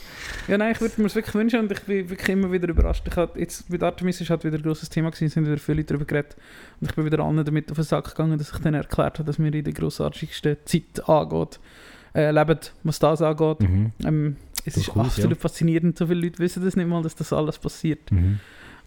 [0.47, 3.05] Ja, nein, ich würde mir es wirklich wünschen und ich bin wirklich immer wieder überrascht.
[3.07, 5.57] Ich hab jetzt, mit Artemis ist halt wieder ein grosses Thema gewesen, es sind wieder
[5.57, 6.35] viele darüber geredet.
[6.79, 9.25] Und ich bin wieder allen damit auf den Sack gegangen, dass ich dann erklärt habe,
[9.25, 11.59] dass mir in der grossartigsten Zeit angeht,
[12.15, 13.61] äh, leben, was das angeht.
[13.61, 13.91] Mhm.
[14.03, 15.41] Ähm, es ist Durchaus, absolut ja.
[15.41, 18.11] faszinierend, so viele Leute wissen das nicht mal, dass das alles passiert.
[18.11, 18.39] Mhm.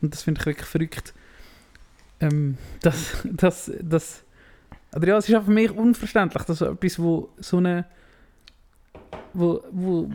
[0.02, 1.14] Und das finde ich wirklich verrückt.
[2.20, 4.24] Ähm, das, das, das,
[4.94, 7.86] oder ja, es ist auch für mich unverständlich, dass so etwas, wo so eine,
[9.32, 10.08] wo, wo,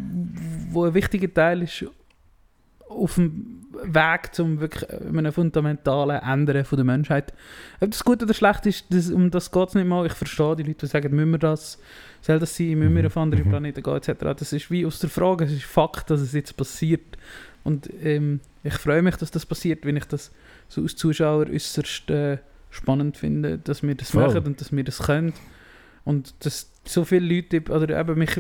[0.72, 1.86] wo ein wichtiger Teil ist,
[2.88, 7.34] auf dem Weg zum wirklich einem fundamentalen Ändern von der Menschheit.
[7.82, 10.06] Ob das gut oder schlecht ist, das, um das geht es nicht mal.
[10.06, 11.80] Ich verstehe die Leute, die sagen, müssen wir das,
[12.22, 13.08] soll das sein, müssen wir Mhm.
[13.08, 13.50] auf andere Mhm.
[13.50, 14.14] Planeten gehen, etc.
[14.38, 17.18] Das ist wie aus der Frage, es ist Fakt, dass es jetzt passiert.
[17.64, 20.32] Und ähm, ich freue mich, dass das passiert, wenn ich das
[20.70, 22.38] so als Zuschauer äußerst äh,
[22.70, 24.28] spannend finde, dass wir das Voll.
[24.28, 25.34] machen und dass wir das können.
[26.06, 28.39] Und dass so viele Leute, oder eben mich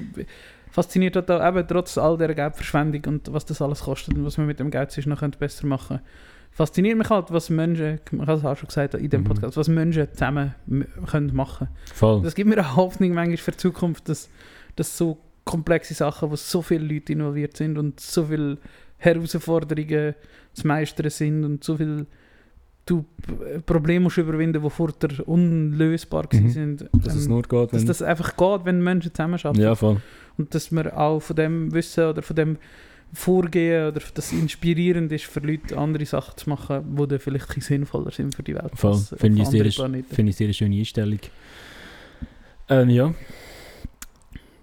[0.71, 4.37] fasziniert hat auch eben trotz all der Geldverschwendung und was das alles kostet und was
[4.37, 5.99] wir mit dem Geld sonst noch könnte besser machen
[6.51, 9.25] Fasziniert mich halt, was Menschen, ich habe es auch schon gesagt in dem Mhm.
[9.25, 10.55] Podcast, was Menschen zusammen
[11.05, 12.21] können machen Voll.
[12.21, 14.29] Das gibt mir eine Hoffnung manchmal für die Zukunft, dass,
[14.77, 18.57] dass so komplexe Sachen, wo so viele Leute involviert sind und so viele
[18.97, 20.15] Herausforderungen
[20.53, 22.05] zu meistern sind und so viele
[22.85, 23.05] du
[23.65, 26.49] Probleme musst überwinden, die vorher unlösbar Mhm.
[26.49, 26.85] sind.
[26.93, 27.87] Dass es Ähm, nur geht, dass wenn...
[27.87, 29.61] das einfach geht, wenn Menschen zusammenarbeiten.
[29.61, 29.97] ja, voll.
[30.37, 32.57] Und dass wir auch von dem Wissen oder von dem
[33.13, 37.61] Vorgehen oder das inspirierend ist für Leute, andere Sachen zu machen, die dann vielleicht ein
[37.61, 38.71] sinnvoller sind für die Welt.
[38.75, 38.97] Voll.
[39.17, 39.71] Finde ich sehr-.
[39.71, 41.19] Finde ich sehr eine schöne Einstellung.
[42.67, 43.13] Ähm, ja.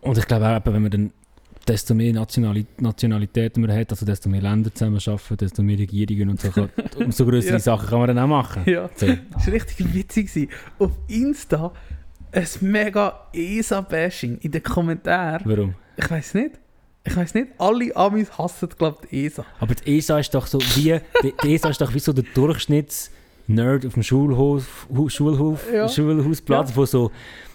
[0.02, 1.12] Und ich glaube auch, wenn man dann
[1.68, 6.30] desto mehr Nationali Nationalitäten man hat, also desto mehr Länder zusammen arbeiten, desto mehr Regierungen
[6.30, 7.58] und so, kann, umso größere Ja.
[7.60, 8.62] Sachen kann man dann auch machen.
[8.66, 9.06] Ja, So.
[9.06, 10.28] das war richtig witzig.
[10.28, 10.48] gewesen.
[10.78, 11.72] Auf Insta
[12.32, 15.42] ein mega ESA-Bashing in den Kommentaren.
[15.44, 15.74] Warum?
[15.96, 16.52] Ich weiß nicht.
[17.04, 17.48] Ich weiß nicht.
[17.58, 19.44] Alle Amis hassen, glaube ich, die ESA.
[19.60, 22.24] Aber die ESA ist doch so wie, die, die ESA ist doch wie so der
[22.34, 25.88] Durchschnitts-Nerd auf dem Schulhof, Hu, Schulhof, Ja.
[25.88, 27.10] Schulhausplatz, wo so,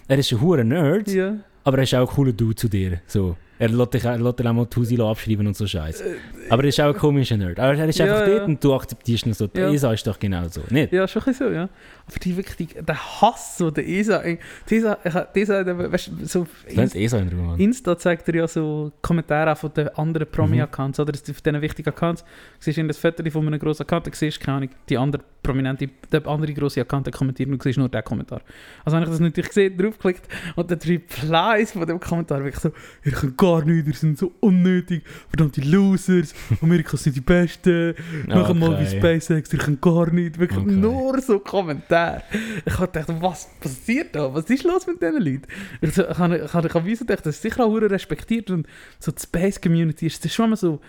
[0.06, 1.34] er ist ein hoher Nerd, Ja.
[1.64, 3.00] aber er ist auch ein cooler Dude zu dir.
[3.06, 3.36] So.
[3.58, 6.02] Er lässt dich er lässt dir auch mal die Hausi abschreiben und so Scheiß.
[6.48, 7.58] Aber er ist auch ein komischer Nerd.
[7.58, 8.38] Aber er ist Ja, einfach ja.
[8.38, 9.46] dort und du akzeptierst ihn so.
[9.48, 9.70] Die Ja.
[9.72, 10.62] ESA ist doch genau so.
[10.70, 10.92] Nicht?
[10.92, 11.68] Ja, schon ein bisschen so, ja.
[12.06, 14.22] Aber die wirklich, die, der Hass, so der ESA,
[14.70, 14.96] die ESA,
[15.34, 17.58] die ESA, der- weißt du, so auf Lasst ESA in Ruhe, Mann.
[17.60, 21.12] Insta zeigt er ja so Kommentare von den anderen Promi-Accounts, oder?
[21.12, 22.22] Das- Von diesen wichtigen Accounts.
[22.22, 22.28] Du
[22.60, 25.88] siehst in das Foto von einem grossen Account, du siehst, keine Ahnung, die andere prominente,
[26.10, 28.40] der andere grosse Account der kommentiert und du siehst nur den Kommentar.
[28.84, 32.70] Also habe ich das natürlich gesehen, draufgeklickt und der Replies von dem Kommentar wirklich so,
[33.04, 37.94] ihr könnt gar nichts, ihr seid so unnötig, verdammte Losers, Amerika sind die Besten,
[38.26, 38.98] machen mal wie Okay.
[39.18, 40.72] SpaceX, ihr könnt gar nichts, wirklich Okay.
[40.72, 42.22] nur so Kommentare.
[42.64, 44.32] Ich habe gedacht, was passiert da?
[44.32, 45.42] Was ist los mit diesen Leuten?
[45.80, 48.66] Ich, ich, habe, ich, habe, ich habe gedacht, das ist sicher auch respektiert und
[48.98, 50.80] so die Space Community ist das schon mal so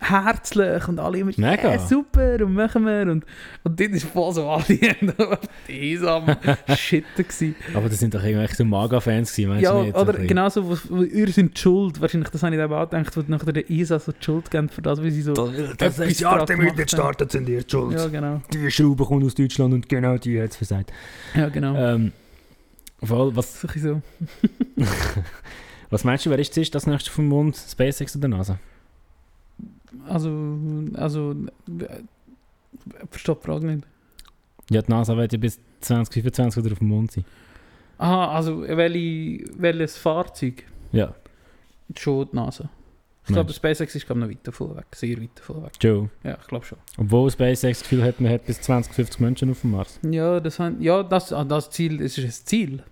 [0.00, 1.70] herzlich und alle immer Mega.
[1.70, 3.24] «Yeah, super und machen wir und,
[3.62, 4.64] und dort ist voll so alle
[5.68, 6.36] die am
[6.76, 7.56] Shitten gewesen.
[7.74, 9.94] Aber das sind doch irgendwelche so Maga-Fans gewesen, meinst Ja, du nicht?
[9.94, 12.88] So oder genauso, wo, wo, ihr sind die schuld, wahrscheinlich, das habe ich eben auch
[12.90, 15.32] gedacht, wo nachher der ISA so die Schuld geben für das, wie sie so...
[15.32, 15.50] Das,
[15.98, 16.88] Etwas ist die damit gemacht nicht haben.
[16.88, 17.96] startet, sind ihr schuld.
[17.98, 18.42] Ja, genau.
[18.52, 20.92] Die Schraube kommt aus Deutschland und genau die hat es versagt.
[21.34, 21.74] Ja, genau.
[21.76, 22.12] Ähm,
[23.02, 24.02] voll, was, So
[25.90, 27.56] was meinst du, wer ist zuerst das nächste vom Mond?
[27.56, 28.58] SpaceX oder NASA?
[30.08, 30.58] Also,
[30.94, 31.34] also,
[33.10, 33.86] verstehe die Frage nicht.
[34.70, 37.24] Ja, die NASA wird ja bis 2025 wieder auf dem Mond sein.
[37.98, 40.64] Aha, also, welche, welches Fahrzeug?
[40.92, 41.14] Ja,
[41.96, 42.70] Schon die NASA.
[43.26, 43.52] Ich glaube?
[43.52, 45.72] SpaceX ist glaub, noch weit davon weg, sehr weit davon weg.
[45.80, 46.10] Joe.
[46.22, 46.78] Ja, ich glaube schon.
[46.98, 49.98] Obwohl SpaceX das Gefühl hat, man hat bis 2050 Menschen auf dem Mars.
[50.02, 52.82] Ja, das, ja, das, ah, das Ziel, das ist ein Ziel.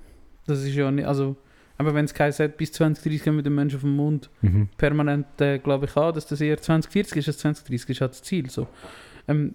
[0.46, 1.36] Das ist ja nicht, also,
[1.82, 4.68] aber wenn es kein hat, bis 2030 kommen wir den Menschen auf den Mond Mhm.
[4.76, 8.22] permanent, äh, glaube ich, an, dass das eher 2040 ist als 2030 ist halt das
[8.22, 8.48] Ziel.
[8.50, 8.66] So.
[9.28, 9.54] Ähm,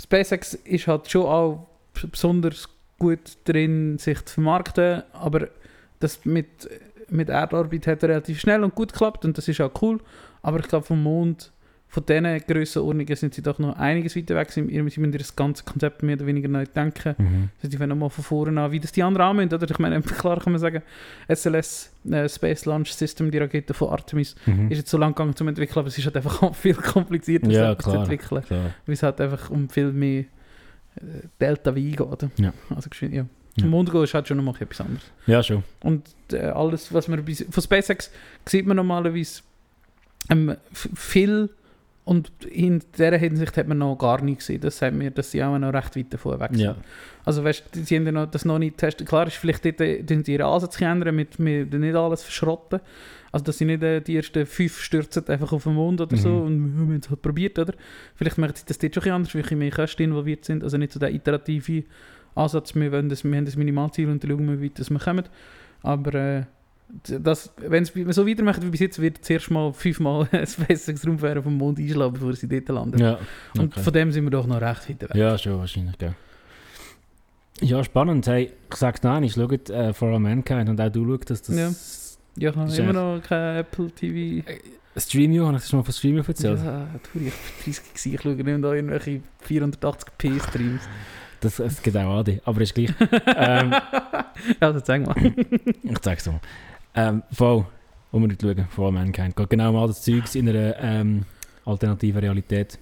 [0.00, 1.66] SpaceX ist halt schon auch
[2.10, 5.48] besonders gut drin, sich zu vermarkten, aber
[6.00, 6.68] das mit,
[7.08, 10.00] mit Erdarbeit hat relativ schnell und gut geklappt und das ist auch cool.
[10.42, 11.52] Aber ich glaube, vom Mond,
[11.94, 14.50] von diesen Grössenordnungen sind sie doch noch einiges weiter weg.
[14.50, 17.14] Sie, sie müssen das ganze Konzept mehr oder weniger neu denken.
[17.16, 17.50] Mhm.
[17.62, 19.70] Die fangen nochmal von vorne an, wie das die anderen anmünden, oder?
[19.70, 20.82] Ich meine, klar kann man sagen,
[21.28, 24.72] SLS, äh, Space Launch System, die Rakete von Artemis, Mhm.
[24.72, 27.70] ist jetzt so lang gegangen zum entwickeln, aber es ist halt einfach viel komplizierter, Ja,
[27.70, 28.02] etwas zu klar.
[28.02, 28.70] entwickeln, Klar.
[28.86, 30.26] weil es halt einfach um viel mehr äh,
[31.40, 32.28] Delta V geht, oder?
[32.38, 32.52] Ja.
[32.74, 33.08] Also, ja.
[33.08, 33.26] Ja.
[33.60, 35.04] Zum Mond gehen ist halt schon noch mal etwas anderes.
[35.28, 35.62] Ja, schon.
[35.80, 38.10] Und äh, alles, was man von SpaceX
[38.46, 39.42] sieht man normalerweise
[40.28, 41.50] ähm, viel
[42.04, 44.60] und in dieser Hinsicht hat man noch gar nicht gesehen.
[44.60, 46.60] Das sagt mir, dass sie auch noch recht weit davon weg sind.
[46.60, 46.76] Ja.
[47.24, 49.08] Also weißt du, sie haben ja noch, das noch nicht getestet.
[49.08, 52.80] Klar ist vielleicht dort, äh, sie ihren Ansatz ändern, mit, mit nicht alles verschrotten.
[53.32, 56.28] Also dass sie nicht äh, die ersten fünf stürzen einfach auf den Mond oder so
[56.28, 56.42] Mhm.
[56.42, 57.72] und wir haben es halt probiert, oder?
[58.14, 60.62] Vielleicht machen sie das dort schon ein anders, weil mehr Kosten involviert sind.
[60.62, 61.84] Also nicht so der iterative
[62.34, 64.90] Ansatz, wir, wollen das, wir haben das Minimalziel und dann schauen wir, wie weit das
[64.90, 65.24] wir kommen.
[65.82, 66.42] Aber äh,
[66.88, 71.54] das, wenn es so weitermacht wie bis jetzt, wird zuerst mal fünfmal ein auf dem
[71.54, 72.98] Mond einschlagen, bevor sie dort landen.
[72.98, 73.18] Ja.
[73.56, 73.82] Und okay.
[73.82, 75.14] von dem sind wir doch noch recht weit weg.
[75.14, 76.14] Ja, schon wahrscheinlich, gell.
[77.60, 78.26] Ja, spannend.
[78.26, 81.42] Hey, ich sag's noch einmal, schaut äh, For All Mankind und auch du schaust, dass
[81.42, 81.56] das...
[82.36, 84.44] Ja, ich habe immer noch kein Apple TV.
[84.96, 86.60] Streamio, habe ich das schon mal von Streamio erzählt?
[86.64, 87.32] Ja, du, ich bin
[87.64, 88.14] 30 gewesen.
[88.14, 90.82] Ich schaue nicht mehr da irgendwelche 480p Streams.
[91.40, 92.90] Das, es geht auch AD, aber ist gleich.
[93.36, 93.74] ähm,
[94.60, 95.34] Also sag mal.
[95.82, 96.40] ich zeig's dir mal.
[96.94, 97.66] Ähm, voll,
[98.12, 99.34] unbedingt schauen, For All Mankind.
[99.36, 101.22] Geht genau um all das Zeugs in einer ähm,
[101.64, 102.78] alternativen Realität.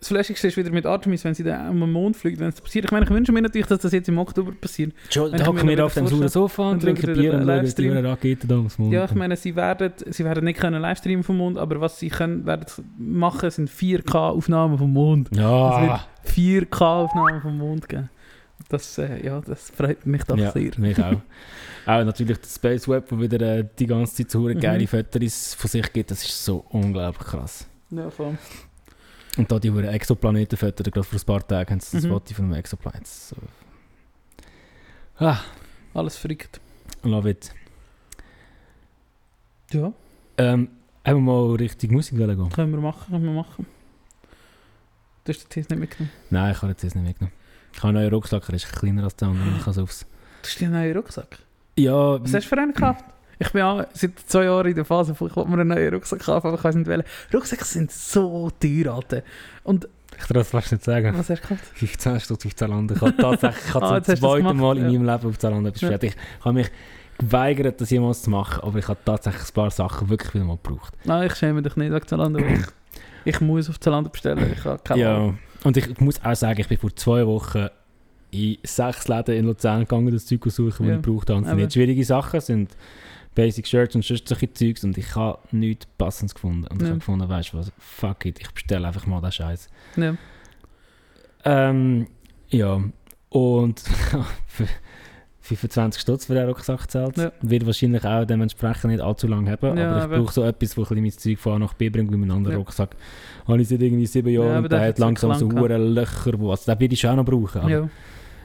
[0.00, 2.60] Das Flashigste ist wieder mit Artemis, wenn sie da um den Mond fliegt, wenn es
[2.60, 2.84] passiert.
[2.84, 4.92] Ich meine, ich wünsche mir natürlich, dass das jetzt im Oktober passiert.
[5.12, 7.94] Da hocken mir wir auf dem sauren Sofa und trinken Bier und schauen Livestream.
[7.94, 8.92] die Raketen da ums Mond.
[8.92, 12.10] Ja, ich meine, sie werden, sie werden nicht können Livestreamen vom Mond, aber was sie
[12.10, 12.66] können, werden
[12.96, 15.30] machen, sind 4K-Aufnahmen vom Mond.
[15.34, 18.08] Ja, 4K-Aufnahmen vom Mond geben.
[18.68, 20.72] Das, äh, ja, das freut mich doch ja sehr.
[20.78, 21.12] mich auch.
[21.86, 24.60] auch natürlich das Space Web, wo wieder äh, die ganze Zeit so Mhm.
[24.60, 27.66] geile Fotos von sich gibt, das ist so unglaublich krass.
[27.90, 28.36] Ja, voll.
[29.38, 32.08] Und da die hure Exoplanetenfotos, gerade vor ein paar Tagen haben sie das Mhm.
[32.10, 33.06] Foto von einem Exoplanet.
[33.06, 33.36] So.
[35.18, 35.40] Ah,
[35.94, 36.60] Alles verrückt.
[37.04, 37.50] love it.
[39.72, 39.92] Ja,
[40.36, 40.68] Ähm,
[41.06, 42.50] haben wir mal richtig Musik gehen?
[42.50, 43.66] können wir machen, können wir machen.
[45.24, 46.12] Du hast den Test nicht mitgenommen.
[46.30, 47.34] Nein, ich habe jetzt das nicht mitgenommen.
[47.72, 49.56] Ich habe einen neuen Rucksack, der ist kleiner als der andere.
[49.58, 50.04] Ich kann so aufs...
[50.42, 51.38] Das ist dein neuer Rucksack.
[51.76, 53.04] Ja, Was hast du für einen gekauft?
[53.40, 56.20] Ich bin auch seit zwei Jahren in der Phase, wo ich mir einen neuen Rucksack
[56.20, 57.04] kaufen, aber ich weiß nicht welchen.
[57.32, 59.22] Rucksäcke sind so teuer, Alter.
[59.62, 61.12] Und ich darf das fast nicht sagen.
[61.16, 61.64] was hast du gekauft?
[61.74, 62.94] 15 Stutz auf Zalando.
[62.96, 64.98] Ich habe tatsächlich ich habe Ah, zum zweiten Mal in ja.
[64.98, 65.90] meinem Leben auf Zalando etwas Ja.
[65.90, 66.14] bestellt.
[66.38, 66.70] Ich habe mich
[67.18, 70.58] geweigert, das jemals zu machen, aber ich habe tatsächlich ein paar Sachen wirklich wieder mal
[70.62, 70.94] gebraucht.
[71.04, 72.40] Nein, ich schäme dich nicht wegen Zalando.
[72.40, 72.64] ich,
[73.24, 74.52] ich muss auf Zalando bestellen.
[74.52, 75.28] Ich habe keine Ahnung.
[75.28, 77.66] Ja, und ich muss auch sagen, ich bin vor zwei Wochen
[78.30, 80.96] in sechs Läden in Luzern gegangen, das Zeug suchen, was Ja.
[80.96, 81.40] ich gebraucht habe.
[81.40, 82.76] Es sind nicht schwierige Sachen, sind
[83.34, 86.66] Basic Shirts und sonst solche Zeugs und ich habe nichts Passendes gefunden.
[86.66, 86.88] Und ich Ja.
[86.88, 89.68] habe gefunden, weißt du was, fuck it, ich bestelle einfach mal den Scheiß.
[89.96, 90.16] Ja.
[91.44, 92.08] Ähm,
[92.50, 92.82] ja,
[93.30, 93.82] und
[95.56, 97.16] 25 Stutz für den Rucksack gezahlt.
[97.16, 97.32] Ja.
[97.42, 100.82] Wird wahrscheinlich auch dementsprechend nicht allzu lange haben, Ja, aber ich brauche so etwas, wo
[100.82, 102.58] bisschen mein Zeug von A nach B bringt, wie mein anderer Ja.
[102.58, 102.90] Rucksack.
[103.46, 106.50] Habe ich seit irgendwie sieben Jahren Ja, und der hat langsam so hure Löcher, wo,
[106.50, 107.88] also den würde ich auch noch brauchen, Ja.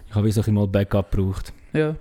[0.08, 1.96] ich habe so ein mal Backup gebraucht Ja.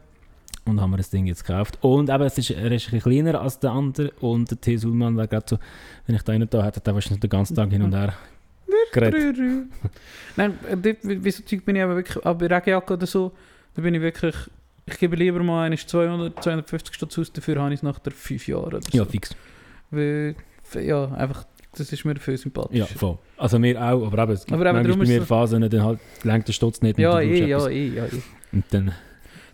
[0.65, 1.79] und haben wir das Ding jetzt gekauft.
[1.81, 4.77] Und eben, es ist, er ist ein kleiner als der andere und der T.
[4.77, 5.59] Sulman wäre gerade so,
[6.07, 8.15] wenn ich da einen da hätte, der wahrscheinlich den ganzen Tag hin und her
[8.93, 9.37] geredet.
[10.37, 13.33] Nein, äh, wie so Zeug bin ich aber wirklich, aber bei Regenjacke oder so,
[13.75, 14.35] da bin ich wirklich,
[14.87, 18.13] ich gebe lieber mal eines 200, 250 Stutz aus, dafür habe ich es nach der
[18.13, 18.97] 5 Jahren so.
[18.99, 19.35] Ja, fix.
[19.91, 20.35] Weil,
[20.81, 21.45] ja, einfach,
[21.77, 22.79] das ist mir viel sympathisch.
[22.79, 23.19] Ja, voll.
[23.37, 25.83] Also mir auch, aber eben, es gibt Aber eben, manchmal bei mir so- Phasen, dann
[25.83, 28.23] halt lenkt der Stutz nicht ja, eh, ja, eh, ja, eh.
[28.53, 28.93] Und dann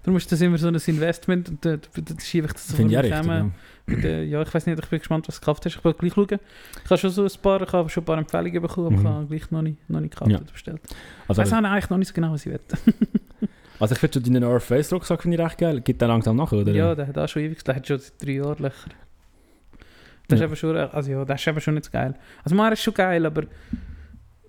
[0.05, 1.81] Darum ist das immer so ein Investment und dann
[2.25, 3.03] schiebe ich das so vor richtig.
[3.11, 3.53] zusammen.
[3.87, 3.95] Ja.
[3.95, 5.77] Mit, äh, ja, ich weiß nicht, ich bin gespannt, was du gekauft hast.
[5.77, 6.39] Ich will gleich schauen.
[6.85, 9.01] Ich habe schon so ein paar, ich habe schon ein paar Empfehlungen bekommen, aber Mhm.
[9.01, 10.39] ich habe gleich noch nicht, noch nicht gekauft Ja.
[10.39, 10.81] bestellt.
[11.27, 12.61] Also, Ich weiß eigentlich noch nicht so genau, was ich will.
[13.81, 15.81] also ich finde schon deinen North Face Rucksack finde ich recht geil.
[15.81, 16.73] Gibt der langsam nach, oder?
[16.73, 18.91] Ja, der hat auch schon ewig, der hat schon seit drei Jahren Löcher.
[20.29, 20.45] Das Ja.
[20.47, 22.15] ist aber schon, also ja, das ist aber schon nicht so geil.
[22.45, 23.45] Also Mar ist schon geil, aber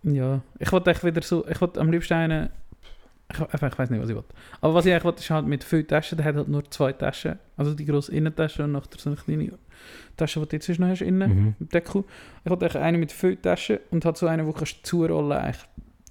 [0.04, 2.50] ja, ich wollte echt wieder so, ich wollte am liebsten einen,
[3.32, 4.34] ich, ich weiß nicht, was ich wollte.
[4.62, 6.92] Aber was ich eigentlich wollte, ist halt mit vielen Taschen, der hat halt nur zwei
[6.94, 9.52] Taschen, also die grosse Innentasche und nachher so eine kleine
[10.18, 11.56] Tasche, die du jetzt noch hast, innen, Mhm.
[11.60, 12.04] im Deckel.
[12.44, 15.32] Ich wollte eigentlich eine mit vielen Taschen und halt so eine, wo kannst du zurollen
[15.38, 15.62] eigentlich.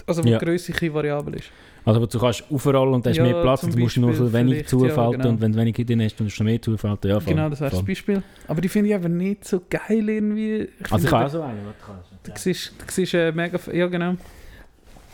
[0.07, 0.39] Also wo Ja.
[0.39, 1.51] die Grösse ein variabel ist.
[1.85, 4.53] Also, du kannst aufrollen und hast Ja, mehr Platz und du musst nur so wenig
[4.67, 5.29] vielleicht, ja, zufalten genau.
[5.31, 7.11] und wenn du wenig drin hast, dann musst du mehr zufalten.
[7.11, 7.87] Ja, voll, genau, das wäre das voll.
[7.87, 8.23] Beispiel.
[8.47, 10.69] Aber die finde ich aber nicht so geil irgendwie.
[10.81, 13.59] Ich Also ich habe auch so einen, kannst du- siehst, du siehst äh, mega...
[13.73, 14.17] Ja, genau.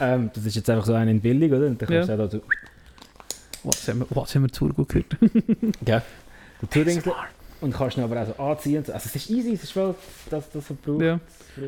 [0.00, 1.66] Ähm, das ist jetzt einfach so einer in billig, oder?
[1.66, 2.40] Und dann kannst du auch so...
[3.62, 5.06] Was haben wir, was haben wir zu gut gehört?
[5.86, 6.02] Ja.
[6.60, 7.08] Du tust
[7.60, 8.78] und kannst ihn aber auch so anziehen.
[8.78, 9.94] Also es ist easy, es ist voll,
[10.28, 11.02] dass das so braucht.
[11.02, 11.18] ja,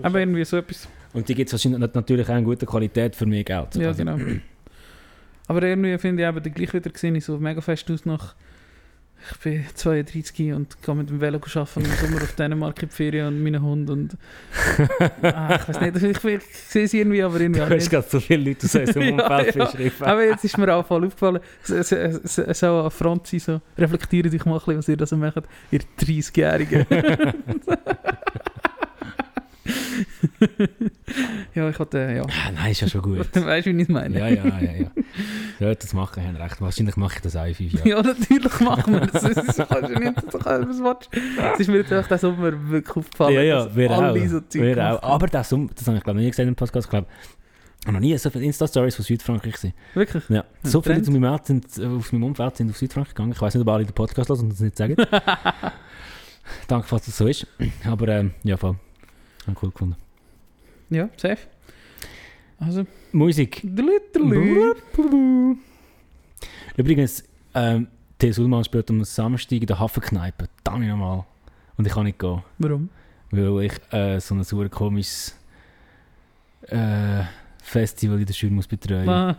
[0.03, 0.89] aber irgendwie so etwas.
[1.17, 3.75] Und die gibt es wahrscheinlich nat- natürlich auch in guter Qualität für mehr Geld.
[3.75, 4.19] Ja, Also, genau.
[5.49, 8.35] Aber irgendwie finde ich eben den gleich wieder gesehen, ich so mega fest aus nach...
[9.33, 12.95] Ich bin 32 und gehe mit dem Velo arbeiten im Sommer auf Dänemark in die
[12.95, 14.17] Ferien und meinen Hund und...
[15.23, 17.81] ah, ich weiß nicht, ich, ich, ich sehe es irgendwie, aber irgendwie auch Du hast
[17.85, 17.91] nicht.
[17.91, 19.65] gerade so viele Leute aus unserem Ja, Umfeld ja.
[19.65, 19.95] beschrieben.
[20.01, 23.41] Aber jetzt ist mir auch voll aufgefallen, es, es, es, es soll eine Front sein,
[23.41, 26.87] so, reflektieren dich mal ein bisschen, was ihr da so macht, ihr 30-Jährigen.
[31.55, 33.19] ja, ich hatte, ja, Ah, Nein, ist ja schon gut.
[33.35, 34.19] weißt du, wie ich es meine?
[34.19, 34.91] ja, ja, ja, ja.
[35.59, 36.61] Ja, das machen haben recht.
[36.61, 37.89] Wahrscheinlich mache ich das auch in fünf Jahren.
[37.89, 39.23] Ja, natürlich machen wir das.
[39.23, 41.09] Das ist, kannst du nicht so was willst.
[41.55, 43.35] Es ist mir jetzt einfach der Sommer wirklich aufgefallen.
[43.35, 44.03] Ja, ja, wir auch.
[44.03, 45.03] alle so Zeug Wir auch.
[45.03, 46.87] Aber das, das habe ich glaube nie gesehen im Podcast.
[46.87, 47.07] Ich glaube,
[47.87, 49.73] ich noch nie so viele Insta-Stories von Südfrankreich gesehen.
[49.95, 50.25] Wirklich?
[50.29, 50.45] Ja.
[50.65, 53.33] So viele zu meinem Ort sind, äh, aus meinem Umfeld sind auf Südfrankreich gegangen.
[53.33, 54.97] Ich weiß nicht, ob alle den Podcast hören und das nicht sagen.
[56.69, 57.47] Danke, falls das so ist.
[57.89, 58.77] Aber ähm, ja, voll.
[59.47, 59.97] Ich cool gefunden.
[60.91, 61.39] Ja, safe.
[62.59, 63.63] Also, Musik.
[66.77, 67.25] Übrigens,
[67.55, 67.89] ähm,
[68.19, 68.33] T.
[68.33, 70.49] Sulman spielt am Samstag in der Hafenkneipe.
[70.65, 71.25] Dann nochmal.
[71.77, 72.43] Und ich kann nicht gehen.
[72.59, 72.89] Warum?
[73.31, 75.37] Weil ich äh, so ein super komisches
[76.69, 77.25] äh,
[77.63, 79.09] Festival in der Schule muss betreuen.
[79.09, 79.37] Ah.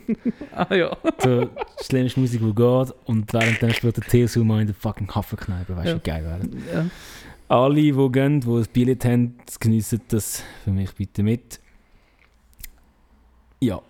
[0.52, 0.96] ah ja.
[1.18, 1.50] so
[1.82, 2.94] schlimmste Musik, die geht.
[3.04, 5.76] Und währenddem spielt der TSU mal in der fucking Hafenkneipe.
[5.76, 5.96] Weißt du, Ja.
[5.96, 6.40] wie geil wäre?
[6.74, 6.86] ja.
[7.48, 11.60] Alle, die gehen, die ein Billett haben, geniessen das für mich bitte mit.
[13.60, 13.80] Ja,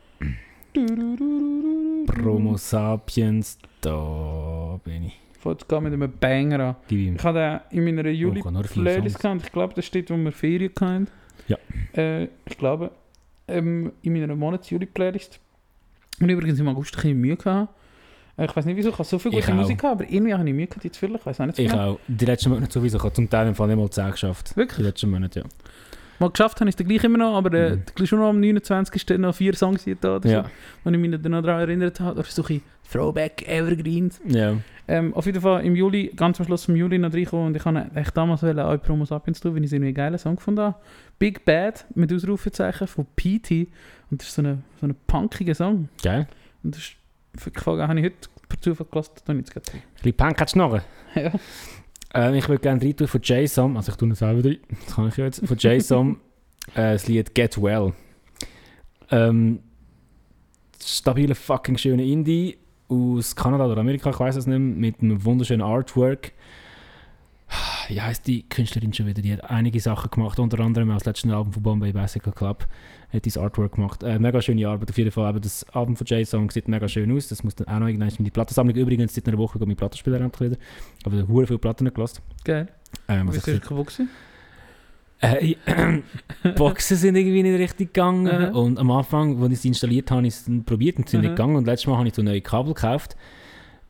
[2.07, 5.19] Promo Sapiens, da bin ich.
[5.39, 6.77] Fängt mit einem Banger an.
[6.91, 9.43] Ich habe den in meiner Oh, Juli-Playlist gehabt.
[9.45, 11.09] Ich glaube, das steht, wo wir Ferien hatten.
[11.49, 11.57] Ja.
[11.95, 12.91] Äh, ich glaube,
[13.49, 15.41] ähm, in meiner Monats-Juli-Playlist.
[16.21, 17.73] Und übrigens im August ein bisschen Mühe gehabt.
[18.39, 19.57] Ich weiß nicht wieso, ich habe so viel Ich gute auch.
[19.57, 21.14] Musik gehabt, aber irgendwie habe ich Mühe gehabt, die zu füllen.
[21.16, 21.93] Ich weiß auch nicht Ich genau.
[21.93, 21.99] auch.
[22.07, 22.99] Die letzten Monate sowieso.
[22.99, 24.51] Ich habe zum Teil im Fall nicht mal 10 geschafft.
[24.53, 24.87] Die Wirklich?
[24.87, 25.47] letzten Monate, ja.
[26.18, 28.07] Mal geschafft habe ich es dann gleich immer noch, aber äh, Mhm.
[28.07, 29.18] schon noch am 29.
[29.18, 30.43] noch vier Songs hier da oder Ja.
[30.45, 30.49] so,
[30.84, 32.12] wo ich mich dann noch daran erinnert habe.
[32.20, 34.20] Oder so ein bisschen Throwback Evergreens.
[34.26, 34.57] Ja.
[34.89, 37.64] Ähm, auf jeden Fall im Juli, ganz am Schluss im Juli noch reinkommen und ich
[37.64, 40.61] habe echt damals wollen, auch Promo Sapiens tun, weil ich irgendwie einen geilen Song gefunden
[40.61, 40.76] habe.
[41.18, 43.66] Big Bad mit Ausrufezeichen von PT
[44.11, 45.89] und das ist so ein so eine punkiger Song.
[46.03, 46.28] Geil.
[46.62, 46.96] Und das ist
[47.39, 50.80] Frage, habe ich heute per Zufall gelassen, da jetzt gerade Ein bisschen Punk hat noch.
[51.14, 51.32] Ja.
[52.14, 54.95] Ähm, ich würde gerne rein tun von Jason, also ich tue es selber rein, das
[54.95, 56.20] kann ich ja jetzt, von Jason,
[56.74, 57.95] äh, das Lied Get Well.
[59.11, 59.61] Ähm,
[60.82, 62.59] stabile fucking schöne Indie
[62.89, 66.32] aus Kanada oder Amerika, ich weiß es nicht mehr, mit einem wunderschönen Artwork.
[67.89, 69.23] Wie heisst die Künstlerin schon wieder?
[69.23, 72.67] Die hat einige Sachen gemacht, unter anderem auch das letzte Album von Bombay Bicycle Club
[73.13, 74.03] hat dieses Artwork gemacht.
[74.03, 75.27] Äh, mega schöne Arbeit auf jeden Fall.
[75.27, 77.29] Aber das Album von J-Song sieht mega schön aus.
[77.29, 78.77] Das muss dann auch noch irgendwann in die Plattensammlung.
[78.77, 80.61] Übrigens, seit einer Woche geht mein Plattenspieler endlich wieder.
[81.05, 82.23] Aber ich habe viele Platten gelassen.
[82.45, 82.69] Geil.
[83.09, 84.09] Ähm, Wie also ist ich, das kaputt gewesen?
[85.21, 85.55] äh,
[86.57, 88.29] Boxen sind irgendwie nicht richtig gegangen.
[88.29, 88.49] Aha.
[88.51, 91.21] Und am Anfang, als ich sie installiert habe, habe ich es probiert und sie sind
[91.21, 91.29] Aha.
[91.29, 91.57] nicht gegangen.
[91.57, 93.17] Und letztes Mal habe ich so neue Kabel gekauft.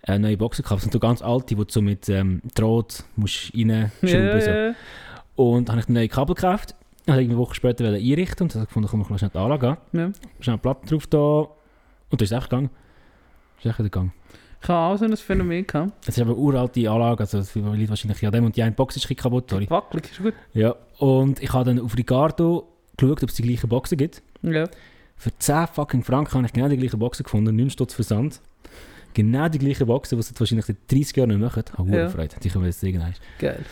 [0.07, 0.79] Äh, neue Boxen gekauft.
[0.79, 4.51] Das sind so ganz alte, die du so mit ähm, Draht musst reinschrauben so.
[4.51, 4.75] Ja,
[5.35, 6.75] Und habe ich neue Kabel gekauft.
[7.09, 9.77] Habe ich eine Woche später einrichten und habe gefunden, komm, ich schnell die Anlage an.
[9.93, 10.11] ja.
[10.41, 11.19] Schnell eine Platte drauf da.
[12.11, 12.71] Und das ist einfach gegangen.
[13.57, 14.13] Das ist echt gegangen.
[14.63, 15.93] Ich habe auch so ein Phänomen gehabt.
[16.03, 18.73] Es ist aber eine uralte Anlage, also es liegt wahrscheinlich an dem und die eine
[18.73, 19.69] Box ist ein kaputt, sorry.
[19.71, 20.35] Wackelig, ist gut.
[20.55, 24.23] Ja, und ich habe dann auf Ricardo geschaut, ob es die gleichen Boxen gibt.
[24.43, 24.65] Ja.
[25.17, 28.41] Für 10 fucking Franken habe ich genau die gleichen Boxen gefunden, 9 Stutz Versand.
[29.17, 31.65] Genau die gleichen Boxen, die sie wahrscheinlich seit 30 Jahren nicht machen.
[31.67, 32.11] Ich habe Ja.
[32.11, 33.15] Freude, die können wir jetzt irgendwann.
[33.39, 33.65] Geil.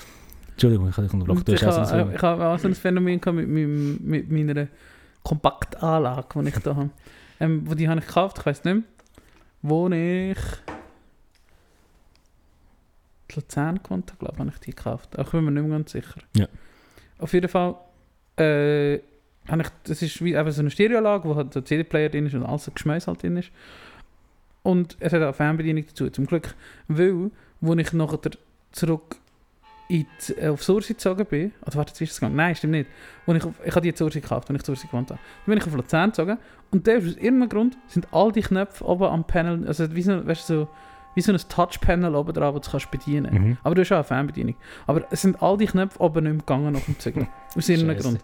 [0.53, 1.45] Entschuldigung, ich habe dich unterbrochen.
[1.55, 4.68] Ich habe ich habe auch so ein Phänomen gehabt mit, meinem, mit meiner
[5.22, 6.90] Kompaktanlage, die ich da habe.
[7.40, 8.84] Ähm, wo die habe ich gekauft, ich weiß nicht mehr.
[9.61, 9.92] Wo ich
[13.28, 15.18] in Luzern gewohnt habe, glaube ich, habe ich die gekauft.
[15.18, 16.20] Auch bin mir nicht mehr ganz sicher.
[16.36, 16.47] Ja.
[17.18, 17.74] Auf jeden Fall,
[18.38, 18.99] äh,
[19.49, 22.34] habe ich, das ist wie eben so eine Stereoanlage, wo halt der CD-Player drin ist
[22.34, 23.51] und alles Geschmäus halt drin ist.
[24.64, 26.54] Und es hat auch eine Fernbedienung dazu, zum Glück.
[26.88, 28.18] Weil, wo ich nachher
[28.72, 29.16] zurück
[29.88, 32.72] in die, äh, auf Sursi gezogen bin, oder warte, jetzt ist es gegangen, nein, stimmt
[32.72, 32.90] nicht.
[33.26, 35.20] Wo ich, ich habe die Sursi gekauft, als ich Sursi gewohnt habe.
[35.44, 36.38] Dann bin ich auf Luzern gezogen
[36.70, 40.02] und der ist aus irgendeinem Grund sind all die Knöpfe oben am Panel, also wie
[40.02, 40.68] so, weißt du, so,
[41.14, 43.58] wie so ein Touch-Panel oben drauf, das du kannst bedienen Mhm.
[43.62, 44.56] Aber du hast auch eine Fernbedienung.
[44.86, 47.28] Aber es sind all die Knöpfe oben nicht mehr gegangen auf dem Zügel.
[47.54, 48.18] Aus irgendeinem Scheisse.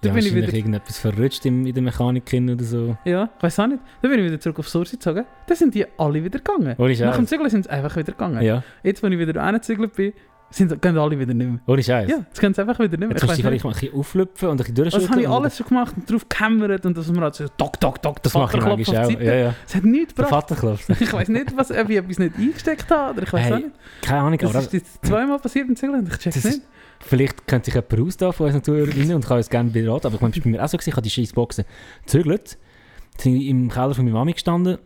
[0.00, 0.04] Grund.
[0.04, 2.96] Ja, Da bin ich wieder- irgendetwas verrutscht in, in der Mechanik oder so.
[3.04, 3.80] Ja, ich weiß auch nicht.
[4.02, 5.24] Dann bin ich wieder zurück auf Sursi gezogen.
[5.46, 6.74] Dann sind die alle wieder gegangen.
[6.78, 7.28] Ohne Nach dem Scheiß.
[7.30, 8.42] Zügel sind sie einfach wieder gegangen.
[8.42, 10.12] Ja, Jetzt, wenn ich wieder reingezügelt bin,
[10.50, 11.58] sind, gehen alle wieder nicht mehr.
[11.66, 12.08] ohne Scheiß.
[12.08, 13.08] Ja, jetzt gehen sie einfach wieder nicht mehr.
[13.10, 13.60] Jetzt Ich kannst du dich nicht.
[13.60, 15.02] vielleicht mal ein bisschen auflüpfen und ein bisschen durchschütteln.
[15.02, 17.78] Das habe ich alles schon gemacht und drauf gekämmert und dass man halt so tok,
[17.80, 19.10] tok, tok, Das mache ich manchmal auch.
[19.20, 19.54] Ja, ja.
[19.66, 20.46] Es hat nichts gebracht.
[21.00, 23.56] Ich weiß nicht, was, ob ich etwas nicht eingesteckt habe oder ich weiß Hey, auch
[23.58, 23.70] nicht.
[24.00, 26.62] Keine Ahnung, Das aber ist jetzt zweimal passiert im Zügel und ich check's nicht.
[27.00, 30.06] Vielleicht könnte sich jemand ausdauern von unseren Zuhörerinnen und kann uns gerne beraten.
[30.06, 31.64] Aber ich meine, es war bei mir auch so, gewesen, ich habe die scheiß Boxen
[32.04, 32.58] gezügelt.
[33.16, 34.78] Dann sind im Keller von meiner Mami gestanden.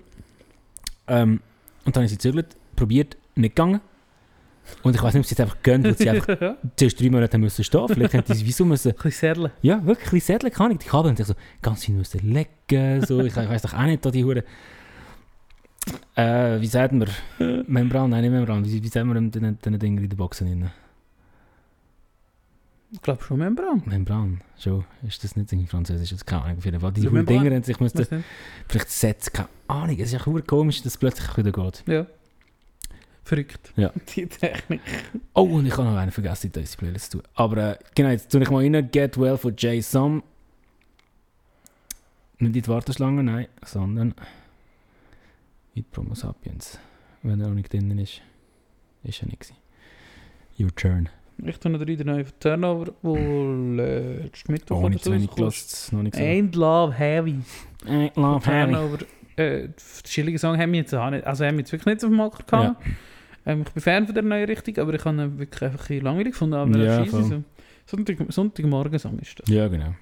[1.06, 1.40] Ähm,
[1.84, 3.80] und dann habe ich sie gezügelt, probiert, nicht gegangen.
[4.82, 6.56] Und ich weiß nicht, ob sie jetzt einfach gönnt, weil sie einfach ja.
[6.76, 7.88] zuerst drei Monate müssen stehen.
[7.88, 8.92] Vielleicht hätte sie wieso müssen.
[8.92, 9.52] Ein bisschen serlen.
[9.60, 10.78] Ja, wirklich, ein bisschen Sättel kann ich.
[10.78, 13.04] Die Kabel haben sich so ganz viel müssen legen.
[13.04, 13.20] So.
[13.20, 14.44] Ich, ich weiß doch auch nicht, da die Hure.
[16.14, 17.08] Äh, wie sagt man?
[17.66, 18.10] Membran?
[18.10, 18.64] Nein, nicht Membran.
[18.64, 20.70] Wie, wie sagt man den, den Dingen in den Boxen drin?
[22.92, 23.82] Ich glaube schon Membran.
[23.86, 24.84] Membran, schon.
[25.02, 26.10] Ist das nicht irgendwie Französisch?
[26.10, 26.58] Das keine Ahnung.
[26.58, 26.92] Auf jeden Fall.
[26.92, 27.38] Die Ja, Hure Membran.
[27.42, 28.24] Dinger haben sich müssen,
[28.68, 29.32] vielleicht setzen.
[29.32, 29.96] Keine Ahnung.
[29.98, 31.84] Es ist ja komisch, dass es plötzlich wieder geht.
[31.86, 32.06] Ja.
[33.24, 33.72] Verrückt.
[33.76, 33.92] Ja.
[34.14, 34.80] Die Technik.
[35.32, 37.28] Oh, und ich habe noch einen vergessen, in diese Playlist zu tun.
[37.34, 38.90] Aber äh, genau, jetzt tue ich mal rein.
[38.90, 39.76] Get Well von Jay.
[39.76, 40.16] Nicht
[42.40, 44.14] in die Warteschlange, nein, sondern
[45.74, 46.78] in Promo Sapiens.
[47.22, 48.20] Wenn er noch nicht drin ist,
[49.04, 49.54] ist er nicht.
[50.58, 51.08] Your turn.
[51.44, 56.02] Ich tue noch rein den neuen Turnover, wo letzten Mittwoch Oh, oder so gelassen, noch
[56.04, 56.16] nicht.
[56.16, 57.40] Ain't Love Heavy.
[57.86, 58.72] Ain't love Harry.
[58.72, 58.98] Turnover.
[59.36, 59.74] Äh, der
[60.04, 62.16] chillige Song haben wir jetzt auch nicht, also haben wir jetzt wirklich nicht auf dem
[62.16, 62.82] Markt gehabt.
[63.44, 66.00] Ähm, ich bin Fan von der neuen Richtung, aber ich habe ihn wirklich einfach ein
[66.00, 66.54] langweilig gefunden.
[66.54, 67.42] Aber Ja, ja, so.
[67.86, 69.48] Sonntag, Sonntagmorgen-Song ist das.
[69.48, 69.94] Ja, genau.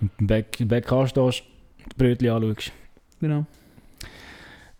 [0.00, 1.42] Und im Back, Back anstehst,
[1.92, 2.72] die Brötchen anschaust.
[3.20, 3.44] Genau.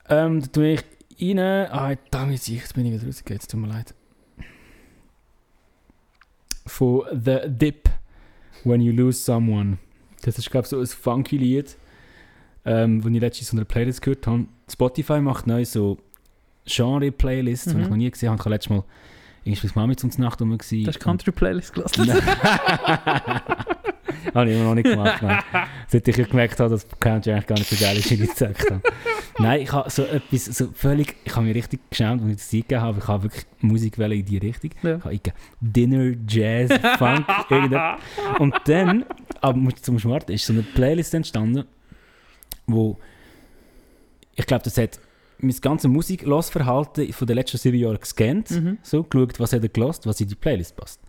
[0.08, 0.84] Ähm, da tue ich
[1.20, 1.38] rein.
[1.70, 3.94] Ah, damit jetzt bin ich wieder rausgegangen, es tut mir leid.
[6.66, 7.88] Von The Dip,
[8.64, 9.78] When You Lose Someone.
[10.22, 11.76] Das ist, glaube ich, so ein funky Lied,
[12.64, 14.46] ähm, ich letztens in einer Playlist gehört habe.
[14.70, 15.98] Spotify macht neu so
[16.66, 17.82] Genre-Playlists, die Mhm.
[17.82, 18.36] ich noch nie gesehen habe.
[18.38, 18.84] Ich habe letztes Mal
[19.44, 20.56] irgendwie mit Mami zum Nacht rum.
[20.56, 22.08] Das ist Country-Playlist gelassen.
[24.34, 25.22] Habe ich immer noch nicht gemacht.
[25.22, 25.42] Nein.
[25.88, 28.70] Seit ich gemerkt habe, dass Country eigentlich gar nicht so geil ist, wie ich gesagt
[28.70, 28.82] habe.
[29.38, 32.52] Nein, ich habe so etwas, so völlig, ich habe mich richtig geschämt, als ich das
[32.52, 32.98] eingegeben habe.
[33.00, 34.70] Ich habe wirklich Musik in die Richtung.
[34.82, 34.96] Ja.
[34.96, 38.00] Ich habe eingegeben, Dinner, Jazz, Funk, irgendetwas.
[38.38, 39.04] Und dann,
[39.40, 41.64] aber zum Schwarten, ist so eine Playlist entstanden,
[42.66, 42.98] wo,
[44.36, 44.98] ich glaube, das hat
[45.38, 48.78] mein ganzes Musiklosverhalten von den letzten sieben Jahren gescannt, Mhm.
[48.82, 51.00] so geschaut, was hat er gelost, was in die Playlist passt.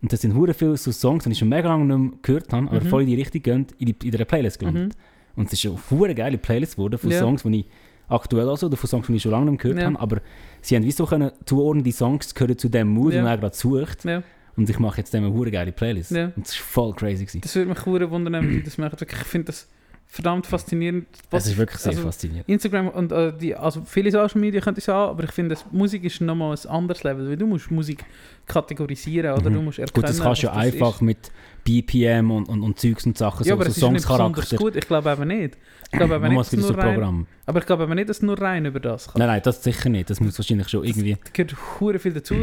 [0.00, 2.52] Und das sind hure viele so Songs, die ich schon mega lange nicht mehr gehört
[2.52, 2.88] habe, aber Mhm.
[2.88, 4.94] voll in die Richtung gehen, in, die, in der Playlist gelandet.
[4.94, 5.40] Mhm.
[5.40, 7.18] Und es ist schon eine hure geile Playlist geworden von Ja.
[7.18, 7.66] Songs, die ich
[8.08, 9.86] aktuell also oder von Songs, die ich schon lange nicht mehr gehört Ja.
[9.92, 10.20] habe, aber
[10.60, 13.20] sie haben wie so können zuordnen, die Songs gehören zu dem Mood, Ja.
[13.22, 14.04] den er gerade sucht.
[14.04, 14.22] Ja.
[14.56, 16.10] Und ich mache jetzt dem eine hure geile Playlist.
[16.12, 16.26] Ja.
[16.34, 17.24] Und das war voll crazy.
[17.24, 17.40] Gewesen.
[17.42, 18.96] Das würde mich hure wundern, wenn die das machen.
[19.00, 19.68] Ich finde das
[20.10, 21.06] verdammt faszinierend.
[21.30, 22.48] Das ist wirklich sehr also, faszinierend.
[22.48, 25.66] Instagram und äh, die, also viele Social Media könnte ich sagen, aber ich finde, das-
[25.70, 28.04] Musik ist nochmal ein anderes Level, weil du musst Musik
[28.46, 29.54] kategorisieren oder Mhm.
[29.54, 31.02] du musst erkennen, Gut, das kannst du ja was das einfach ist.
[31.02, 31.18] mit
[31.64, 34.48] BPM und, und, und Zeugs und Sachen, Ja, so, aber so es ist nicht besonders
[34.48, 34.56] Songscharakter.
[34.56, 34.76] gut.
[34.76, 35.58] Ich glaube eben nicht.
[35.92, 37.26] Ich glaube eben nicht, es nur rein, Programm.
[37.44, 39.18] aber ich glaube eben nicht, dass es nur rein über das kann.
[39.18, 40.08] Nein, nein, das sicher nicht.
[40.08, 41.14] Das muss wahrscheinlich schon irgendwie...
[41.34, 42.34] Da gehört viel dazu.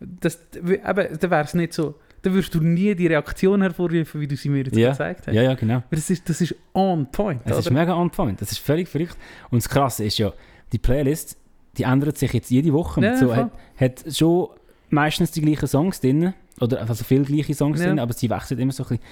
[0.00, 1.94] Das, eben, dann wäre es nicht so,
[2.26, 4.90] dann würdest du nie die Reaktion hervorrufen, wie du sie mir jetzt Ja.
[4.90, 5.34] gezeigt hast.
[5.34, 5.76] Ja, ja, genau.
[5.76, 7.40] Aber Das ist, das ist on point.
[7.44, 8.40] Es ist mega on point.
[8.40, 9.16] Das ist völlig verrückt.
[9.50, 10.32] Und das Krasse ist ja,
[10.72, 11.36] die Playlist,
[11.78, 13.00] die ändert sich jetzt jede Woche.
[13.00, 14.48] Ja, so, hat, hat schon
[14.90, 16.34] meistens die gleichen Songs drin.
[16.60, 17.86] Oder also viele gleiche Songs Ja.
[17.86, 19.04] drin, aber sie wechseln immer so ein bisschen.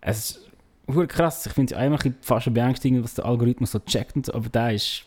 [0.00, 0.50] Es ist
[0.86, 1.46] verdammt krass.
[1.46, 4.14] Ich finde es einmal ein bisschen fast beängstigend, was der Algorithmus so checkt.
[4.16, 5.04] Und so, aber der ist,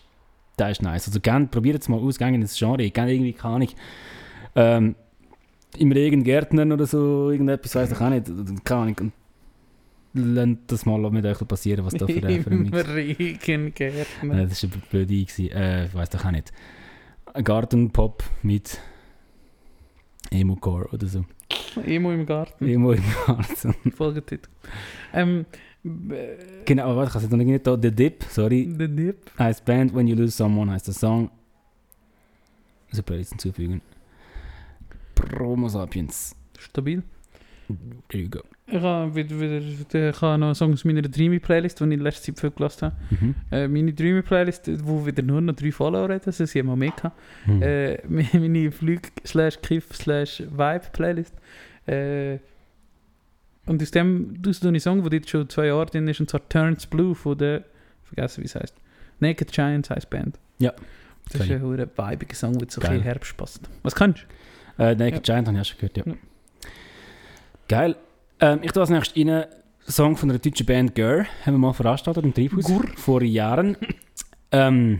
[0.58, 1.08] der ist nice.
[1.08, 1.20] Also
[1.52, 2.90] probiert es mal aus, gehen in das Genre.
[2.90, 3.70] Gerne irgendwie, keine Ahnung,
[4.56, 4.96] ähm,
[5.78, 8.26] im Regen Gärtnern oder so, irgendetwas, weiß ich auch nicht.
[8.64, 9.12] Keine Ahnung.
[10.14, 14.34] Lasst das mal mit euch passieren, was da für, ein Im Mix Regengärtner.
[14.36, 15.26] Nein, das war eine blöde Idee.
[15.26, 15.52] gewesen.
[15.52, 16.54] Äh, ich weiß doch auch nicht.
[17.34, 18.80] Ein Gartenpop mit
[20.32, 21.26] Emo-Core oder so.
[21.86, 22.66] Emo im Garten.
[22.66, 23.74] Emo im Garten.
[23.92, 24.50] Folgetitel.
[25.14, 25.46] Ähm,
[25.84, 27.78] äh, genau, aber warte, ich habe es noch nicht da.
[27.80, 28.74] The Dip, sorry.
[28.78, 29.32] The Dip.
[29.38, 31.30] Heißt Band When You Lose Someone, heißt der Song.
[32.90, 33.82] Also Playlist hinzufügen.
[35.16, 36.36] Promo Sapiens.
[36.58, 37.04] Stabil.
[38.10, 38.42] There you go.
[38.68, 42.00] Ich habe wieder, wieder, ich habe noch einen Song aus meiner Dreamy-Playlist, die ich in
[42.00, 42.96] letzter Zeit viel gelassen habe.
[43.10, 43.36] Mhm.
[43.52, 46.92] Äh, meine Dreamy-Playlist, wo wieder nur noch drei Follower hat, also sie haben mal mehr
[46.92, 47.20] gehabt.
[47.46, 47.62] Mhm.
[47.62, 51.34] Äh, meine Flug slash Kiff slash Vibe Playlist.
[51.88, 52.40] Äh,
[53.68, 56.30] und aus dem aus so einen Song, der jetzt schon zwei Jahre drin ist, und
[56.30, 57.64] zwar Turns Blue von der,
[58.04, 58.76] vergessen wie es heißt,
[59.20, 60.38] Naked Giants heißt Band.
[60.60, 60.74] Ja.
[61.32, 62.92] Das ist ein hure weibiger Song, der so ein Geil.
[62.92, 63.62] bisschen Herbst passt.
[63.82, 64.26] Was kannst
[64.78, 66.04] Äh, Naked Giant habe ich schon gehört, ja.
[66.06, 66.14] Ja.
[67.68, 67.96] Geil.
[68.40, 69.46] Ähm, ich tue als nächstes rein einen
[69.88, 71.26] Song von einer deutschen Band Gör.
[71.46, 72.66] Haben wir mal veranstaltet im Treibhaus.
[72.66, 72.86] Gur.
[72.96, 73.78] Vor Jahren.
[74.52, 75.00] ähm,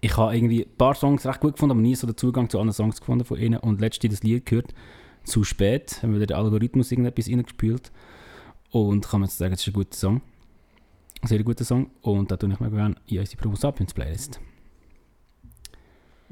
[0.00, 2.58] ich habe irgendwie ein paar Songs recht gut gefunden, aber nie so den Zugang zu
[2.58, 3.58] allen Songs gefunden von ihnen.
[3.58, 4.74] Und letztens das Lied gehört,
[5.24, 7.92] «Zu spät», haben wir den Algorithmus irgendetwas reingespült.
[8.70, 10.22] Und kann man jetzt sagen, es ist ein guter Song.
[11.22, 11.90] Ein sehr guter Song.
[12.00, 14.40] Und da tue ich mir gerne in unsere Promo Sapiens Playlist.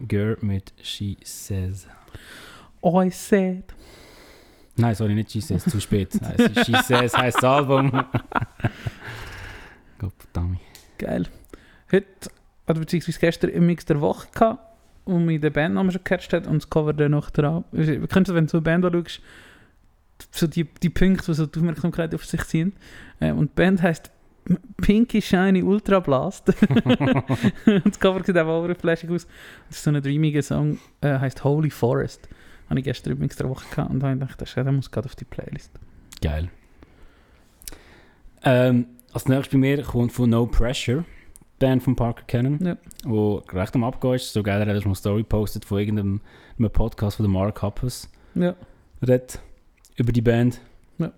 [0.07, 1.87] Gör mit «She Says».
[2.83, 3.03] du?
[3.03, 3.65] I said.
[4.77, 6.17] Nein, sorry, nicht She Says, zu spät.
[6.21, 7.91] Nein, She Says heisst das Album.
[9.99, 10.61] Gott verdammt.
[10.99, 11.27] Geil.
[11.91, 12.07] Heute,
[12.67, 14.61] oder beziehungsweise gestern im Mix der Woche gehabt,
[15.05, 17.65] wo mich der Bandname schon gecatcht hat und das Cover dann noch dran.
[17.73, 19.21] Du kennst, wenn du so eine Band anschaust,
[20.31, 22.73] so die, die Punkte, die so die Aufmerksamkeit auf sich ziehen.
[23.21, 24.11] Äh, und die Band heisst
[24.81, 26.49] Pinky Shiny Ultra Blast.
[27.67, 29.27] und das Cover sieht auch overflashig aus.
[29.69, 32.29] Das ist so ein dreamiger Song, äh, heißt Holy Forest.
[32.71, 35.17] Habe ich gestern Mix der Woche gehabt und habe gedacht, das- der muss gerade auf
[35.17, 35.73] die Playlist.
[36.23, 36.49] Geil.
[38.43, 41.05] Ähm, als nächstes bei mir kommt von No Pressure,
[41.59, 42.77] Band von Parker Cannon, Ja.
[43.05, 44.33] wo recht am Abgehen ist.
[44.33, 46.21] So geil, er hat eine Story postet von irgendeinem
[46.59, 48.09] einem Podcast von Mark Hoppus.
[48.35, 48.55] Ja.
[49.03, 49.41] Redet
[49.97, 50.61] über die Band.
[50.99, 51.13] Ja.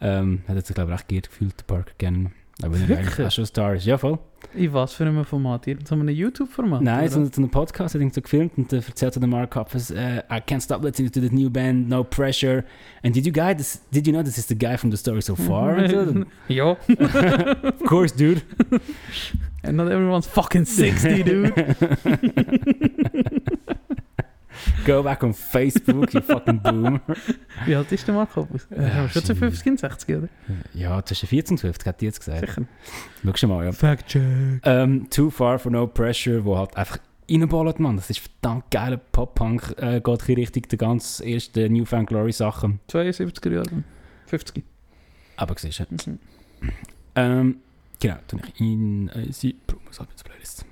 [0.00, 2.32] Ähm, hat sich, glaube ich, recht geehrt gefühlt, der Parker Cannon.
[2.62, 2.98] Wenn er Wirklich?
[2.98, 3.84] eigentlich auch schon ein Star ist.
[3.84, 4.18] Ja, voll.
[4.54, 5.66] In was für einem Format?
[5.66, 6.80] In so einem YouTube-Format?
[6.80, 10.22] Nein, so, einen Podcast hat er so gefilmt und äh, erzählt der Mark Hoppus, äh,
[10.30, 12.64] I can't stop listening to the new band, No Pressure.
[13.02, 15.36] And did you guys, did you know this is the guy from the story so
[15.36, 15.76] far?
[16.48, 16.76] Ja.
[17.62, 18.42] of course, dude.
[19.62, 21.52] And not everyone's fucking 60, dude.
[24.84, 27.00] Go back on Facebook, you fucking boomer.
[27.64, 28.46] Wie alt ist der Marco?
[28.70, 29.38] Äh, Ja, schon zu shit.
[29.38, 30.28] 50, 60, oder?
[30.74, 32.40] Ja, zwischen 14 und 50, hat die jetzt gesagt.
[32.48, 32.62] Sicher.
[33.34, 33.72] Schau mal, ja.
[33.72, 34.22] Fact check.
[34.64, 36.98] Ähm, Too Far for No Pressure, wo halt einfach
[37.30, 37.96] reinballert, man.
[37.96, 39.74] Das ist verdammt geiler Pop-Punk.
[39.78, 42.78] Äh, geht in Richtung der ganz ersten New Found Glory Sachen.
[42.90, 43.82] 72er Jahre.
[44.26, 44.62] 50.
[45.36, 46.10] Aber siehst du.
[46.10, 46.18] Mhm.
[47.16, 47.56] Ähm,
[48.00, 50.64] genau, tue ich in unsere Promos ab ins Playlist.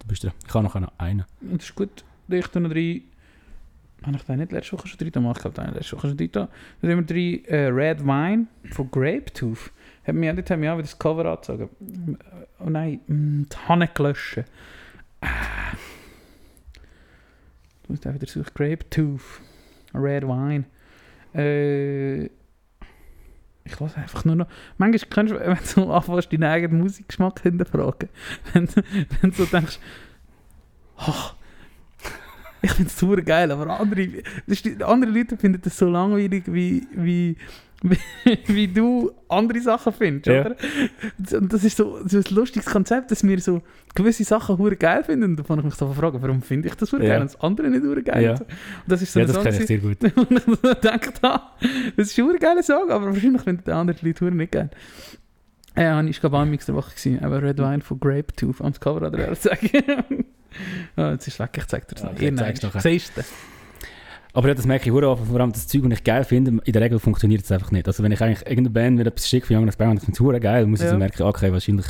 [0.00, 0.32] Du bist dran.
[0.46, 1.24] Ich habe noch einen.
[1.40, 2.04] Das ist gut.
[2.28, 3.02] Ich tue noch drei.
[4.06, 5.12] Habe ich den nicht letzte Woche schon drin?
[5.12, 5.36] gemacht?
[5.38, 6.30] Ich glaube, den habe ich letzte Woche schon drin.
[6.32, 9.70] Dann haben wir drei äh, Red Wine von Grapetooth.
[10.06, 11.70] Haben wir dort haben wir auch wieder das Cover angezogen.
[12.58, 14.44] Oh nein, mm, die Hanne gelöscht.
[15.20, 15.28] Ah.
[17.82, 18.50] Du musst auch wieder suchen.
[18.54, 19.40] Grapetooth.
[19.94, 20.64] Red Wine.
[21.34, 22.24] Äh,
[23.66, 24.46] ich lasse einfach nur noch.
[24.76, 28.10] Manchmal kannst du, wenn du anfängst, deinen eigenen Musikgeschmack hinterfragen.
[28.52, 28.68] Wenn,
[29.20, 29.78] wenn du denkst,
[30.96, 31.36] ach,
[32.64, 34.08] ich finde es super geil, aber andere,
[34.86, 37.36] andere Leute finden das so langweilig, wie, wie,
[38.46, 40.40] wie, du andere Sachen findest, Ja.
[40.46, 40.56] oder?
[41.38, 43.60] Und das ist so, so ein lustiges Konzept, dass wir so
[43.94, 45.24] gewisse Sachen hure geil finden.
[45.24, 47.10] Und da fange ich mich so fragen, warum finde ich das hure Ja.
[47.10, 48.24] geil und das andere nicht hure geil.
[48.24, 48.30] Ja.
[48.32, 48.46] Und
[48.86, 49.98] das ist so ja, eine das Sache, kenne ich sehr gut.
[50.16, 51.42] und ich gedacht habe,
[51.96, 54.70] das ist ein geiler Song, aber wahrscheinlich finden die anderen Leute verdammt nicht geil.
[55.76, 58.80] Ja, ich war am Mix der Woche, gewesen, aber Red Wine von Grape Tooth ans
[58.80, 60.24] Cover hat er sagen.
[60.96, 62.12] ah, jetzt ist weg, ich zeig dir das noch.
[62.12, 62.68] Okay, zeig's Irgendwann.
[62.80, 62.80] nachher.
[62.90, 63.22] Siehst du?
[64.32, 66.72] Aber ja, das merke ich oft, vor allem das Zeug, das ich geil finde, in
[66.72, 67.86] der Regel funktioniert es einfach nicht.
[67.86, 70.36] Also wenn ich eigentlich irgendeine Band mir etwas schicke von Young Band und ich finde
[70.36, 70.90] es geil, muss ich Ja.
[70.90, 71.86] so merken, okay, wahrscheinlich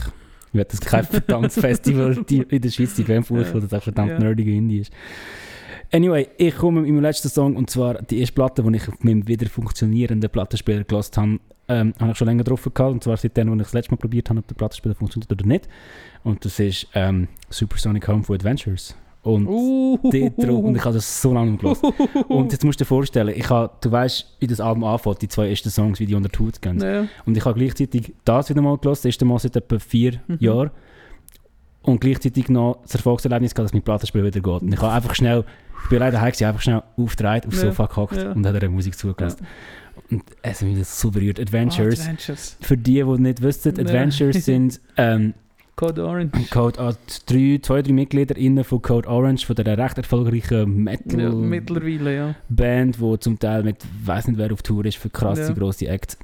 [0.52, 3.60] wird das kein verdammtes Festival die, in der Schweiz die Band vorführt, Ja.
[3.60, 4.18] das auch verdammt Ja.
[4.18, 4.92] nerdige Indie ist.
[5.90, 9.02] Anyway, ich komme mit meinem letzten Song und zwar die erste Platte, die ich auf
[9.02, 13.16] meinem wieder funktionierenden Plattenspieler gelassen habe, ähm, habe ich schon länger drauf gehabt und zwar
[13.16, 15.68] seitdem, als ich das letzte Mal probiert habe, ob der Plattenspieler funktioniert oder nicht.
[16.22, 18.94] Und das ist ähm, Supersonic Home for Adventures.
[19.22, 20.04] Und und
[20.76, 21.86] ich habe das so lange gelassen.
[22.28, 25.28] Und jetzt musst du dir vorstellen, ich habe, du weißt, wie das Album anfängt, die
[25.28, 26.78] zwei ersten Songs, wie die unter die Haut gehen.
[26.78, 27.06] ja.
[27.24, 30.36] Und ich habe gleichzeitig das wieder mal gelassen, das erste Mal seit etwa vier Mhm.
[30.40, 30.70] Jahren.
[31.82, 34.62] Und gleichzeitig noch das Erfolgserlebnis gehabt, dass mein Plattenspiel wieder geht.
[34.62, 35.44] Und ich habe einfach schnell,
[35.84, 37.68] ich bin leider heim, einfach schnell aufgedreht, aufs Ja.
[37.68, 38.32] Sofa gehockt Ja.
[38.32, 39.46] und habe der Musik zugelassen.
[40.10, 41.40] Und es mich das so berührt.
[41.40, 42.56] Adventures, Ah, Adventures.
[42.60, 43.82] für die, die nicht wissen, Ja.
[43.82, 45.34] Adventures sind ähm,
[45.76, 46.30] Code Orange.
[46.50, 46.94] Code, ah,
[47.26, 52.14] drei, zwei, drei Mitglieder innen von Code Orange, von der recht erfolgreichen Ja, Metal mittlerweile,
[52.16, 52.34] ja.
[52.48, 55.52] Band, die zum Teil mit weiß nicht wer auf Tour ist für krasse Ja.
[55.52, 56.16] grosse Acts.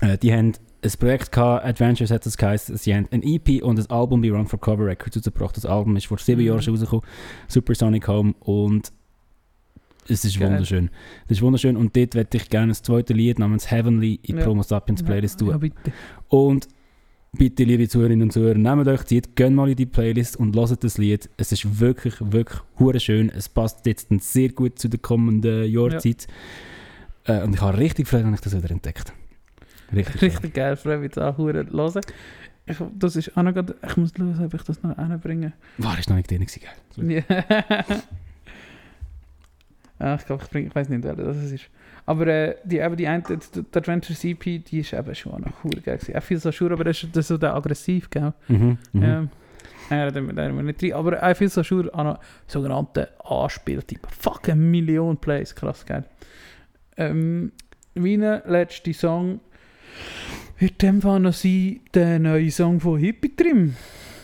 [0.00, 0.52] Äh, die haben
[0.84, 2.76] ein Projekt gehabt, Adventures hat es geheißen.
[2.76, 5.56] Sie haben ein EP und ein Album bei Run for Cover Records rausgebracht.
[5.56, 6.46] Das Album ist vor sieben Mhm.
[6.46, 7.04] Jahren schon rausgekommen,
[7.48, 8.90] Supersonic Home und
[10.08, 10.48] es ist Geil.
[10.50, 10.90] wunderschön.
[11.28, 14.44] Das ist wunderschön und dort möchte ich gerne das zweite Lied namens Heavenly in Ja.
[14.44, 15.50] Promo Sapiens Playlist tun.
[15.50, 15.92] Ja, bitte.
[16.28, 16.68] Und
[17.32, 20.82] bitte, liebe Zuhörerinnen und Zuhörer, nehmt euch Zeit, geht mal in die Playlist und hört
[20.84, 21.30] das Lied.
[21.36, 23.30] Es ist wirklich, wirklich hure schön.
[23.30, 26.26] Es passt jetzt sehr gut zu der kommenden Jahrzeit.
[27.24, 29.12] Äh, und ich habe richtig Freude, wenn ich das wieder entdeckt
[29.94, 30.22] Richtig.
[30.22, 32.00] Richtig geil, freue mich auch hure hören.
[32.64, 35.52] Ich, das ist auch noch grad, ich muss schauen, ob ich das noch hinbringe.
[35.78, 37.24] War ist noch nicht drin gell?
[37.28, 37.84] Ja.
[40.02, 41.64] ah, ich glaube, ich, ich weiß nicht, wer das ist.
[42.04, 45.62] Aber äh, die, eben die, eine, die, die Adventure CP, die ist eben schon noch
[45.64, 46.16] hure geil gewesen.
[46.16, 48.32] Auch viel so schur, aber das ist, das ist so der aggressiv, gell?
[48.48, 48.78] Mhm.
[48.92, 49.02] Mhm.
[49.02, 49.28] Ja.
[49.90, 50.94] Ja, da haben wir nicht drin.
[50.94, 54.06] Aber auch viel so schur an sogenannten Anspieltyp.
[54.10, 56.04] Fuck, eine Million Plays, krass geil.
[56.96, 57.52] Ähm,
[57.94, 59.40] mein letzter Song
[60.58, 63.76] wird in dem Fall noch sein, der neue Song von Hippie Trim.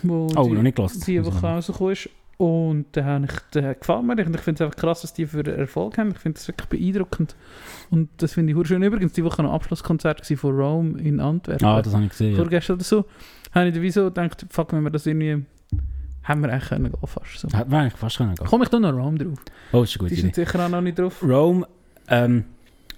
[0.03, 1.03] Wo Oh, die- noch nicht gelassen.
[1.07, 2.09] die Woche rausgekommen ist.
[2.39, 4.12] Und den, habe ich, den gefällt mir.
[4.12, 6.12] Und ich finde es einfach krass, dass die für Erfolg haben.
[6.12, 7.34] Ich finde es wirklich beeindruckend.
[7.91, 8.80] Und das finde ich schön.
[8.80, 11.66] Übrigens, die Woche noch ein Abschlusskonzert von Rome in Antwerpen.
[11.66, 12.30] Ah, das habe ich gesehen.
[12.30, 12.36] Ja.
[12.36, 13.05] Vorgestern oder so.
[13.53, 15.45] Habe ich dann wieso gedacht, fuck, wenn wir das irgendwie...
[16.22, 17.49] Haben wir eigentlich können gehen fast so.
[17.49, 18.47] Hätte man eigentlich fast können gehen.
[18.47, 19.39] Komme ich da noch Rome drauf?
[19.72, 21.22] Oh, das ist eine Die sind sicher auch noch nicht drauf.
[21.22, 21.66] Rome,
[22.07, 22.45] ähm,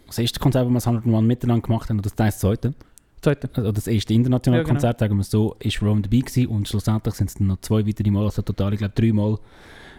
[0.06, 2.74] das erste Konzert, das wir das 100 Mal miteinander gemacht haben, oder das zweite,
[3.22, 3.50] Zweite.
[3.54, 4.74] also das erste internationale Ja, genau.
[4.74, 7.86] Konzert, sagen wir so, ist Rome dabei gewesen und schlussendlich sind es dann noch zwei
[7.86, 9.38] weitere Mal, also total, ich glaube drei Mal,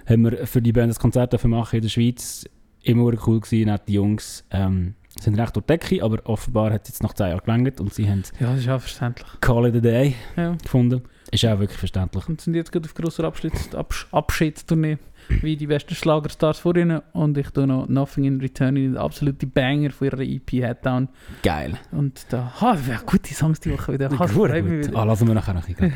[0.07, 2.45] haben wir für die Band das Konzert dürfen machen in der Schweiz.
[2.84, 6.89] Immer cool gewesen, nette Jungs, ähm, sind recht durch die Decke, aber offenbar hat es
[6.89, 9.28] jetzt nach zwei Jahren gelangt und sie haben Ja, das ist auch verständlich.
[9.39, 10.53] Call it a Day Ja.
[10.55, 11.03] gefunden.
[11.34, 12.28] Ist auch wirklich verständlich.
[12.28, 14.98] Und sind jetzt gerade auf grosser Abschieds Absch Abschiedstournee.
[15.42, 17.02] Wie die besten Schlagerstars vor ihnen.
[17.14, 21.08] Und ich tue noch Nothing in Return in den absoluten Banger von ihrer EP Headdown.
[21.42, 21.78] Geil.
[21.92, 24.10] Und da, ha, ja, gute Songs die Woche wieder.
[24.10, 24.88] Ha, Gut, freut mich gut.
[24.90, 25.00] wieder.
[25.00, 25.76] Ah, lassen wir nachher noch ein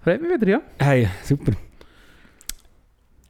[0.00, 0.60] freut mich wieder, ja.
[0.78, 1.52] Hey, super,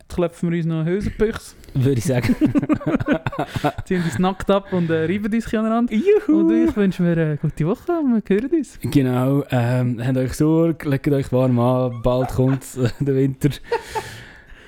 [0.08, 2.36] klopfen wir uns noch Hosenpüchs, würde ich sagen.
[3.84, 5.92] ziehen uns nackt ab und äh, reiben uns aneinander.
[5.94, 6.40] Juhu!
[6.40, 8.78] Und ich wünsche mir eine gute Woche und wir hören uns.
[8.82, 13.50] Genau, ähm, habt euch Sorge, legt euch warm an, bald kommt äh, der Winter.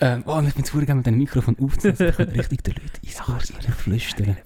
[0.00, 2.74] ähm, oh, und ich bin zu gerne mit dem Mikrofon aufzunehmen, ich kann richtig den
[2.74, 4.36] Leuten ins Ohr flüstern.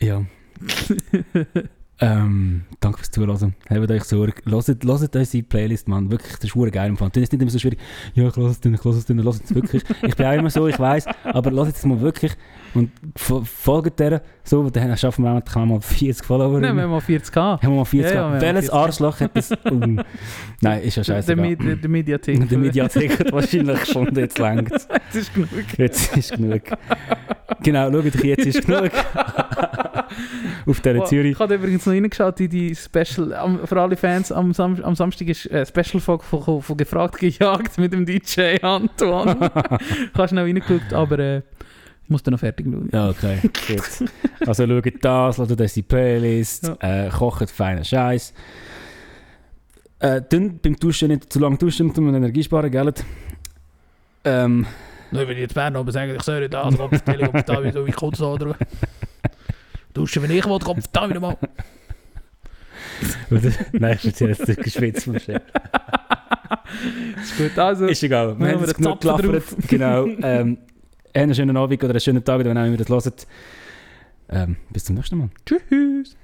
[0.00, 0.24] Ja.
[1.98, 3.54] ähm, danke fürs Zuhören.
[3.70, 4.34] Habt euch Sorge.
[4.44, 6.10] Hört, unsere Playlist, Mann.
[6.10, 6.96] Wirklich, das ist verdammt geil.
[6.96, 7.10] Fall.
[7.10, 7.78] Das ist nicht immer so schwierig.
[8.14, 9.82] Ja, ich höre es dann, ich höre es dann, hört es wirklich.
[10.02, 12.36] Ich bin auch immer so, ich weiß, aber hört es mal wirklich.
[12.76, 16.60] Und fo- folgt der so, dann schaffen wir auch mal 40 Follower.
[16.60, 17.34] Nein, wir haben mal 40k.
[17.36, 18.72] Haben wir mal 40 Ja, ja, Welches 40.
[18.74, 19.50] Arschloch hat das?
[19.52, 19.96] Uh.
[20.60, 21.32] Nein, ist ja Der, scheiße.
[21.34, 22.48] Mi- der, der Mediathek.
[22.48, 24.70] Der Mediathek hat wahrscheinlich schon jetzt längt.
[24.72, 25.48] Das ist genug.
[25.78, 26.62] Jetzt ist genug.
[27.62, 28.90] Genau, schaut euch, jetzt ist genug.
[30.66, 31.32] Auf dieser Wow, Zürich.
[31.32, 34.94] Ich habe übrigens noch reingeschaut in die Special, am, für alle Fans, am, Sam am
[34.94, 39.50] Samstag ist äh, Special-Folge von, von «Gefragt gejagt» mit dem DJ Antoine.
[40.14, 41.42] Kannst noch reingeschaut, aber äh,
[42.08, 42.88] Muss dann noch fertig schauen.
[42.92, 43.38] Ja, okay.
[43.66, 44.08] Gut.
[44.46, 48.32] Also schaut das, ladet unsere Playlist, äh, kocht feinen Scheiß.
[49.98, 52.92] Äh, dann beim Duschen nicht zu lange duschen, um Energie sparen, gell?
[54.24, 54.66] Ähm,
[55.10, 57.64] Nur wenn ich jetzt Bern oben sage, ich soll das, dann kommt die kommt da
[57.64, 58.54] wieder wie kurz oder
[59.94, 61.36] Duschen, wenn ich will, kommt da wieder mal.
[63.72, 65.42] Nein, ich bin jetzt geschwitzt vom Chef.
[67.22, 67.86] Ist gut, also.
[67.86, 69.44] Ist egal, wir haben jetzt den genug gelaffert.
[69.68, 70.06] Genau.
[70.22, 70.58] Ähm,
[71.16, 73.26] einen schönen Abend oder einen schönen Tag, wenn ihr das hört.
[74.28, 75.30] Ähm, bis zum nächsten Mal.
[75.44, 76.16] Tschüss.